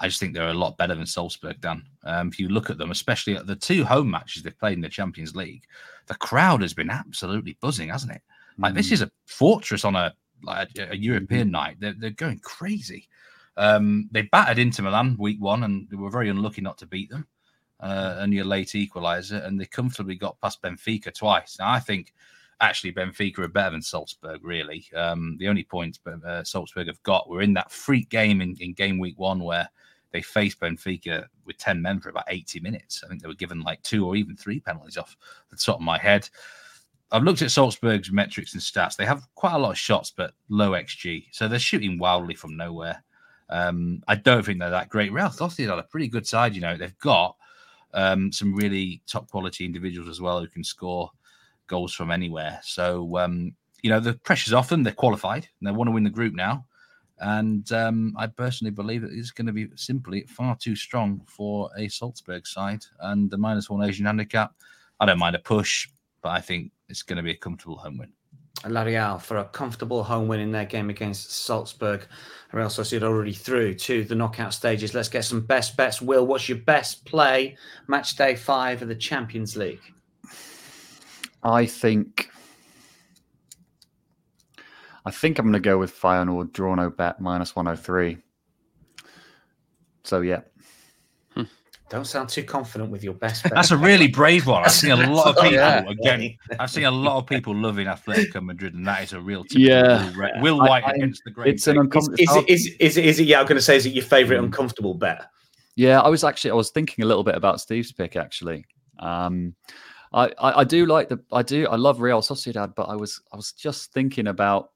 I 0.00 0.06
just 0.06 0.20
think 0.20 0.32
they're 0.32 0.48
a 0.48 0.54
lot 0.54 0.78
better 0.78 0.94
than 0.94 1.06
Salzburg, 1.06 1.60
Dan. 1.60 1.82
Um, 2.04 2.28
if 2.28 2.38
you 2.38 2.48
look 2.48 2.70
at 2.70 2.78
them, 2.78 2.92
especially 2.92 3.36
at 3.36 3.46
the 3.46 3.56
two 3.56 3.84
home 3.84 4.10
matches 4.10 4.42
they've 4.42 4.58
played 4.58 4.74
in 4.74 4.80
the 4.80 4.88
Champions 4.88 5.34
League, 5.34 5.64
the 6.06 6.14
crowd 6.14 6.62
has 6.62 6.72
been 6.72 6.90
absolutely 6.90 7.58
buzzing, 7.60 7.88
hasn't 7.88 8.12
it? 8.12 8.22
Like, 8.58 8.74
mm. 8.74 8.76
this 8.76 8.92
is 8.92 9.02
a 9.02 9.10
fortress 9.26 9.84
on 9.84 9.96
a, 9.96 10.14
like 10.44 10.68
a, 10.78 10.92
a 10.92 10.96
European 10.96 11.48
mm. 11.48 11.52
night. 11.52 11.76
They're, 11.80 11.96
they're 11.98 12.10
going 12.10 12.38
crazy. 12.40 13.08
Um, 13.56 14.08
they 14.12 14.22
battered 14.22 14.58
Inter 14.58 14.84
Milan 14.84 15.16
week 15.18 15.40
one 15.40 15.64
and 15.64 15.88
they 15.90 15.96
were 15.96 16.10
very 16.10 16.28
unlucky 16.28 16.60
not 16.60 16.78
to 16.78 16.86
beat 16.86 17.10
them. 17.10 17.26
Uh, 17.80 18.16
only 18.18 18.38
a 18.38 18.44
late 18.44 18.68
equaliser, 18.68 19.44
and 19.46 19.60
they 19.60 19.64
comfortably 19.64 20.16
got 20.16 20.40
past 20.40 20.60
Benfica 20.62 21.14
twice. 21.14 21.58
Now, 21.60 21.70
I 21.70 21.78
think 21.78 22.12
actually 22.60 22.92
Benfica 22.92 23.38
are 23.38 23.48
better 23.48 23.70
than 23.70 23.82
Salzburg, 23.82 24.44
really. 24.44 24.86
Um, 24.94 25.36
the 25.38 25.48
only 25.48 25.64
points 25.64 25.98
uh, 26.26 26.42
Salzburg 26.42 26.88
have 26.88 27.02
got 27.02 27.28
were 27.28 27.42
in 27.42 27.54
that 27.54 27.70
freak 27.70 28.08
game 28.08 28.40
in, 28.40 28.56
in 28.60 28.72
game 28.72 28.98
week 28.98 29.18
one 29.18 29.40
where 29.40 29.68
they 30.12 30.22
faced 30.22 30.60
Benfica 30.60 31.26
with 31.44 31.58
10 31.58 31.80
men 31.80 32.00
for 32.00 32.08
about 32.08 32.24
80 32.28 32.60
minutes. 32.60 33.02
I 33.04 33.08
think 33.08 33.22
they 33.22 33.28
were 33.28 33.34
given 33.34 33.60
like 33.60 33.82
two 33.82 34.06
or 34.06 34.16
even 34.16 34.36
three 34.36 34.60
penalties 34.60 34.96
off 34.96 35.16
the 35.50 35.56
top 35.56 35.76
of 35.76 35.82
my 35.82 35.98
head. 35.98 36.28
I've 37.10 37.22
looked 37.22 37.42
at 37.42 37.50
Salzburg's 37.50 38.10
metrics 38.10 38.54
and 38.54 38.62
stats. 38.62 38.96
They 38.96 39.06
have 39.06 39.26
quite 39.34 39.54
a 39.54 39.58
lot 39.58 39.70
of 39.70 39.78
shots, 39.78 40.12
but 40.14 40.34
low 40.48 40.72
XG. 40.72 41.26
So 41.32 41.48
they're 41.48 41.58
shooting 41.58 41.98
wildly 41.98 42.34
from 42.34 42.56
nowhere. 42.56 43.02
Um, 43.50 44.02
I 44.08 44.14
don't 44.14 44.44
think 44.44 44.58
they're 44.58 44.70
that 44.70 44.90
great. 44.90 45.12
Real 45.12 45.28
Sociedad 45.28 45.70
are 45.70 45.78
a 45.78 45.84
pretty 45.84 46.08
good 46.08 46.26
side. 46.26 46.54
You 46.54 46.60
know, 46.60 46.76
they've 46.76 46.98
got 46.98 47.36
um, 47.94 48.30
some 48.30 48.54
really 48.54 49.02
top 49.06 49.30
quality 49.30 49.64
individuals 49.64 50.08
as 50.08 50.20
well 50.20 50.40
who 50.40 50.48
can 50.48 50.64
score 50.64 51.10
goals 51.68 51.94
from 51.94 52.10
anywhere. 52.10 52.60
So 52.64 53.16
um, 53.18 53.54
you 53.82 53.90
know 53.90 54.00
the 54.00 54.14
pressure's 54.14 54.54
off 54.54 54.68
them. 54.68 54.82
They're 54.82 54.92
qualified 54.92 55.48
and 55.60 55.68
they 55.68 55.72
want 55.72 55.88
to 55.88 55.92
win 55.92 56.04
the 56.04 56.10
group 56.10 56.34
now. 56.34 56.66
And 57.20 57.70
um, 57.72 58.14
I 58.16 58.28
personally 58.28 58.70
believe 58.70 59.02
it 59.02 59.12
is 59.12 59.30
going 59.30 59.46
to 59.46 59.52
be 59.52 59.68
simply 59.74 60.22
far 60.28 60.56
too 60.56 60.76
strong 60.76 61.20
for 61.26 61.70
a 61.76 61.88
Salzburg 61.88 62.46
side. 62.46 62.84
And 63.00 63.30
the 63.30 63.38
minus 63.38 63.68
one 63.68 63.88
Asian 63.88 64.06
handicap, 64.06 64.52
I 65.00 65.06
don't 65.06 65.18
mind 65.18 65.34
a 65.34 65.40
push, 65.40 65.88
but 66.22 66.30
I 66.30 66.40
think 66.40 66.70
it's 66.88 67.02
going 67.02 67.16
to 67.16 67.22
be 67.22 67.32
a 67.32 67.36
comfortable 67.36 67.76
home 67.76 67.98
win. 67.98 68.12
La 68.66 68.82
Real 68.82 69.18
for 69.18 69.38
a 69.38 69.44
comfortable 69.44 70.02
home 70.02 70.26
win 70.26 70.40
in 70.40 70.50
their 70.50 70.64
game 70.64 70.90
against 70.90 71.30
Salzburg. 71.30 72.06
Real 72.52 72.66
Sociedad 72.66 73.04
already 73.04 73.32
through 73.32 73.74
to 73.74 74.04
the 74.04 74.14
knockout 74.14 74.52
stages. 74.52 74.94
Let's 74.94 75.08
get 75.08 75.24
some 75.24 75.42
best 75.42 75.76
bets. 75.76 76.02
Will, 76.02 76.26
what's 76.26 76.48
your 76.48 76.58
best 76.58 77.04
play 77.04 77.56
match 77.86 78.16
day 78.16 78.34
five 78.34 78.82
of 78.82 78.88
the 78.88 78.96
Champions 78.96 79.56
League? 79.56 79.92
I 81.48 81.66
think 81.66 82.30
I 85.04 85.10
think 85.10 85.38
I'm 85.38 85.46
going 85.46 85.54
to 85.54 85.60
go 85.60 85.78
with 85.78 85.98
Feyenoord 85.98 86.52
draw 86.52 86.74
no 86.74 86.90
bet 86.90 87.18
minus 87.20 87.56
103. 87.56 88.18
So 90.04 90.20
yeah. 90.20 90.40
Hmm. 91.30 91.44
Don't 91.88 92.06
sound 92.06 92.28
too 92.28 92.42
confident 92.42 92.90
with 92.90 93.02
your 93.02 93.14
best 93.14 93.44
bet. 93.44 93.54
That's 93.54 93.70
a 93.70 93.76
really 93.78 94.08
brave 94.20 94.46
one. 94.46 94.64
I've 94.64 94.72
seen 94.72 94.90
a 94.90 95.10
lot 95.10 95.28
of 95.28 95.42
people 95.42 95.54
yeah. 95.54 95.88
again. 95.88 96.36
I've 96.60 96.70
seen 96.70 96.84
a 96.84 96.90
lot 96.90 97.16
of 97.16 97.26
people 97.26 97.54
loving 97.54 97.86
Atletico 97.86 98.44
Madrid, 98.44 98.74
and 98.74 98.86
that 98.86 99.02
is 99.02 99.14
a 99.14 99.20
real 99.20 99.46
yeah. 99.50 100.12
Will, 100.14 100.42
Will 100.42 100.58
White 100.58 100.84
I, 100.84 100.90
I, 100.90 100.92
against 100.92 101.22
the 101.24 101.30
great. 101.30 101.54
It's 101.54 101.66
an 101.66 101.78
uncomfortable. 101.78 102.44
Is, 102.46 102.66
is, 102.66 102.66
is, 102.66 102.76
is, 102.78 102.96
it, 102.98 103.04
is 103.06 103.20
it? 103.20 103.24
Yeah, 103.24 103.40
I'm 103.40 103.46
going 103.46 103.56
to 103.56 103.62
say, 103.62 103.76
is 103.76 103.86
it 103.86 103.94
your 103.94 104.04
favorite 104.04 104.40
mm. 104.40 104.44
uncomfortable 104.44 104.92
bet? 104.92 105.30
Yeah, 105.76 106.00
I 106.00 106.08
was 106.08 106.22
actually 106.22 106.50
I 106.50 106.54
was 106.54 106.68
thinking 106.70 107.02
a 107.02 107.06
little 107.08 107.24
bit 107.24 107.34
about 107.34 107.62
Steve's 107.62 107.92
pick 107.92 108.16
actually. 108.16 108.66
Um, 108.98 109.54
I, 110.12 110.26
I, 110.38 110.60
I 110.60 110.64
do 110.64 110.86
like 110.86 111.08
the 111.08 111.20
I 111.32 111.42
do 111.42 111.66
I 111.68 111.76
love 111.76 112.00
Real 112.00 112.20
Sociedad, 112.20 112.74
but 112.74 112.84
I 112.84 112.96
was 112.96 113.20
I 113.32 113.36
was 113.36 113.52
just 113.52 113.92
thinking 113.92 114.28
about 114.28 114.70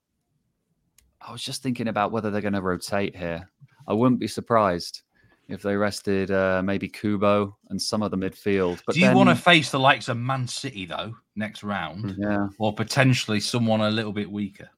I 1.21 1.33
was 1.33 1.43
just 1.43 1.63
thinking 1.63 1.89
about 1.89 2.13
whether 2.13 2.31
they're 2.31 2.41
going 2.41 2.53
to 2.55 2.63
rotate 2.63 3.17
here. 3.17 3.49
I 3.87 3.93
wouldn't 3.93 4.21
be 4.21 4.29
surprised 4.29 5.03
if 5.49 5.63
they 5.63 5.77
rested 5.77 6.31
uh, 6.31 6.63
maybe 6.65 6.89
Kubo 6.89 7.57
and 7.71 7.81
some 7.81 8.03
of 8.03 8.11
the 8.11 8.17
midfield. 8.17 8.81
But 8.87 8.95
Do 8.95 9.01
you 9.01 9.07
then, 9.07 9.17
want 9.17 9.29
to 9.29 9.37
face 9.37 9.71
the 9.71 9.79
likes 9.79 10.09
of 10.09 10.17
Man 10.17 10.47
City 10.47 10.87
though 10.87 11.15
next 11.37 11.63
round, 11.63 12.17
Yeah, 12.19 12.49
or 12.59 12.75
potentially 12.75 13.41
someone 13.41 13.81
a 13.81 13.91
little 13.91 14.13
bit 14.13 14.31
weaker? 14.31 14.69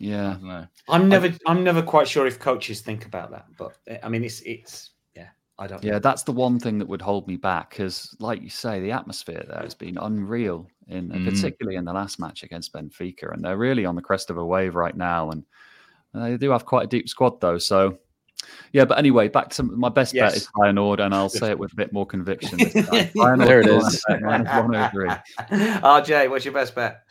I 0.00 0.04
yeah. 0.04 0.22
don't 0.32 0.44
know. 0.44 0.66
I'm 0.88 1.08
never, 1.08 1.32
I'm 1.46 1.62
never 1.62 1.82
quite 1.82 2.08
sure 2.08 2.26
if 2.26 2.38
coaches 2.38 2.80
think 2.80 3.06
about 3.06 3.30
that, 3.32 3.46
but 3.58 3.76
eh, 3.86 3.98
I 4.02 4.08
mean, 4.08 4.24
it's, 4.24 4.40
it's, 4.40 4.90
yeah, 4.92 4.99
I 5.60 5.66
don't. 5.66 5.84
Yeah, 5.84 5.98
that's 5.98 6.22
the 6.22 6.32
one 6.32 6.58
thing 6.58 6.78
that 6.78 6.88
would 6.88 7.02
hold 7.02 7.28
me 7.28 7.36
back 7.36 7.70
because, 7.70 8.16
like 8.18 8.40
you 8.42 8.48
say, 8.48 8.80
the 8.80 8.92
atmosphere 8.92 9.44
there 9.46 9.60
has 9.62 9.74
been 9.74 9.98
unreal, 9.98 10.66
in 10.88 11.10
Mm. 11.10 11.24
particularly 11.28 11.76
in 11.76 11.84
the 11.84 11.92
last 11.92 12.18
match 12.18 12.42
against 12.42 12.72
Benfica, 12.72 13.32
and 13.32 13.44
they're 13.44 13.58
really 13.58 13.84
on 13.84 13.94
the 13.94 14.00
crest 14.02 14.30
of 14.30 14.38
a 14.38 14.44
wave 14.44 14.74
right 14.74 14.96
now. 14.96 15.30
And 15.30 15.44
they 16.14 16.36
do 16.38 16.50
have 16.50 16.64
quite 16.64 16.84
a 16.84 16.88
deep 16.88 17.08
squad, 17.10 17.40
though. 17.42 17.58
So, 17.58 17.98
yeah. 18.72 18.86
But 18.86 18.96
anyway, 18.98 19.28
back 19.28 19.50
to 19.50 19.62
my 19.62 19.90
best 19.90 20.14
bet 20.14 20.34
is 20.34 20.48
Feyenoord, 20.56 20.98
and 21.00 21.14
I'll 21.14 21.28
say 21.28 21.50
it 21.50 21.58
with 21.58 21.72
a 21.72 21.76
bit 21.76 21.92
more 21.92 22.06
conviction. 22.06 22.56
This 22.58 22.72
time. 22.72 23.38
There 23.38 23.60
it 23.60 23.66
is. 23.66 23.82
Minus 23.84 24.02
minus- 24.08 24.08
is. 24.08 24.22
minus 24.22 24.48
103. 24.48 25.08
RJ, 25.82 26.30
what's 26.30 26.44
your 26.46 26.54
best 26.54 26.74
bet? 26.74 27.02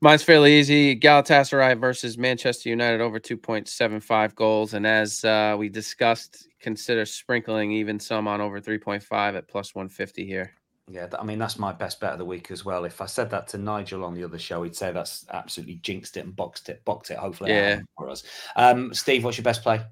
Mine's 0.00 0.22
fairly 0.22 0.58
easy. 0.58 0.98
Galatasaray 0.98 1.80
versus 1.80 2.16
Manchester 2.16 2.68
United 2.68 3.00
over 3.00 3.18
2.75 3.18 4.34
goals. 4.36 4.74
And 4.74 4.86
as 4.86 5.24
uh, 5.24 5.56
we 5.58 5.68
discussed, 5.68 6.48
consider 6.60 7.04
sprinkling 7.04 7.72
even 7.72 7.98
some 7.98 8.28
on 8.28 8.40
over 8.40 8.60
3.5 8.60 9.36
at 9.36 9.48
plus 9.48 9.74
150 9.74 10.24
here. 10.24 10.52
Yeah, 10.90 11.06
I 11.18 11.22
mean 11.22 11.38
that's 11.38 11.58
my 11.58 11.72
best 11.72 12.00
bet 12.00 12.12
of 12.12 12.18
the 12.18 12.24
week 12.24 12.50
as 12.50 12.64
well. 12.64 12.86
If 12.86 13.02
I 13.02 13.06
said 13.06 13.28
that 13.30 13.46
to 13.48 13.58
Nigel 13.58 14.04
on 14.04 14.14
the 14.14 14.24
other 14.24 14.38
show, 14.38 14.62
he'd 14.62 14.74
say 14.74 14.90
that's 14.90 15.26
absolutely 15.30 15.74
jinxed 15.76 16.16
it 16.16 16.24
and 16.24 16.34
boxed 16.34 16.70
it, 16.70 16.82
boxed 16.86 17.10
it. 17.10 17.18
Hopefully, 17.18 17.50
Yeah. 17.50 17.80
for 17.96 18.08
us. 18.08 18.22
Um, 18.56 18.94
Steve, 18.94 19.22
what's 19.22 19.36
your 19.36 19.44
best 19.44 19.62
play? 19.62 19.82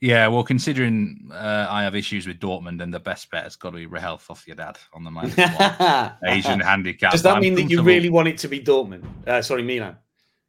Yeah, 0.00 0.28
well, 0.28 0.44
considering 0.44 1.30
uh, 1.32 1.66
I 1.70 1.82
have 1.82 1.94
issues 1.94 2.26
with 2.26 2.38
Dortmund, 2.38 2.82
and 2.82 2.92
the 2.92 3.00
best 3.00 3.30
bet 3.30 3.44
has 3.44 3.56
got 3.56 3.70
to 3.70 3.76
be 3.76 3.86
Real 3.86 4.18
Sociedad 4.18 4.76
on 4.92 5.04
the 5.04 5.10
minus 5.10 5.36
one. 5.36 6.12
Asian 6.26 6.60
handicap. 6.60 7.12
Does 7.12 7.22
that 7.22 7.40
mean 7.40 7.54
that 7.54 7.70
you 7.70 7.82
really 7.82 8.10
want 8.10 8.28
it 8.28 8.36
to 8.38 8.48
be 8.48 8.60
Dortmund? 8.60 9.04
Uh, 9.26 9.40
sorry, 9.40 9.62
Milan. 9.62 9.96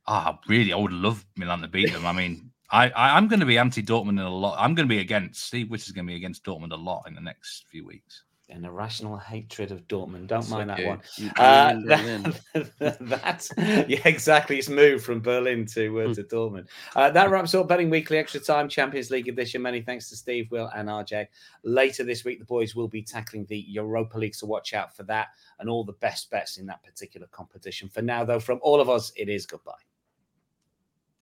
Ah, 0.05 0.37
really? 0.47 0.73
I 0.73 0.75
would 0.75 0.91
love 0.91 1.25
Milan 1.37 1.61
to 1.61 1.67
beat 1.69 1.93
them. 1.93 2.05
I 2.05 2.11
mean, 2.11 2.51
I, 2.71 2.89
I 2.89 3.15
I'm 3.15 3.27
going 3.27 3.39
to 3.39 3.45
be 3.45 3.57
anti 3.57 3.81
Dortmund 3.81 4.09
in 4.09 4.19
a 4.19 4.29
lot. 4.29 4.57
I'm 4.59 4.75
going 4.75 4.87
to 4.87 4.93
be 4.93 4.99
against 4.99 5.45
Steve 5.45 5.69
Wyss 5.69 5.87
is 5.87 5.93
going 5.93 6.05
to 6.05 6.11
be 6.11 6.17
against 6.17 6.43
Dortmund 6.43 6.73
a 6.73 6.75
lot 6.75 7.03
in 7.07 7.15
the 7.15 7.21
next 7.21 7.65
few 7.69 7.85
weeks. 7.85 8.23
An 8.49 8.63
irrational 8.63 9.17
hatred 9.17 9.71
of 9.73 9.85
Dortmund. 9.89 10.27
Don't 10.27 10.49
mind 10.49 10.69
like 10.69 10.77
that 10.77 10.87
one. 10.87 11.01
Uh, 11.37 11.73
that, 12.79 12.97
that- 13.01 13.85
yeah, 13.89 13.99
exactly. 14.05 14.57
It's 14.57 14.69
moved 14.69 15.03
from 15.03 15.19
Berlin 15.19 15.65
to 15.67 15.89
Hmm. 15.91 16.11
uh, 16.11 16.13
to 16.13 16.23
Dortmund. 16.23 16.67
Uh, 16.95 17.09
that 17.11 17.29
wraps 17.29 17.53
up 17.55 17.67
betting 17.67 17.89
weekly 17.89 18.17
extra 18.17 18.39
time 18.39 18.69
Champions 18.69 19.11
League 19.11 19.27
edition. 19.27 19.61
Many 19.61 19.81
thanks 19.81 20.09
to 20.09 20.15
Steve, 20.15 20.49
Will, 20.49 20.71
and 20.73 20.87
RJ. 20.87 21.27
Later 21.63 22.05
this 22.05 22.23
week, 22.23 22.39
the 22.39 22.45
boys 22.45 22.73
will 22.73 22.87
be 22.87 23.01
tackling 23.01 23.45
the 23.49 23.59
Europa 23.67 24.17
League, 24.17 24.33
so 24.35 24.47
watch 24.47 24.73
out 24.73 24.95
for 24.95 25.03
that 25.03 25.27
and 25.59 25.69
all 25.69 25.83
the 25.83 25.91
best 25.93 26.29
bets 26.29 26.57
in 26.57 26.65
that 26.67 26.81
particular 26.83 27.27
competition. 27.31 27.89
For 27.89 28.01
now, 28.01 28.23
though, 28.23 28.39
from 28.39 28.59
all 28.61 28.79
of 28.79 28.89
us, 28.89 29.11
it 29.17 29.27
is 29.27 29.45
goodbye. 29.45 29.73